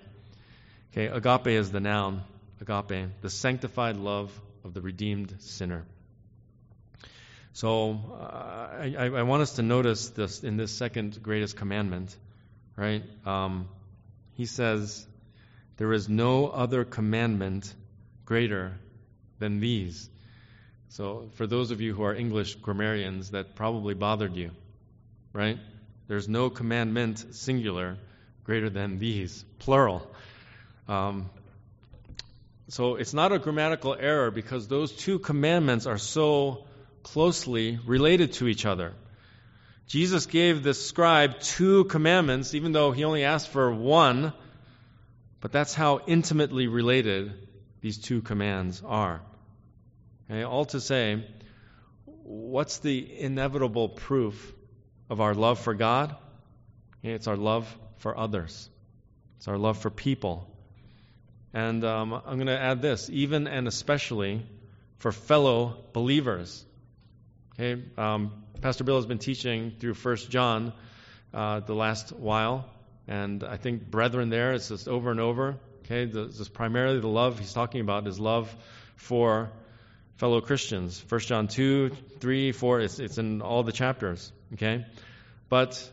Okay, 0.92 1.08
agape 1.08 1.48
is 1.48 1.72
the 1.72 1.80
noun, 1.80 2.24
agape, 2.62 3.10
the 3.22 3.30
sanctified 3.30 3.98
love 3.98 4.32
of 4.64 4.74
the 4.74 4.82
redeemed 4.82 5.34
sinner. 5.40 5.86
So 7.56 8.02
uh, 8.20 9.00
I, 9.00 9.10
I, 9.16 9.22
want 9.22 9.42
us 9.42 9.54
to 9.54 9.62
notice 9.62 10.10
this 10.10 10.44
in 10.44 10.58
this 10.58 10.74
second 10.74 11.24
greatest 11.24 11.56
commandment, 11.56 12.14
right? 12.76 13.02
Um, 13.26 13.70
he 14.34 14.46
says, 14.46 15.08
There 15.78 15.94
is 15.94 16.10
no 16.10 16.48
other 16.48 16.84
commandment 16.84 17.74
greater 18.26 18.74
than 19.40 19.62
these. 19.62 20.10
So, 20.90 21.30
for 21.36 21.48
those 21.48 21.72
of 21.72 21.80
you 21.80 21.94
who 21.94 22.04
are 22.04 22.14
English 22.14 22.56
grammarians, 22.56 23.32
that 23.32 23.56
probably 23.56 23.94
bothered 23.94 24.36
you, 24.36 24.52
right? 25.32 25.58
There's 26.10 26.28
no 26.28 26.50
commandment, 26.50 27.36
singular, 27.36 27.98
greater 28.44 28.70
than 28.70 29.00
these, 29.00 29.46
plural. 29.60 30.06
Um, 30.90 31.30
so, 32.68 32.96
it's 32.96 33.14
not 33.14 33.32
a 33.32 33.40
grammatical 33.40 33.96
error 33.98 34.30
because 34.30 34.68
those 34.68 34.92
two 34.92 35.20
commandments 35.20 35.86
are 35.86 35.98
so 35.98 36.66
closely 37.06 37.78
related 37.86 38.34
to 38.34 38.48
each 38.48 38.66
other. 38.66 38.92
Jesus 39.88 40.26
gave 40.26 40.64
the 40.64 40.74
scribe 40.74 41.40
two 41.40 41.84
commandments, 41.84 42.56
even 42.56 42.72
though 42.72 42.92
he 42.92 43.04
only 43.04 43.24
asked 43.24 43.50
for 43.50 43.72
one, 43.72 44.34
but 45.40 45.52
that's 45.52 45.76
how 45.76 46.02
intimately 46.08 46.66
related 46.66 47.32
these 47.82 48.00
two 48.00 48.24
commands 48.24 48.82
are. 48.84 49.22
Okay, 50.26 50.42
all 50.42 50.66
to 50.66 50.82
say, 50.82 51.24
what's 52.24 52.80
the 52.80 53.20
inevitable 53.20 53.90
proof 53.90 54.54
of 55.08 55.22
our 55.22 55.36
love 55.36 55.60
for 55.60 55.76
God? 55.76 56.16
Okay, 57.00 57.14
it's 57.14 57.28
our 57.28 57.38
love 57.38 57.68
for 57.98 58.18
others, 58.18 58.68
it's 59.38 59.48
our 59.48 59.60
love 59.60 59.78
for 59.78 59.92
people. 59.92 60.50
And 61.54 61.86
um, 61.86 62.14
I'm 62.14 62.38
going 62.38 62.48
to 62.48 62.60
add 62.60 62.82
this 62.82 63.10
even 63.12 63.48
and 63.48 63.68
especially 63.68 64.42
for 64.98 65.12
fellow 65.12 65.78
believers. 65.94 66.66
Okay, 67.58 67.82
um, 67.98 68.34
Pastor 68.60 68.84
Bill 68.84 68.98
has 68.98 69.06
been 69.06 69.18
teaching 69.18 69.72
through 69.80 69.94
First 69.94 70.30
John 70.30 70.74
uh, 71.34 71.62
the 71.62 71.74
last 71.74 72.12
while, 72.12 72.70
and 73.08 73.46
I 73.46 73.56
think 73.56 73.90
brethren 73.90 74.28
there, 74.28 74.52
it's 74.52 74.68
just 74.68 74.90
over 74.90 75.10
and 75.10 75.22
over. 75.22 75.56
Okay, 75.86 76.04
this 76.04 76.38
is 76.38 76.50
primarily 76.50 77.00
the 77.00 77.08
love 77.08 77.40
he's 77.40 77.54
talking 77.54 77.80
about 77.80 78.08
is 78.08 78.20
love 78.20 78.54
for 78.98 79.52
fellow 80.18 80.42
Christians. 80.42 81.02
1 81.08 81.22
John 81.22 81.48
2, 81.48 81.92
3, 82.20 82.52
4, 82.52 82.80
it's, 82.82 83.00
it's 83.00 83.18
in 83.18 83.42
all 83.42 83.64
the 83.64 83.72
chapters. 83.72 84.34
Okay? 84.56 84.86
But 85.48 85.90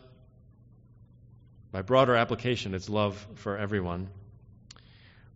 by 1.71 1.83
broader 1.83 2.17
application, 2.17 2.75
it's 2.75 2.89
love 2.89 3.25
for 3.37 3.57
everyone. 3.57 4.09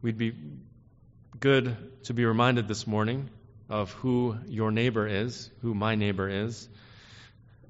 We'd 0.03 0.19
be 0.19 0.35
good 1.39 1.77
to 2.05 2.15
be 2.15 2.25
reminded 2.25 2.67
this 2.67 2.85
morning 2.85 3.31
of 3.69 3.93
who 3.93 4.37
your 4.47 4.71
neighbor 4.71 5.07
is, 5.07 5.51
who 5.63 5.75
my 5.75 5.95
neighbor 5.95 6.29
is. 6.29 6.69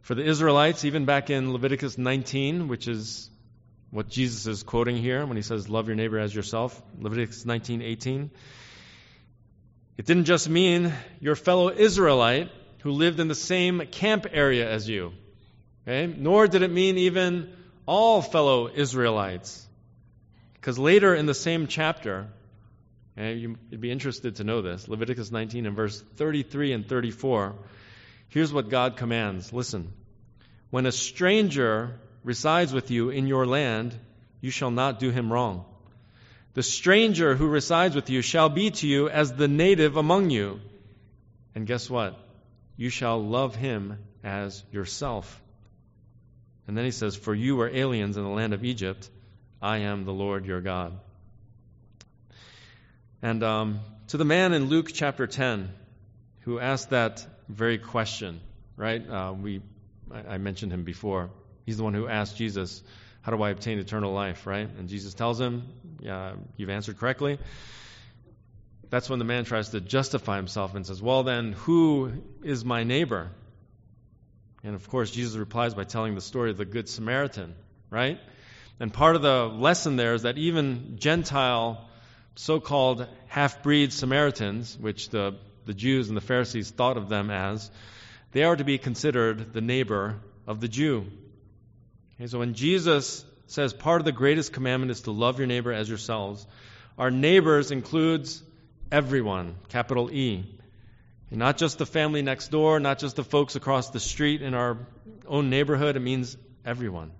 For 0.02 0.14
the 0.14 0.24
Israelites, 0.24 0.84
even 0.84 1.04
back 1.04 1.30
in 1.30 1.52
Leviticus 1.52 1.98
19, 1.98 2.68
which 2.68 2.86
is 2.86 3.30
what 3.90 4.08
Jesus 4.08 4.46
is 4.46 4.62
quoting 4.62 4.96
here 4.96 5.24
when 5.24 5.36
he 5.36 5.42
says, 5.42 5.68
Love 5.68 5.86
your 5.86 5.96
neighbor 5.96 6.18
as 6.18 6.34
yourself, 6.34 6.80
Leviticus 6.98 7.44
19, 7.44 7.82
18. 7.82 8.30
It 9.96 10.06
didn't 10.06 10.24
just 10.24 10.48
mean 10.48 10.92
your 11.20 11.34
fellow 11.34 11.70
Israelite 11.70 12.50
who 12.82 12.92
lived 12.92 13.18
in 13.18 13.28
the 13.28 13.34
same 13.34 13.86
camp 13.90 14.26
area 14.30 14.70
as 14.70 14.88
you, 14.88 15.12
okay? 15.88 16.06
nor 16.06 16.46
did 16.46 16.62
it 16.62 16.70
mean 16.70 16.98
even 16.98 17.52
all 17.86 18.20
fellow 18.20 18.68
Israelites. 18.68 19.66
Because 20.54 20.78
later 20.78 21.14
in 21.14 21.26
the 21.26 21.34
same 21.34 21.68
chapter, 21.68 22.26
okay, 23.16 23.34
you'd 23.34 23.80
be 23.80 23.90
interested 23.90 24.36
to 24.36 24.44
know 24.44 24.62
this 24.62 24.88
Leviticus 24.88 25.30
19 25.30 25.66
and 25.66 25.76
verse 25.76 26.00
33 26.16 26.72
and 26.72 26.88
34. 26.88 27.54
Here's 28.28 28.52
what 28.52 28.68
God 28.68 28.96
commands 28.96 29.52
listen. 29.52 29.92
When 30.70 30.86
a 30.86 30.92
stranger 30.92 31.98
resides 32.24 32.72
with 32.72 32.90
you 32.90 33.10
in 33.10 33.26
your 33.26 33.46
land, 33.46 33.94
you 34.40 34.50
shall 34.50 34.70
not 34.70 34.98
do 34.98 35.10
him 35.10 35.32
wrong. 35.32 35.64
The 36.54 36.62
stranger 36.62 37.34
who 37.34 37.48
resides 37.48 37.94
with 37.94 38.10
you 38.10 38.22
shall 38.22 38.48
be 38.48 38.70
to 38.70 38.88
you 38.88 39.08
as 39.08 39.32
the 39.32 39.48
native 39.48 39.96
among 39.96 40.30
you. 40.30 40.60
And 41.54 41.66
guess 41.66 41.88
what? 41.88 42.18
You 42.76 42.88
shall 42.88 43.22
love 43.22 43.54
him 43.54 43.98
as 44.24 44.62
yourself. 44.72 45.42
And 46.66 46.76
then 46.76 46.84
he 46.84 46.90
says, 46.90 47.14
For 47.14 47.34
you 47.34 47.56
were 47.56 47.68
aliens 47.68 48.16
in 48.16 48.24
the 48.24 48.30
land 48.30 48.54
of 48.54 48.64
Egypt. 48.64 49.08
I 49.62 49.78
am 49.78 50.04
the 50.04 50.12
Lord 50.12 50.46
your 50.46 50.60
God. 50.60 50.98
And 53.26 53.42
um, 53.42 53.80
to 54.06 54.18
the 54.18 54.24
man 54.24 54.52
in 54.52 54.66
Luke 54.66 54.90
chapter 54.94 55.26
10 55.26 55.68
who 56.42 56.60
asked 56.60 56.90
that 56.90 57.26
very 57.48 57.76
question, 57.76 58.40
right? 58.76 59.02
Uh, 59.04 59.34
we, 59.36 59.62
I, 60.12 60.38
mentioned 60.38 60.72
him 60.72 60.84
before. 60.84 61.30
He's 61.64 61.76
the 61.76 61.82
one 61.82 61.92
who 61.92 62.06
asked 62.06 62.36
Jesus, 62.36 62.84
how 63.22 63.32
do 63.32 63.42
I 63.42 63.50
obtain 63.50 63.80
eternal 63.80 64.12
life, 64.12 64.46
right? 64.46 64.68
And 64.78 64.88
Jesus 64.88 65.12
tells 65.12 65.40
him, 65.40 65.64
Yeah, 65.98 66.34
you've 66.56 66.70
answered 66.70 66.98
correctly. 66.98 67.40
That's 68.90 69.10
when 69.10 69.18
the 69.18 69.24
man 69.24 69.44
tries 69.44 69.70
to 69.70 69.80
justify 69.80 70.36
himself 70.36 70.76
and 70.76 70.86
says, 70.86 71.02
Well, 71.02 71.24
then, 71.24 71.50
who 71.50 72.12
is 72.44 72.64
my 72.64 72.84
neighbor? 72.84 73.32
And 74.62 74.76
of 74.76 74.88
course, 74.88 75.10
Jesus 75.10 75.34
replies 75.34 75.74
by 75.74 75.82
telling 75.82 76.14
the 76.14 76.20
story 76.20 76.50
of 76.50 76.58
the 76.58 76.64
Good 76.64 76.88
Samaritan, 76.88 77.56
right? 77.90 78.20
And 78.78 78.92
part 78.92 79.16
of 79.16 79.22
the 79.22 79.46
lesson 79.46 79.96
there 79.96 80.14
is 80.14 80.22
that 80.22 80.38
even 80.38 80.98
Gentile, 81.00 81.88
so 82.36 82.60
called 82.60 83.06
half 83.28 83.62
breed 83.62 83.92
Samaritans, 83.92 84.76
which 84.78 85.08
the, 85.08 85.34
the 85.64 85.74
Jews 85.74 86.08
and 86.08 86.16
the 86.16 86.22
Pharisees 86.22 86.70
thought 86.70 86.96
of 86.96 87.08
them 87.08 87.30
as, 87.30 87.70
they 88.32 88.44
are 88.44 88.54
to 88.54 88.64
be 88.64 88.78
considered 88.78 89.52
the 89.52 89.60
neighbor 89.62 90.20
of 90.46 90.60
the 90.60 90.68
Jew. 90.68 91.06
Okay, 92.14 92.26
so 92.28 92.38
when 92.38 92.54
Jesus 92.54 93.24
says 93.46 93.72
part 93.72 94.00
of 94.00 94.04
the 94.04 94.12
greatest 94.12 94.52
commandment 94.52 94.90
is 94.90 95.02
to 95.02 95.10
love 95.10 95.38
your 95.38 95.46
neighbor 95.46 95.72
as 95.72 95.88
yourselves, 95.88 96.46
our 96.98 97.10
neighbors 97.10 97.70
includes 97.70 98.42
everyone, 98.92 99.56
capital 99.70 100.10
E. 100.10 100.44
And 101.30 101.38
not 101.38 101.56
just 101.56 101.78
the 101.78 101.86
family 101.86 102.22
next 102.22 102.48
door, 102.48 102.78
not 102.80 102.98
just 102.98 103.16
the 103.16 103.24
folks 103.24 103.56
across 103.56 103.90
the 103.90 104.00
street 104.00 104.42
in 104.42 104.54
our 104.54 104.78
own 105.26 105.50
neighborhood, 105.50 105.96
it 105.96 106.00
means 106.00 106.36
everyone. 106.64 107.12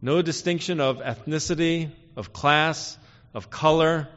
No 0.00 0.22
distinction 0.22 0.80
of 0.80 0.98
ethnicity, 0.98 1.90
of 2.16 2.32
class, 2.32 2.98
of 3.34 3.50
color, 3.50 4.08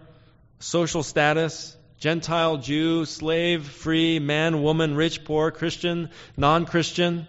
social 0.60 1.04
status, 1.04 1.76
Gentile, 2.00 2.58
Jew, 2.58 3.06
slave, 3.06 3.66
free, 3.66 4.20
man, 4.20 4.62
woman, 4.62 4.96
rich, 4.96 5.24
poor, 5.24 5.52
Christian, 5.52 6.10
non 6.38 6.66
Christian. 6.66 7.28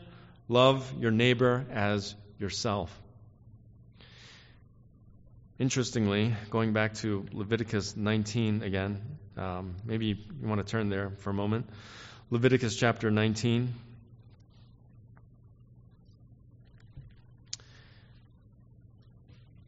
Love 0.48 0.92
your 0.98 1.10
neighbor 1.10 1.64
as 1.72 2.14
yourself. 2.38 2.96
Interestingly, 5.58 6.34
going 6.50 6.72
back 6.72 6.94
to 6.94 7.26
Leviticus 7.32 7.96
19 7.96 8.62
again, 8.62 9.00
um, 9.36 9.76
maybe 9.84 10.06
you 10.06 10.16
want 10.42 10.64
to 10.64 10.70
turn 10.70 10.90
there 10.90 11.10
for 11.18 11.30
a 11.30 11.34
moment. 11.34 11.68
Leviticus 12.30 12.76
chapter 12.76 13.10
19. 13.10 13.72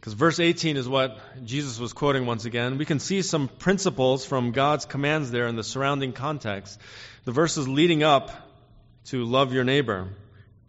Because 0.08 0.18
verse 0.18 0.40
18 0.40 0.78
is 0.78 0.88
what 0.88 1.18
Jesus 1.44 1.78
was 1.78 1.92
quoting 1.92 2.24
once 2.24 2.46
again. 2.46 2.78
We 2.78 2.86
can 2.86 2.98
see 2.98 3.20
some 3.20 3.46
principles 3.46 4.24
from 4.24 4.52
God's 4.52 4.86
commands 4.86 5.30
there 5.30 5.46
in 5.48 5.54
the 5.54 5.62
surrounding 5.62 6.14
context. 6.14 6.80
The 7.26 7.32
verses 7.32 7.68
leading 7.68 8.02
up 8.02 8.30
to 9.08 9.26
love 9.26 9.52
your 9.52 9.64
neighbor. 9.64 10.08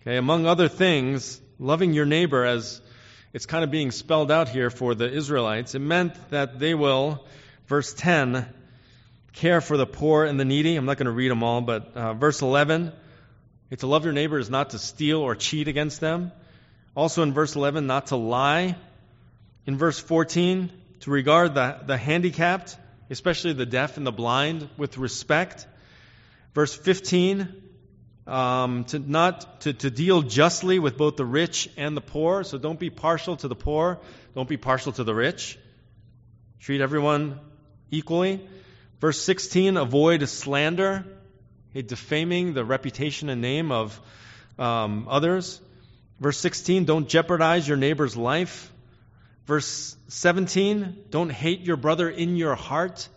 Okay, 0.01 0.17
among 0.17 0.45
other 0.45 0.67
things, 0.67 1.39
loving 1.57 1.93
your 1.93 2.05
neighbor 2.05 2.43
as 2.43 2.81
it's 3.31 3.45
kind 3.45 3.63
of 3.63 3.71
being 3.71 3.91
spelled 3.91 4.29
out 4.29 4.49
here 4.49 4.69
for 4.69 4.93
the 4.93 5.09
Israelites, 5.09 5.73
it 5.73 5.79
meant 5.79 6.15
that 6.31 6.59
they 6.59 6.73
will, 6.73 7.25
verse 7.67 7.93
10, 7.93 8.45
care 9.31 9.61
for 9.61 9.77
the 9.77 9.85
poor 9.85 10.25
and 10.25 10.37
the 10.37 10.43
needy. 10.43 10.75
I'm 10.75 10.83
not 10.85 10.97
going 10.97 11.05
to 11.05 11.13
read 11.13 11.31
them 11.31 11.43
all, 11.43 11.61
but 11.61 11.95
uh, 11.95 12.13
verse 12.13 12.41
11, 12.41 12.91
to 13.77 13.87
love 13.87 14.03
your 14.03 14.11
neighbor 14.11 14.37
is 14.37 14.49
not 14.49 14.71
to 14.71 14.79
steal 14.79 15.21
or 15.21 15.33
cheat 15.33 15.69
against 15.69 16.01
them. 16.01 16.33
Also 16.93 17.23
in 17.23 17.31
verse 17.31 17.55
11, 17.55 17.87
not 17.87 18.07
to 18.07 18.17
lie. 18.17 18.75
In 19.69 19.77
verse 19.77 19.99
14, 19.99 20.71
to 21.01 21.11
regard 21.11 21.53
the, 21.53 21.77
the 21.85 21.95
handicapped, 21.95 22.75
especially 23.11 23.53
the 23.53 23.67
deaf 23.67 23.97
and 23.97 24.07
the 24.07 24.11
blind, 24.11 24.67
with 24.77 24.97
respect. 24.97 25.67
Verse 26.55 26.73
15, 26.73 27.47
um, 28.25 28.85
to 28.85 28.97
not 28.97 29.61
to, 29.61 29.73
to 29.73 29.91
deal 29.91 30.23
justly 30.23 30.79
with 30.79 30.97
both 30.97 31.17
the 31.17 31.23
rich 31.23 31.69
and 31.77 31.95
the 31.95 32.01
poor. 32.01 32.43
So 32.43 32.57
don't 32.57 32.79
be 32.79 32.89
partial 32.89 33.35
to 33.35 33.47
the 33.47 33.53
poor. 33.53 33.99
Don't 34.33 34.49
be 34.49 34.57
partial 34.57 34.91
to 34.93 35.03
the 35.03 35.13
rich. 35.13 35.59
Treat 36.61 36.81
everyone 36.81 37.39
equally. 37.91 38.41
Verse 38.99 39.21
16, 39.21 39.77
avoid 39.77 40.27
slander. 40.27 41.05
defaming 41.75 42.55
the 42.55 42.65
reputation 42.65 43.29
and 43.29 43.39
name 43.39 43.71
of 43.71 44.01
um, 44.57 45.05
others. 45.07 45.61
Verse 46.19 46.39
16, 46.39 46.85
don't 46.85 47.07
jeopardize 47.07 47.67
your 47.67 47.77
neighbor's 47.77 48.17
life. 48.17 48.71
Verse 49.49 49.97
17, 50.09 51.05
don't 51.09 51.31
hate 51.31 51.61
your 51.61 51.75
brother 51.75 52.07
in 52.07 52.35
your 52.35 52.53
heart. 52.53 53.09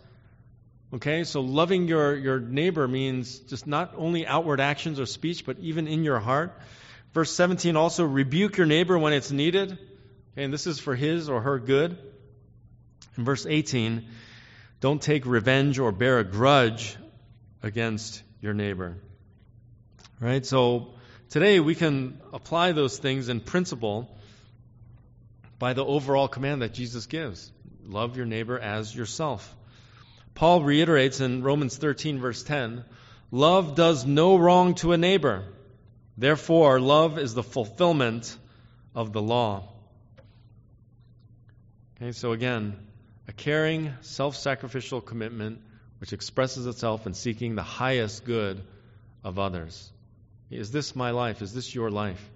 Okay, 0.91 1.25
so 1.25 1.41
loving 1.41 1.87
your, 1.87 2.15
your 2.15 2.39
neighbor 2.39 2.87
means 2.87 3.37
just 3.37 3.67
not 3.67 3.93
only 3.95 4.25
outward 4.25 4.59
actions 4.59 4.99
or 4.99 5.05
speech, 5.05 5.45
but 5.45 5.59
even 5.59 5.87
in 5.87 6.03
your 6.03 6.17
heart. 6.19 6.59
Verse 7.13 7.31
17 7.33 7.75
also, 7.75 8.03
rebuke 8.03 8.57
your 8.57 8.65
neighbor 8.65 8.97
when 8.97 9.13
it's 9.13 9.29
needed. 9.29 9.73
Okay, 9.73 10.43
and 10.43 10.51
this 10.51 10.65
is 10.65 10.79
for 10.79 10.95
his 10.95 11.29
or 11.29 11.39
her 11.39 11.59
good. 11.59 11.95
In 13.15 13.25
verse 13.25 13.45
18, 13.45 14.03
don't 14.79 15.03
take 15.03 15.27
revenge 15.27 15.77
or 15.77 15.91
bear 15.91 16.17
a 16.17 16.23
grudge 16.23 16.97
against 17.61 18.23
your 18.41 18.55
neighbor. 18.55 18.97
Right? 20.19 20.43
So 20.43 20.95
today 21.29 21.59
we 21.59 21.75
can 21.75 22.19
apply 22.33 22.71
those 22.71 22.97
things 22.97 23.29
in 23.29 23.39
principle 23.39 24.17
by 25.63 25.71
the 25.71 25.85
overall 25.85 26.27
command 26.27 26.61
that 26.61 26.73
Jesus 26.73 27.05
gives 27.05 27.49
love 27.85 28.17
your 28.17 28.25
neighbor 28.25 28.59
as 28.59 28.93
yourself. 28.93 29.55
Paul 30.35 30.61
reiterates 30.61 31.21
in 31.21 31.41
Romans 31.41 31.77
13, 31.77 32.19
verse 32.19 32.43
10 32.43 32.83
love 33.31 33.73
does 33.73 34.05
no 34.05 34.35
wrong 34.35 34.75
to 34.75 34.91
a 34.91 34.97
neighbor. 34.97 35.45
Therefore, 36.17 36.81
love 36.81 37.17
is 37.17 37.33
the 37.33 37.43
fulfillment 37.43 38.37
of 38.93 39.13
the 39.13 39.21
law. 39.21 39.69
Okay, 41.95 42.11
so 42.11 42.33
again, 42.33 42.75
a 43.29 43.31
caring, 43.31 43.93
self 44.01 44.35
sacrificial 44.35 44.99
commitment 44.99 45.61
which 45.99 46.11
expresses 46.11 46.65
itself 46.65 47.07
in 47.07 47.13
seeking 47.13 47.55
the 47.55 47.63
highest 47.63 48.25
good 48.25 48.61
of 49.23 49.39
others. 49.39 49.93
Is 50.51 50.71
this 50.71 50.93
my 50.93 51.11
life? 51.11 51.41
Is 51.41 51.53
this 51.53 51.73
your 51.73 51.89
life? 51.89 52.29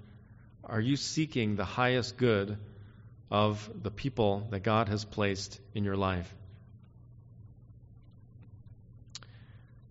Are 0.63 0.79
you 0.79 0.95
seeking 0.95 1.57
the 1.57 1.65
highest 1.65 2.15
good 2.15 2.57
of 3.29 3.69
the 3.81 3.91
people 3.91 4.47
that 4.51 4.61
God 4.61 4.89
has 4.89 5.05
placed 5.05 5.59
in 5.73 5.83
your 5.83 5.97
life? 5.97 6.33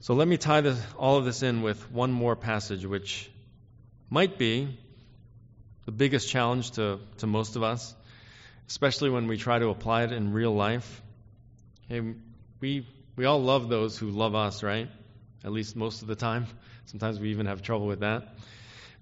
So 0.00 0.14
let 0.14 0.28
me 0.28 0.36
tie 0.36 0.60
this, 0.60 0.80
all 0.96 1.16
of 1.16 1.24
this 1.24 1.42
in 1.42 1.62
with 1.62 1.90
one 1.90 2.12
more 2.12 2.36
passage, 2.36 2.86
which 2.86 3.28
might 4.08 4.38
be 4.38 4.78
the 5.84 5.90
biggest 5.90 6.28
challenge 6.28 6.72
to, 6.72 7.00
to 7.18 7.26
most 7.26 7.56
of 7.56 7.62
us, 7.62 7.92
especially 8.68 9.10
when 9.10 9.26
we 9.26 9.36
try 9.36 9.58
to 9.58 9.68
apply 9.68 10.04
it 10.04 10.12
in 10.12 10.32
real 10.32 10.54
life. 10.54 11.02
Okay, 11.90 12.14
we, 12.60 12.86
we 13.16 13.24
all 13.24 13.42
love 13.42 13.68
those 13.68 13.98
who 13.98 14.10
love 14.10 14.34
us, 14.34 14.62
right? 14.62 14.88
At 15.44 15.52
least 15.52 15.74
most 15.74 16.02
of 16.02 16.08
the 16.08 16.16
time. 16.16 16.46
Sometimes 16.86 17.18
we 17.18 17.30
even 17.30 17.46
have 17.46 17.62
trouble 17.62 17.86
with 17.86 18.00
that. 18.00 18.34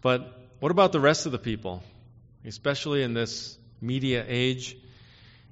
But 0.01 0.41
what 0.61 0.70
about 0.70 0.93
the 0.93 1.01
rest 1.01 1.26
of 1.26 1.32
the 1.32 1.39
people? 1.39 1.82
Especially 2.47 3.03
in 3.03 3.12
this 3.12 3.59
media 3.85 4.24
age, 4.26 4.76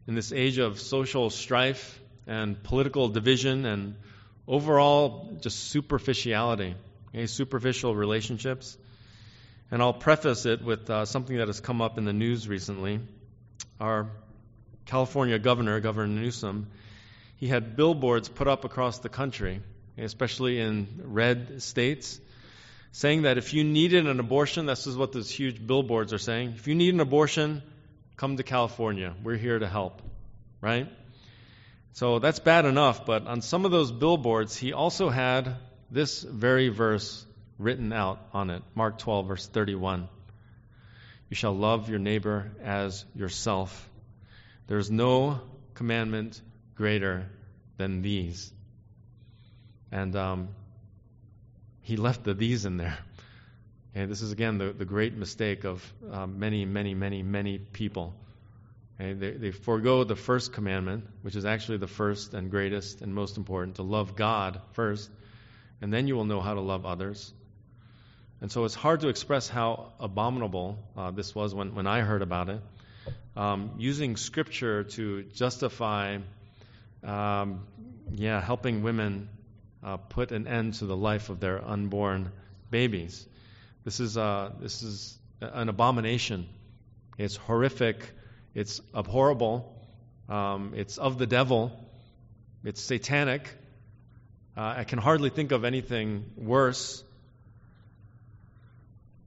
in 0.06 0.14
this 0.14 0.32
age 0.32 0.58
of 0.58 0.80
social 0.80 1.30
strife 1.30 2.00
and 2.26 2.62
political 2.62 3.08
division 3.08 3.66
and 3.66 3.94
overall 4.48 5.36
just 5.40 5.70
superficiality, 5.70 6.74
okay, 7.08 7.26
superficial 7.26 7.94
relationships. 7.94 8.76
And 9.70 9.80
I'll 9.80 9.94
preface 9.94 10.44
it 10.44 10.62
with 10.62 10.90
uh, 10.90 11.04
something 11.04 11.36
that 11.36 11.48
has 11.48 11.60
come 11.60 11.80
up 11.80 11.98
in 11.98 12.04
the 12.04 12.12
news 12.12 12.48
recently. 12.48 13.00
Our 13.80 14.08
California 14.86 15.38
governor, 15.38 15.80
Governor 15.80 16.08
Newsom, 16.08 16.66
he 17.36 17.48
had 17.48 17.76
billboards 17.76 18.28
put 18.28 18.48
up 18.48 18.64
across 18.64 18.98
the 18.98 19.08
country, 19.08 19.60
especially 19.96 20.60
in 20.60 20.86
red 21.04 21.62
states, 21.62 22.20
saying 22.92 23.22
that 23.22 23.38
if 23.38 23.54
you 23.54 23.64
needed 23.64 24.06
an 24.06 24.20
abortion, 24.20 24.66
this 24.66 24.86
is 24.86 24.96
what 24.96 25.12
those 25.12 25.30
huge 25.30 25.64
billboards 25.66 26.12
are 26.12 26.18
saying. 26.18 26.54
If 26.56 26.68
you 26.68 26.74
need 26.74 26.92
an 26.94 27.00
abortion, 27.00 27.62
come 28.22 28.36
to 28.36 28.44
California. 28.44 29.12
We're 29.24 29.36
here 29.36 29.58
to 29.58 29.66
help, 29.66 30.00
right? 30.60 30.86
So 31.94 32.20
that's 32.20 32.38
bad 32.38 32.66
enough, 32.66 33.04
but 33.04 33.26
on 33.26 33.42
some 33.42 33.64
of 33.64 33.72
those 33.72 33.90
billboards, 33.90 34.56
he 34.56 34.72
also 34.72 35.08
had 35.08 35.56
this 35.90 36.22
very 36.22 36.68
verse 36.68 37.26
written 37.58 37.92
out 37.92 38.20
on 38.32 38.50
it 38.50 38.62
Mark 38.76 38.98
12, 38.98 39.26
verse 39.26 39.48
31. 39.48 40.08
You 41.30 41.34
shall 41.34 41.56
love 41.56 41.88
your 41.88 41.98
neighbor 41.98 42.52
as 42.62 43.04
yourself. 43.16 43.90
There 44.68 44.78
is 44.78 44.88
no 44.88 45.40
commandment 45.74 46.40
greater 46.76 47.26
than 47.76 48.02
these. 48.02 48.52
And 49.90 50.14
um, 50.14 50.50
he 51.80 51.96
left 51.96 52.22
the 52.22 52.34
these 52.34 52.66
in 52.66 52.76
there. 52.76 52.98
And 53.94 54.10
this 54.10 54.22
is, 54.22 54.32
again, 54.32 54.58
the, 54.58 54.72
the 54.72 54.84
great 54.86 55.14
mistake 55.14 55.64
of 55.64 55.92
uh, 56.10 56.26
many, 56.26 56.64
many, 56.64 56.94
many, 56.94 57.22
many 57.22 57.58
people. 57.58 58.14
Okay, 58.98 59.12
they, 59.12 59.30
they 59.32 59.50
forego 59.50 60.04
the 60.04 60.16
first 60.16 60.52
commandment, 60.52 61.04
which 61.22 61.36
is 61.36 61.44
actually 61.44 61.78
the 61.78 61.86
first 61.86 62.34
and 62.34 62.50
greatest 62.50 63.02
and 63.02 63.14
most 63.14 63.36
important, 63.36 63.76
to 63.76 63.82
love 63.82 64.16
God 64.16 64.60
first, 64.72 65.10
and 65.80 65.92
then 65.92 66.08
you 66.08 66.14
will 66.14 66.24
know 66.24 66.40
how 66.40 66.54
to 66.54 66.60
love 66.60 66.86
others. 66.86 67.32
And 68.40 68.50
so 68.50 68.64
it's 68.64 68.74
hard 68.74 69.00
to 69.00 69.08
express 69.08 69.48
how 69.48 69.92
abominable 70.00 70.78
uh, 70.96 71.10
this 71.10 71.34
was 71.34 71.54
when, 71.54 71.74
when 71.74 71.86
I 71.86 72.00
heard 72.00 72.22
about 72.22 72.48
it. 72.48 72.60
Um, 73.36 73.72
using 73.78 74.16
Scripture 74.16 74.84
to 74.84 75.22
justify, 75.34 76.18
um, 77.04 77.66
yeah, 78.10 78.40
helping 78.40 78.82
women 78.82 79.28
uh, 79.82 79.96
put 79.96 80.32
an 80.32 80.46
end 80.46 80.74
to 80.74 80.86
the 80.86 80.96
life 80.96 81.28
of 81.28 81.40
their 81.40 81.62
unborn 81.64 82.30
babies. 82.70 83.26
This 83.84 84.00
is, 84.00 84.16
uh, 84.16 84.52
this 84.60 84.82
is 84.82 85.18
an 85.40 85.68
abomination. 85.68 86.48
It's 87.18 87.36
horrific 87.36 88.12
it's 88.54 88.80
abhorrible. 88.94 89.64
Um, 90.28 90.72
it's 90.76 90.98
of 90.98 91.18
the 91.18 91.26
devil. 91.26 91.72
It's 92.64 92.80
satanic. 92.80 93.48
Uh, 94.56 94.74
I 94.78 94.84
can 94.84 94.98
hardly 94.98 95.30
think 95.30 95.52
of 95.52 95.64
anything 95.64 96.30
worse. 96.36 97.02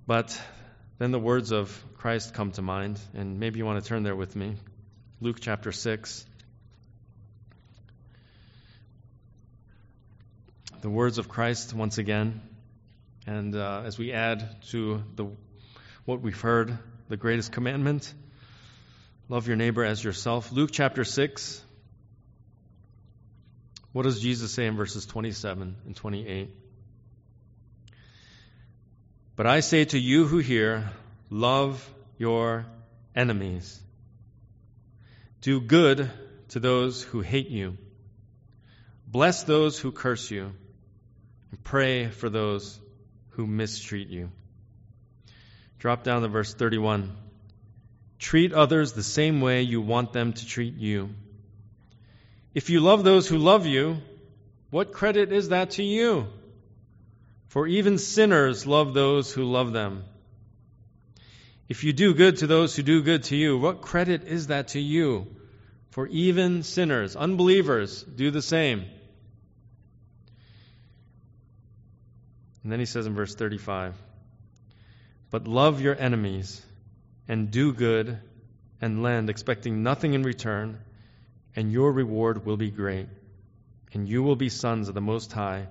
But 0.06 0.40
then 1.00 1.12
the 1.12 1.20
words 1.20 1.52
of 1.52 1.84
Christ 1.98 2.36
come 2.36 2.52
to 2.52 2.62
mind, 2.62 3.00
and 3.16 3.40
maybe 3.40 3.58
you 3.58 3.66
want 3.66 3.84
to 3.84 3.88
turn 3.88 4.04
there 4.04 4.16
with 4.16 4.36
me. 4.36 4.56
Luke 5.20 5.38
chapter 5.42 5.72
6. 5.72 6.26
The 10.82 10.90
words 10.90 11.18
of 11.18 11.28
Christ 11.28 11.74
once 11.74 11.98
again. 11.98 12.42
And 13.28 13.56
uh, 13.56 13.84
as 13.86 13.98
we 13.98 14.14
add 14.14 14.62
to 14.70 15.04
the, 15.16 15.28
what 16.06 16.22
we've 16.22 16.40
heard, 16.40 16.78
the 17.10 17.18
greatest 17.18 17.52
commandment 17.52 18.14
Love 19.28 19.48
your 19.48 19.58
neighbor 19.58 19.84
as 19.84 20.04
yourself. 20.04 20.52
Luke 20.52 20.70
chapter 20.72 21.04
6. 21.04 21.64
What 23.92 24.04
does 24.04 24.20
Jesus 24.20 24.52
say 24.52 24.68
in 24.68 24.76
verses 24.76 25.08
27 25.08 25.76
and 25.84 25.96
28? 25.96 26.52
But 29.36 29.48
I 29.48 29.62
say 29.62 29.86
to 29.86 29.98
you 29.98 30.28
who 30.28 30.38
hear, 30.38 30.92
love 31.32 31.90
your 32.20 32.68
enemies. 33.16 33.80
Do 35.42 35.60
good 35.60 36.12
to 36.50 36.60
those 36.60 37.02
who 37.02 37.22
hate 37.22 37.50
you. 37.50 37.78
Bless 39.08 39.44
those 39.44 39.80
who 39.80 39.92
curse 39.92 40.30
you. 40.30 40.52
And 41.50 41.64
pray 41.64 42.10
for 42.10 42.30
those 42.30 42.80
who 43.36 43.48
mistreat 43.48 44.10
you. 44.10 44.32
Drop 45.80 46.04
down 46.04 46.22
to 46.22 46.28
verse 46.28 46.54
31. 46.54 47.16
Treat 48.18 48.54
others 48.54 48.94
the 48.94 49.04
same 49.04 49.42
way 49.42 49.62
you 49.62 49.82
want 49.82 50.14
them 50.14 50.34
to 50.34 50.46
treat 50.46 50.76
you. 50.76 51.10
If 52.54 52.70
you 52.70 52.80
love 52.80 53.04
those 53.04 53.28
who 53.28 53.38
love 53.38 53.66
you, 53.66 53.98
what 54.72 54.94
credit 54.94 55.32
is 55.32 55.50
that 55.50 55.72
to 55.72 55.84
you? 55.84 56.28
For 57.48 57.68
even 57.68 57.98
sinners 57.98 58.66
love 58.66 58.94
those 58.94 59.32
who 59.32 59.44
love 59.44 59.74
them. 59.74 60.06
If 61.68 61.84
you 61.84 61.94
do 61.94 62.14
good 62.14 62.38
to 62.38 62.48
those 62.48 62.76
who 62.76 62.84
do 62.84 63.02
good 63.02 63.24
to 63.26 63.36
you, 63.36 63.58
what 63.58 63.82
credit 63.82 64.24
is 64.24 64.48
that 64.48 64.70
to 64.70 64.80
you? 64.80 65.28
For 65.90 66.08
even 66.08 66.64
sinners, 66.64 67.16
unbelievers, 67.16 68.04
do 68.04 68.32
the 68.32 68.42
same. 68.42 68.86
And 72.66 72.72
then 72.72 72.80
he 72.80 72.88
says 72.88 73.06
in 73.06 73.14
verse 73.14 73.36
35 73.36 73.94
But 75.30 75.48
love 75.48 75.82
your 75.82 75.96
enemies 75.96 76.66
and 77.28 77.52
do 77.52 77.72
good 77.72 78.18
and 78.82 79.04
lend, 79.04 79.30
expecting 79.30 79.84
nothing 79.84 80.16
in 80.16 80.24
return, 80.24 80.80
and 81.56 81.72
your 81.72 81.92
reward 81.92 82.44
will 82.44 82.58
be 82.58 82.72
great. 82.72 83.06
And 83.94 84.10
you 84.10 84.24
will 84.24 84.36
be 84.36 84.50
sons 84.50 84.88
of 84.88 84.96
the 84.96 85.00
Most 85.00 85.32
High, 85.32 85.68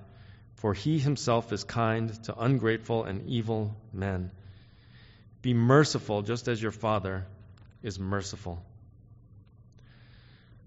for 0.55 0.73
He 0.73 1.01
Himself 1.01 1.53
is 1.53 1.65
kind 1.65 2.15
to 2.27 2.39
ungrateful 2.39 3.03
and 3.03 3.29
evil 3.29 3.75
men. 3.93 4.31
Be 5.43 5.53
merciful, 5.53 6.23
just 6.23 6.47
as 6.47 6.63
your 6.63 6.71
Father 6.71 7.27
is 7.83 7.99
merciful. 7.99 8.63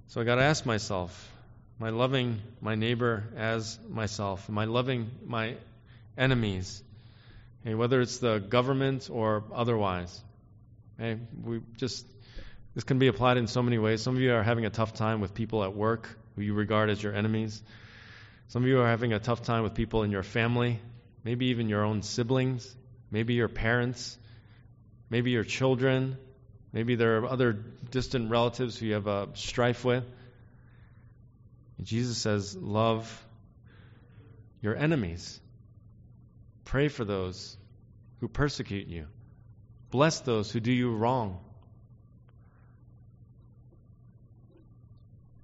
So 0.07 0.19
I 0.19 0.25
got 0.25 0.35
to 0.35 0.43
ask 0.43 0.65
myself 0.65 1.31
I 1.81 1.91
loving 1.91 2.41
my 2.59 2.75
neighbor 2.75 3.23
as 3.37 3.79
myself? 3.87 4.49
I 4.53 4.65
loving 4.65 5.09
my 5.25 5.55
enemies, 6.17 6.83
okay, 7.61 7.75
whether 7.75 8.01
it's 8.01 8.17
the 8.17 8.39
government 8.39 9.09
or 9.11 9.43
otherwise. 9.53 10.21
Okay, 10.99 11.19
we 11.43 11.61
just 11.77 12.05
this 12.73 12.83
can 12.83 12.99
be 12.99 13.07
applied 13.07 13.37
in 13.37 13.47
so 13.47 13.63
many 13.63 13.77
ways. 13.77 14.01
Some 14.01 14.15
of 14.15 14.21
you 14.21 14.33
are 14.33 14.43
having 14.43 14.65
a 14.65 14.69
tough 14.69 14.93
time 14.93 15.19
with 15.19 15.33
people 15.33 15.63
at 15.63 15.75
work 15.75 16.07
who 16.35 16.43
you 16.43 16.53
regard 16.53 16.89
as 16.89 17.01
your 17.01 17.13
enemies. 17.13 17.61
Some 18.49 18.63
of 18.63 18.69
you 18.69 18.79
are 18.81 18.87
having 18.87 19.13
a 19.13 19.19
tough 19.19 19.41
time 19.41 19.63
with 19.63 19.73
people 19.73 20.03
in 20.03 20.11
your 20.11 20.23
family, 20.23 20.79
maybe 21.23 21.47
even 21.47 21.69
your 21.69 21.83
own 21.83 22.03
siblings, 22.03 22.75
maybe 23.09 23.33
your 23.33 23.47
parents, 23.47 24.17
maybe 25.09 25.31
your 25.31 25.43
children, 25.43 26.17
maybe 26.71 26.95
there 26.95 27.17
are 27.17 27.25
other 27.25 27.53
distant 27.53 28.29
relatives 28.29 28.77
who 28.77 28.85
you 28.85 28.93
have 28.93 29.07
a 29.07 29.29
strife 29.33 29.83
with. 29.83 30.03
Jesus 31.81 32.17
says, 32.17 32.55
Love 32.55 33.25
your 34.61 34.75
enemies. 34.75 35.39
Pray 36.67 36.89
for 36.89 37.05
those 37.05 37.55
who 38.19 38.27
persecute 38.27 38.87
you. 38.87 39.05
Bless 39.89 40.19
those 40.19 40.51
who 40.51 40.59
do 40.59 40.73
you 40.73 40.93
wrong. 40.93 41.39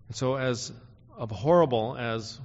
And 0.10 0.18
so, 0.18 0.36
as 0.36 0.74
horrible 1.18 1.96
as 1.98 2.38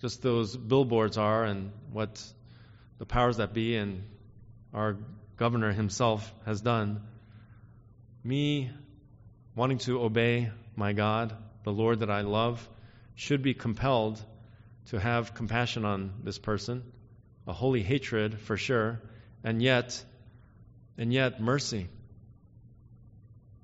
just 0.00 0.22
those 0.22 0.56
billboards 0.56 1.18
are 1.18 1.44
and 1.44 1.70
what 1.92 2.24
the 2.96 3.04
powers 3.04 3.36
that 3.36 3.52
be 3.52 3.76
and 3.76 4.02
our 4.72 4.96
governor 5.36 5.70
himself 5.70 6.34
has 6.46 6.62
done, 6.62 7.02
me 8.24 8.70
wanting 9.54 9.78
to 9.80 10.00
obey 10.00 10.50
my 10.76 10.94
God, 10.94 11.36
the 11.62 11.72
Lord 11.72 12.00
that 12.00 12.10
I 12.10 12.22
love, 12.22 12.66
should 13.16 13.42
be 13.42 13.52
compelled 13.52 14.18
to 14.86 14.98
have 14.98 15.34
compassion 15.34 15.84
on 15.84 16.14
this 16.24 16.38
person, 16.38 16.84
a 17.48 17.52
holy 17.52 17.82
hatred 17.82 18.38
for 18.38 18.56
sure, 18.56 19.00
and 19.42 19.60
yet, 19.60 20.04
and 20.96 21.12
yet 21.12 21.40
mercy, 21.40 21.88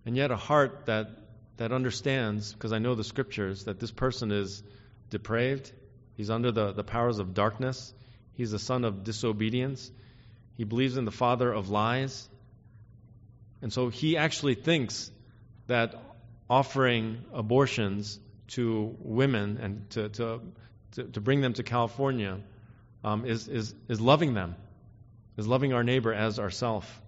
and 0.04 0.16
yet 0.16 0.30
a 0.30 0.36
heart 0.36 0.86
that 0.86 1.10
that 1.56 1.70
understands, 1.70 2.52
because 2.52 2.72
I 2.72 2.78
know 2.78 2.94
the 2.94 3.04
scriptures, 3.04 3.64
that 3.64 3.78
this 3.78 3.92
person 3.92 4.32
is 4.32 4.62
depraved. 5.10 5.70
He's 6.16 6.30
under 6.30 6.50
the, 6.50 6.72
the 6.72 6.82
powers 6.82 7.18
of 7.18 7.32
darkness. 7.32 7.92
He's 8.32 8.52
a 8.52 8.58
son 8.58 8.84
of 8.84 9.04
disobedience. 9.04 9.90
He 10.56 10.64
believes 10.64 10.96
in 10.96 11.04
the 11.04 11.12
father 11.12 11.52
of 11.52 11.68
lies. 11.68 12.28
And 13.62 13.72
so 13.72 13.88
he 13.88 14.16
actually 14.16 14.56
thinks 14.56 15.12
that 15.68 15.94
offering 16.50 17.24
abortions 17.32 18.18
to 18.48 18.96
women 18.98 19.58
and 19.62 19.90
to, 19.90 20.08
to, 20.08 20.40
to, 20.92 21.04
to 21.04 21.20
bring 21.20 21.40
them 21.40 21.52
to 21.54 21.62
California 21.62 22.40
um, 23.04 23.24
is, 23.26 23.48
is, 23.48 23.74
is 23.88 24.00
loving 24.00 24.34
them, 24.34 24.56
is 25.36 25.46
loving 25.46 25.72
our 25.72 25.84
neighbor 25.84 26.12
as 26.12 26.38
ourself. 26.38 27.00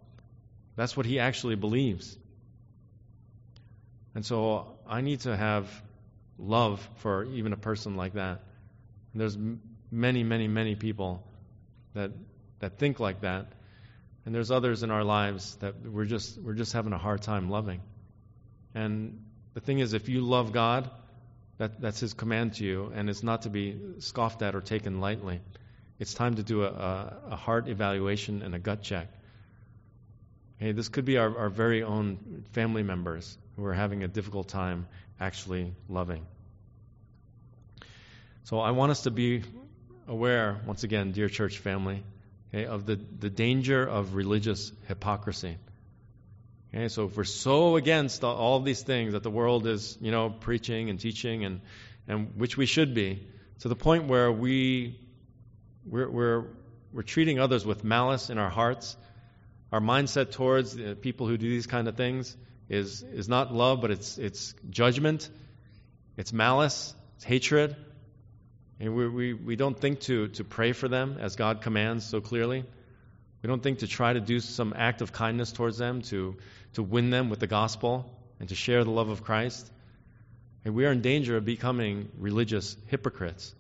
That's 0.77 0.97
what 0.97 1.07
he 1.07 1.19
actually 1.19 1.57
believes. 1.57 2.17
And 4.15 4.25
so 4.25 4.77
I 4.87 5.01
need 5.01 5.21
to 5.21 5.37
have 5.37 5.69
love 6.39 6.87
for 6.97 7.25
even 7.25 7.53
a 7.53 7.57
person 7.57 7.97
like 7.97 8.15
that. 8.15 8.43
And 9.13 9.21
there's 9.21 9.37
many, 9.91 10.23
many, 10.23 10.49
many 10.49 10.75
people 10.75 11.23
that 11.95 12.13
that 12.61 12.79
think 12.79 13.01
like 13.01 13.23
that. 13.23 13.47
And 14.25 14.35
there's 14.35 14.51
others 14.51 14.83
in 14.83 14.91
our 14.91 15.05
lives 15.05 15.55
that 15.57 15.75
we're 15.85 16.05
just 16.05 16.39
we're 16.39 16.55
just 16.55 16.73
having 16.73 16.93
a 16.93 16.99
hard 16.99 17.23
time 17.23 17.49
loving. 17.49 17.81
And 18.75 19.25
the 19.55 19.61
thing 19.61 19.79
is 19.79 19.95
if 19.95 20.09
you 20.09 20.21
love 20.21 20.53
God, 20.53 20.91
that, 21.59 21.81
that's 21.81 22.01
his 22.01 22.13
command 22.13 22.55
to 22.55 22.65
you, 22.65 22.93
and 22.95 23.09
it's 23.09 23.23
not 23.23 23.43
to 23.43 23.51
be 23.51 23.79
scoffed 24.01 24.43
at 24.43 24.55
or 24.55 24.61
taken 24.61 25.01
lightly. 25.01 25.41
It's 25.99 26.15
time 26.15 26.37
to 26.37 26.43
do 26.43 26.63
a, 26.63 26.69
a, 26.69 27.17
a 27.31 27.37
heart 27.37 27.69
evaluation 27.69 28.43
and 28.43 28.55
a 28.55 28.59
gut 28.59 28.83
check. 28.83 29.09
Okay, 30.59 30.73
this 30.73 30.89
could 30.89 31.05
be 31.05 31.19
our, 31.19 31.39
our 31.39 31.49
very 31.49 31.83
own 31.83 32.45
family 32.53 32.83
members 32.83 33.37
who 33.57 33.65
are 33.67 33.75
having 33.75 34.05
a 34.05 34.09
difficult 34.09 34.49
time 34.49 34.87
actually 35.21 35.75
loving. 35.89 36.27
So 38.45 38.61
I 38.61 38.71
want 38.71 38.91
us 38.93 39.03
to 39.03 39.11
be 39.11 39.43
aware, 40.07 40.61
once 40.67 40.85
again, 40.85 41.13
dear 41.13 41.29
church 41.29 41.59
family, 41.59 42.03
okay, 42.55 42.67
of 42.67 42.87
the, 42.87 42.97
the 42.97 43.31
danger 43.31 43.85
of 43.87 44.15
religious 44.15 44.73
hypocrisy. 44.89 45.57
Okay, 46.75 46.89
so 46.89 47.07
if 47.07 47.17
we're 47.17 47.25
so 47.25 47.77
against 47.77 48.23
all 48.23 48.61
these 48.61 48.83
things 48.83 49.13
that 49.13 49.23
the 49.23 49.31
world 49.31 49.67
is, 49.67 49.97
you 50.01 50.11
know, 50.11 50.31
preaching 50.31 50.91
and 50.91 51.01
teaching, 51.01 51.45
and, 51.45 51.61
and 52.07 52.33
which 52.37 52.57
we 52.57 52.67
should 52.67 52.95
be, 52.95 53.27
to 53.61 53.69
the 53.69 53.77
point 53.77 54.05
where 54.05 54.31
we 54.31 54.99
we're, 55.89 56.09
we're, 56.09 56.45
we're 56.93 57.03
treating 57.03 57.39
others 57.39 57.65
with 57.65 57.85
malice 57.85 58.31
in 58.31 58.39
our 58.39 58.51
hearts, 58.51 58.97
our 59.73 59.81
mindset 59.81 60.33
towards 60.33 60.77
uh, 60.79 60.95
people 61.01 61.27
who 61.27 61.37
do 61.37 61.49
these 61.49 61.67
kind 61.67 61.89
of 61.89 61.97
things 61.97 62.37
is 62.69 63.03
is 63.03 63.29
not 63.29 63.55
love, 63.55 63.81
but 63.81 63.91
it's 63.91 64.19
it's 64.19 64.55
judgment, 64.71 65.29
it's 66.17 66.33
malice, 66.33 66.95
it's 67.17 67.25
hatred. 67.25 67.77
And 68.79 68.95
we, 68.95 69.09
we, 69.09 69.33
we 69.33 69.57
don't 69.57 69.79
think 69.79 70.01
to, 70.01 70.29
to 70.29 70.45
pray 70.45 70.73
for 70.73 70.87
them 70.87 71.17
as 71.19 71.37
God 71.37 71.63
commands 71.63 72.05
so 72.05 72.21
clearly. 72.21 72.63
We 73.43 73.47
don't 73.47 73.63
think 73.63 73.79
to 73.79 73.87
try 73.87 74.13
to 74.13 74.21
do 74.21 74.39
some 74.41 74.75
act 74.77 75.01
of 75.01 75.13
kindness 75.13 75.53
towards 75.53 75.79
them, 75.79 76.03
to, 76.03 76.37
to 76.75 76.83
win 76.83 77.09
them 77.09 77.31
with 77.31 77.41
the 77.41 77.47
gospel, 77.47 78.05
and 78.39 78.51
to 78.51 78.55
share 78.55 78.85
the 78.85 78.91
love 78.91 79.09
of 79.09 79.25
Christ. 79.25 79.73
And 80.67 80.75
we 80.75 80.85
are 80.85 80.93
in 80.93 81.01
danger 81.01 81.39
of 81.39 81.47
becoming 81.47 82.11
religious 82.19 82.77
hypocrites. 82.89 83.55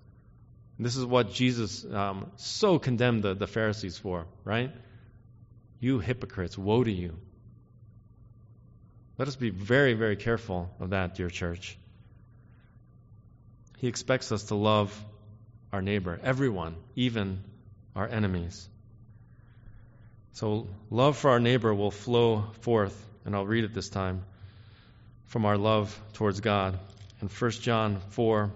And 0.76 0.84
this 0.84 0.96
is 0.96 1.04
what 1.04 1.32
Jesus 1.32 1.84
um, 1.84 2.30
so 2.36 2.78
condemned 2.78 3.22
the, 3.22 3.34
the 3.34 3.46
Pharisees 3.46 3.96
for, 3.96 4.26
right? 4.44 4.70
You 5.80 6.00
hypocrites, 6.00 6.58
woe 6.58 6.84
to 6.84 6.92
you. 6.92 7.16
Let 9.18 9.28
us 9.28 9.36
be 9.36 9.50
very, 9.50 9.94
very 9.94 10.16
careful 10.16 10.70
of 10.78 10.90
that, 10.90 11.14
dear 11.14 11.30
church. 11.30 11.78
He 13.78 13.88
expects 13.88 14.32
us 14.32 14.44
to 14.44 14.54
love 14.54 14.98
our 15.72 15.80
neighbor, 15.80 16.18
everyone, 16.22 16.76
even 16.94 17.42
our 17.94 18.06
enemies. 18.06 18.68
So, 20.32 20.68
love 20.90 21.16
for 21.16 21.30
our 21.30 21.40
neighbor 21.40 21.74
will 21.74 21.90
flow 21.90 22.44
forth, 22.60 22.94
and 23.24 23.34
I'll 23.34 23.46
read 23.46 23.64
it 23.64 23.72
this 23.72 23.88
time, 23.88 24.22
from 25.26 25.46
our 25.46 25.56
love 25.56 25.98
towards 26.12 26.40
God. 26.40 26.78
In 27.22 27.28
1 27.28 27.50
John 27.52 28.00
4, 28.10 28.50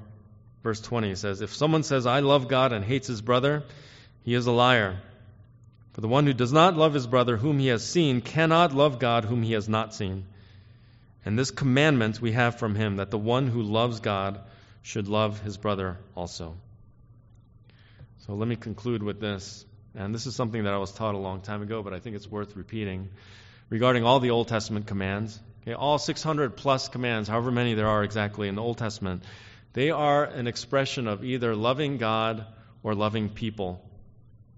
verse 0.62 0.80
20, 0.80 1.14
says, 1.14 1.40
If 1.40 1.54
someone 1.54 1.82
says, 1.82 2.06
I 2.06 2.20
love 2.20 2.48
God 2.48 2.72
and 2.72 2.84
hates 2.84 3.06
his 3.06 3.22
brother, 3.22 3.62
he 4.22 4.34
is 4.34 4.46
a 4.46 4.52
liar. 4.52 5.00
For 5.92 6.00
the 6.00 6.08
one 6.08 6.26
who 6.26 6.32
does 6.32 6.52
not 6.52 6.76
love 6.76 6.94
his 6.94 7.06
brother 7.06 7.36
whom 7.36 7.58
he 7.58 7.68
has 7.68 7.86
seen 7.86 8.20
cannot 8.20 8.74
love 8.74 8.98
God 8.98 9.24
whom 9.24 9.42
he 9.42 9.52
has 9.54 9.68
not 9.68 9.94
seen. 9.94 10.24
And 11.24 11.38
this 11.38 11.50
commandment 11.50 12.20
we 12.20 12.32
have 12.32 12.58
from 12.58 12.74
him 12.74 12.96
that 12.96 13.10
the 13.10 13.18
one 13.18 13.48
who 13.48 13.62
loves 13.62 14.00
God 14.00 14.40
should 14.82 15.08
love 15.08 15.40
his 15.40 15.56
brother 15.56 15.98
also. 16.16 16.56
So 18.26 18.34
let 18.34 18.48
me 18.48 18.56
conclude 18.56 19.02
with 19.02 19.20
this. 19.20 19.64
And 19.94 20.14
this 20.14 20.26
is 20.26 20.36
something 20.36 20.64
that 20.64 20.72
I 20.72 20.78
was 20.78 20.92
taught 20.92 21.14
a 21.14 21.18
long 21.18 21.40
time 21.40 21.62
ago, 21.62 21.82
but 21.82 21.92
I 21.92 21.98
think 21.98 22.16
it's 22.16 22.30
worth 22.30 22.56
repeating. 22.56 23.08
Regarding 23.68 24.04
all 24.04 24.20
the 24.20 24.30
Old 24.30 24.48
Testament 24.48 24.86
commands, 24.86 25.38
okay, 25.62 25.74
all 25.74 25.98
600 25.98 26.56
plus 26.56 26.88
commands, 26.88 27.28
however 27.28 27.50
many 27.50 27.74
there 27.74 27.88
are 27.88 28.04
exactly 28.04 28.48
in 28.48 28.54
the 28.54 28.62
Old 28.62 28.78
Testament, 28.78 29.24
they 29.72 29.90
are 29.90 30.24
an 30.24 30.46
expression 30.46 31.06
of 31.06 31.24
either 31.24 31.54
loving 31.54 31.98
God 31.98 32.46
or 32.82 32.94
loving 32.94 33.28
people. 33.28 33.80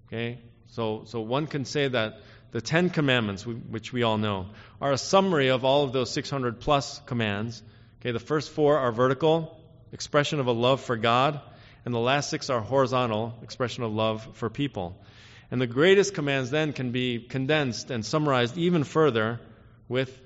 Okay? 0.07 0.39
So, 0.69 1.03
so 1.07 1.21
one 1.21 1.47
can 1.47 1.65
say 1.65 1.89
that 1.89 2.21
the 2.53 2.61
Ten 2.61 2.91
Commandments, 2.91 3.47
which 3.47 3.93
we 3.93 4.03
all 4.03 4.19
know, 4.19 4.47
are 4.81 4.93
a 4.93 4.99
summary 4.99 5.49
of 5.49 5.65
all 5.65 5.85
of 5.85 5.93
those 5.93 6.11
600 6.11 6.61
plus 6.61 7.01
commands. 7.07 7.63
Okay, 8.01 8.13
the 8.13 8.21
first 8.21 8.51
four 8.51 8.79
are 8.79 8.93
vertical, 8.93 9.59
expression 9.93 10.41
of 10.41 10.47
a 10.47 10.53
love 10.53 10.83
for 10.83 10.97
God, 10.97 11.41
and 11.85 11.95
the 11.95 11.99
last 11.99 12.31
six 12.31 12.51
are 12.51 12.61
horizontal, 12.61 13.35
expression 13.43 13.85
of 13.85 13.93
love 13.93 14.27
for 14.35 14.51
people. 14.51 15.03
And 15.51 15.61
the 15.61 15.67
greatest 15.67 16.15
commands 16.15 16.51
then 16.51 16.73
can 16.73 16.93
be 16.93 17.21
condensed 17.21 17.91
and 17.91 18.05
summarized 18.05 18.57
even 18.57 18.85
further 18.85 19.41
with 19.89 20.19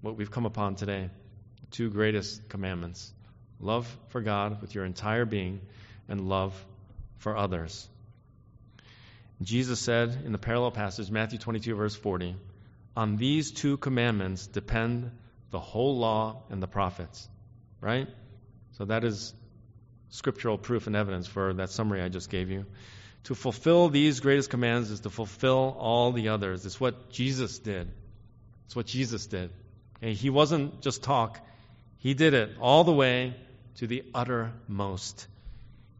what 0.00 0.16
we've 0.16 0.30
come 0.30 0.46
upon 0.46 0.74
today 0.76 1.10
two 1.70 1.88
greatest 1.88 2.48
commandments 2.48 3.12
love 3.60 3.86
for 4.08 4.20
God 4.20 4.60
with 4.60 4.74
your 4.74 4.84
entire 4.84 5.24
being, 5.24 5.60
and 6.08 6.28
love 6.28 6.54
for 7.18 7.36
others. 7.36 7.88
Jesus 9.42 9.80
said 9.80 10.22
in 10.24 10.32
the 10.32 10.38
parallel 10.38 10.70
passage, 10.70 11.10
Matthew 11.10 11.38
22, 11.38 11.74
verse 11.74 11.96
40, 11.96 12.36
On 12.96 13.16
these 13.16 13.52
two 13.52 13.76
commandments 13.76 14.46
depend 14.46 15.10
the 15.50 15.60
whole 15.60 15.98
law 15.98 16.42
and 16.50 16.62
the 16.62 16.66
prophets. 16.66 17.28
Right? 17.80 18.08
So 18.72 18.84
that 18.86 19.04
is 19.04 19.32
scriptural 20.10 20.58
proof 20.58 20.86
and 20.86 20.96
evidence 20.96 21.26
for 21.26 21.54
that 21.54 21.70
summary 21.70 22.02
I 22.02 22.08
just 22.08 22.28
gave 22.30 22.50
you. 22.50 22.66
To 23.24 23.34
fulfill 23.34 23.88
these 23.88 24.20
greatest 24.20 24.50
commands 24.50 24.90
is 24.90 25.00
to 25.00 25.10
fulfill 25.10 25.76
all 25.78 26.12
the 26.12 26.28
others. 26.28 26.66
It's 26.66 26.80
what 26.80 27.10
Jesus 27.10 27.58
did. 27.58 27.88
It's 28.66 28.76
what 28.76 28.86
Jesus 28.86 29.26
did. 29.26 29.50
And 30.02 30.14
he 30.14 30.30
wasn't 30.30 30.80
just 30.80 31.02
talk, 31.02 31.40
he 31.98 32.14
did 32.14 32.34
it 32.34 32.50
all 32.60 32.84
the 32.84 32.92
way 32.92 33.34
to 33.76 33.86
the 33.86 34.04
uttermost. 34.14 35.26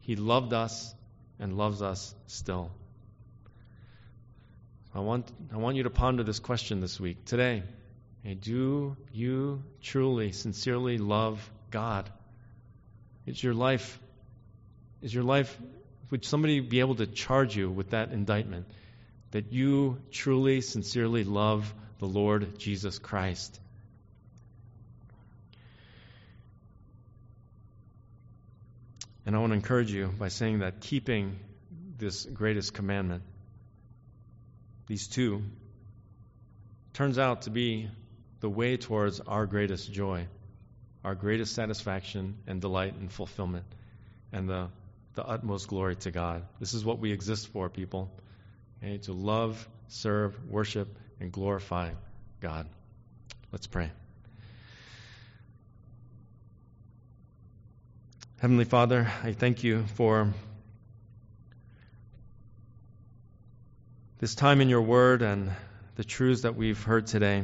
He 0.01 0.15
loved 0.15 0.53
us 0.53 0.93
and 1.39 1.57
loves 1.57 1.81
us 1.81 2.13
still. 2.27 2.71
I 4.93 4.99
want, 4.99 5.31
I 5.53 5.57
want 5.57 5.77
you 5.77 5.83
to 5.83 5.89
ponder 5.89 6.23
this 6.23 6.39
question 6.39 6.81
this 6.81 6.99
week, 6.99 7.25
today. 7.25 7.63
Hey, 8.23 8.35
do 8.35 8.95
you 9.13 9.63
truly, 9.81 10.31
sincerely 10.31 10.97
love 10.97 11.49
God? 11.71 12.09
Is 13.25 13.41
your 13.41 13.53
life, 13.53 13.99
is 15.01 15.13
your 15.13 15.23
life, 15.23 15.57
would 16.09 16.25
somebody 16.25 16.59
be 16.59 16.81
able 16.81 16.95
to 16.95 17.07
charge 17.07 17.55
you 17.55 17.69
with 17.69 17.91
that 17.91 18.11
indictment? 18.11 18.67
That 19.31 19.53
you 19.53 20.01
truly, 20.11 20.59
sincerely 20.61 21.23
love 21.23 21.73
the 21.99 22.07
Lord 22.07 22.59
Jesus 22.59 22.99
Christ? 22.99 23.59
And 29.25 29.35
I 29.35 29.39
want 29.39 29.51
to 29.51 29.55
encourage 29.55 29.91
you 29.91 30.07
by 30.07 30.29
saying 30.29 30.59
that 30.59 30.81
keeping 30.81 31.39
this 31.97 32.25
greatest 32.25 32.73
commandment, 32.73 33.23
these 34.87 35.07
two, 35.07 35.43
turns 36.93 37.19
out 37.19 37.43
to 37.43 37.49
be 37.51 37.89
the 38.39 38.49
way 38.49 38.77
towards 38.77 39.19
our 39.19 39.45
greatest 39.45 39.91
joy, 39.91 40.27
our 41.03 41.15
greatest 41.15 41.53
satisfaction 41.53 42.37
and 42.47 42.59
delight 42.59 42.95
and 42.95 43.11
fulfillment, 43.11 43.65
and 44.33 44.49
the, 44.49 44.69
the 45.13 45.23
utmost 45.23 45.67
glory 45.67 45.95
to 45.97 46.11
God. 46.11 46.43
This 46.59 46.73
is 46.73 46.83
what 46.83 46.99
we 46.99 47.11
exist 47.11 47.47
for, 47.49 47.69
people. 47.69 48.11
Okay? 48.83 48.97
To 48.99 49.13
love, 49.13 49.67
serve, 49.87 50.35
worship, 50.49 50.97
and 51.19 51.31
glorify 51.31 51.91
God. 52.39 52.67
Let's 53.51 53.67
pray. 53.67 53.91
Heavenly 58.41 58.65
Father, 58.65 59.07
I 59.23 59.33
thank 59.33 59.63
you 59.63 59.85
for 59.93 60.33
this 64.17 64.33
time 64.33 64.61
in 64.61 64.67
your 64.67 64.81
word 64.81 65.21
and 65.21 65.51
the 65.95 66.03
truths 66.03 66.41
that 66.41 66.55
we've 66.55 66.81
heard 66.81 67.05
today. 67.05 67.43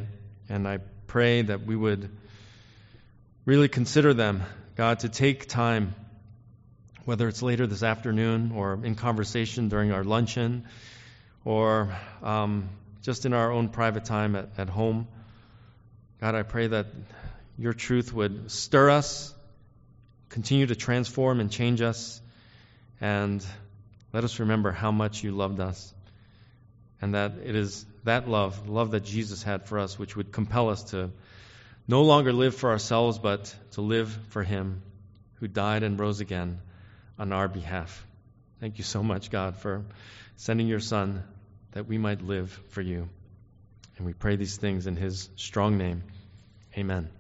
And 0.50 0.68
I 0.68 0.80
pray 1.06 1.44
that 1.44 1.68
we 1.68 1.76
would 1.76 2.10
really 3.46 3.68
consider 3.68 4.16
them, 4.16 4.42
God, 4.76 5.02
to 5.02 5.10
take 5.10 5.48
time, 5.48 5.94
whether 7.06 7.28
it's 7.28 7.44
later 7.44 7.68
this 7.68 7.84
afternoon 7.84 8.52
or 8.56 8.80
in 8.84 8.96
conversation 8.96 9.70
during 9.70 9.92
our 9.92 10.04
luncheon 10.04 10.66
or 11.46 11.96
um, 12.24 12.70
just 13.04 13.28
in 13.28 13.34
our 13.34 13.52
own 13.52 13.70
private 13.70 14.06
time 14.06 14.36
at, 14.36 14.50
at 14.58 14.68
home. 14.68 15.08
God, 16.20 16.34
I 16.34 16.42
pray 16.42 16.66
that 16.66 16.88
your 17.56 17.74
truth 17.74 18.12
would 18.14 18.50
stir 18.50 18.90
us 18.90 19.36
continue 20.30 20.68
to 20.68 20.76
transform 20.76 21.40
and 21.40 21.52
change 21.52 21.82
us. 21.82 22.22
And 23.00 23.46
let 24.14 24.24
us 24.24 24.40
remember 24.40 24.72
how 24.72 24.92
much 24.92 25.24
you 25.24 25.32
loved 25.32 25.60
us. 25.60 25.94
And 27.02 27.14
that 27.14 27.34
it 27.44 27.56
is 27.56 27.86
that 28.04 28.28
love, 28.28 28.68
love 28.68 28.92
that 28.92 29.04
Jesus 29.04 29.44
had 29.44 29.66
for 29.66 29.80
us, 29.80 30.00
which 30.00 30.16
would 30.16 30.32
compel 30.32 30.70
us 30.70 30.84
to 30.86 31.12
no 31.88 32.04
longer 32.04 32.34
live 32.34 32.56
for 32.56 32.72
ourselves, 32.72 33.20
but 33.20 33.54
to 33.72 33.82
live 33.82 34.10
for 34.30 34.44
Him 34.44 34.82
who 35.36 35.48
died 35.48 35.84
and 35.84 36.00
rose 36.00 36.20
again 36.20 36.60
on 37.20 37.32
our 37.32 37.48
behalf. 37.48 38.06
Thank 38.60 38.78
you 38.78 38.84
so 38.84 39.04
much, 39.04 39.30
God, 39.30 39.58
for 39.58 39.86
sending 40.36 40.68
your 40.68 40.80
Son 40.80 41.24
that 41.72 41.88
we 41.88 41.98
might 41.98 42.22
live 42.22 42.50
for 42.70 42.82
you. 42.82 43.08
And 43.98 44.06
we 44.06 44.14
pray 44.14 44.36
these 44.36 44.58
things 44.58 44.88
in 44.88 44.96
His 44.96 45.30
strong 45.36 45.78
name. 45.78 46.04
Amen. 46.76 47.17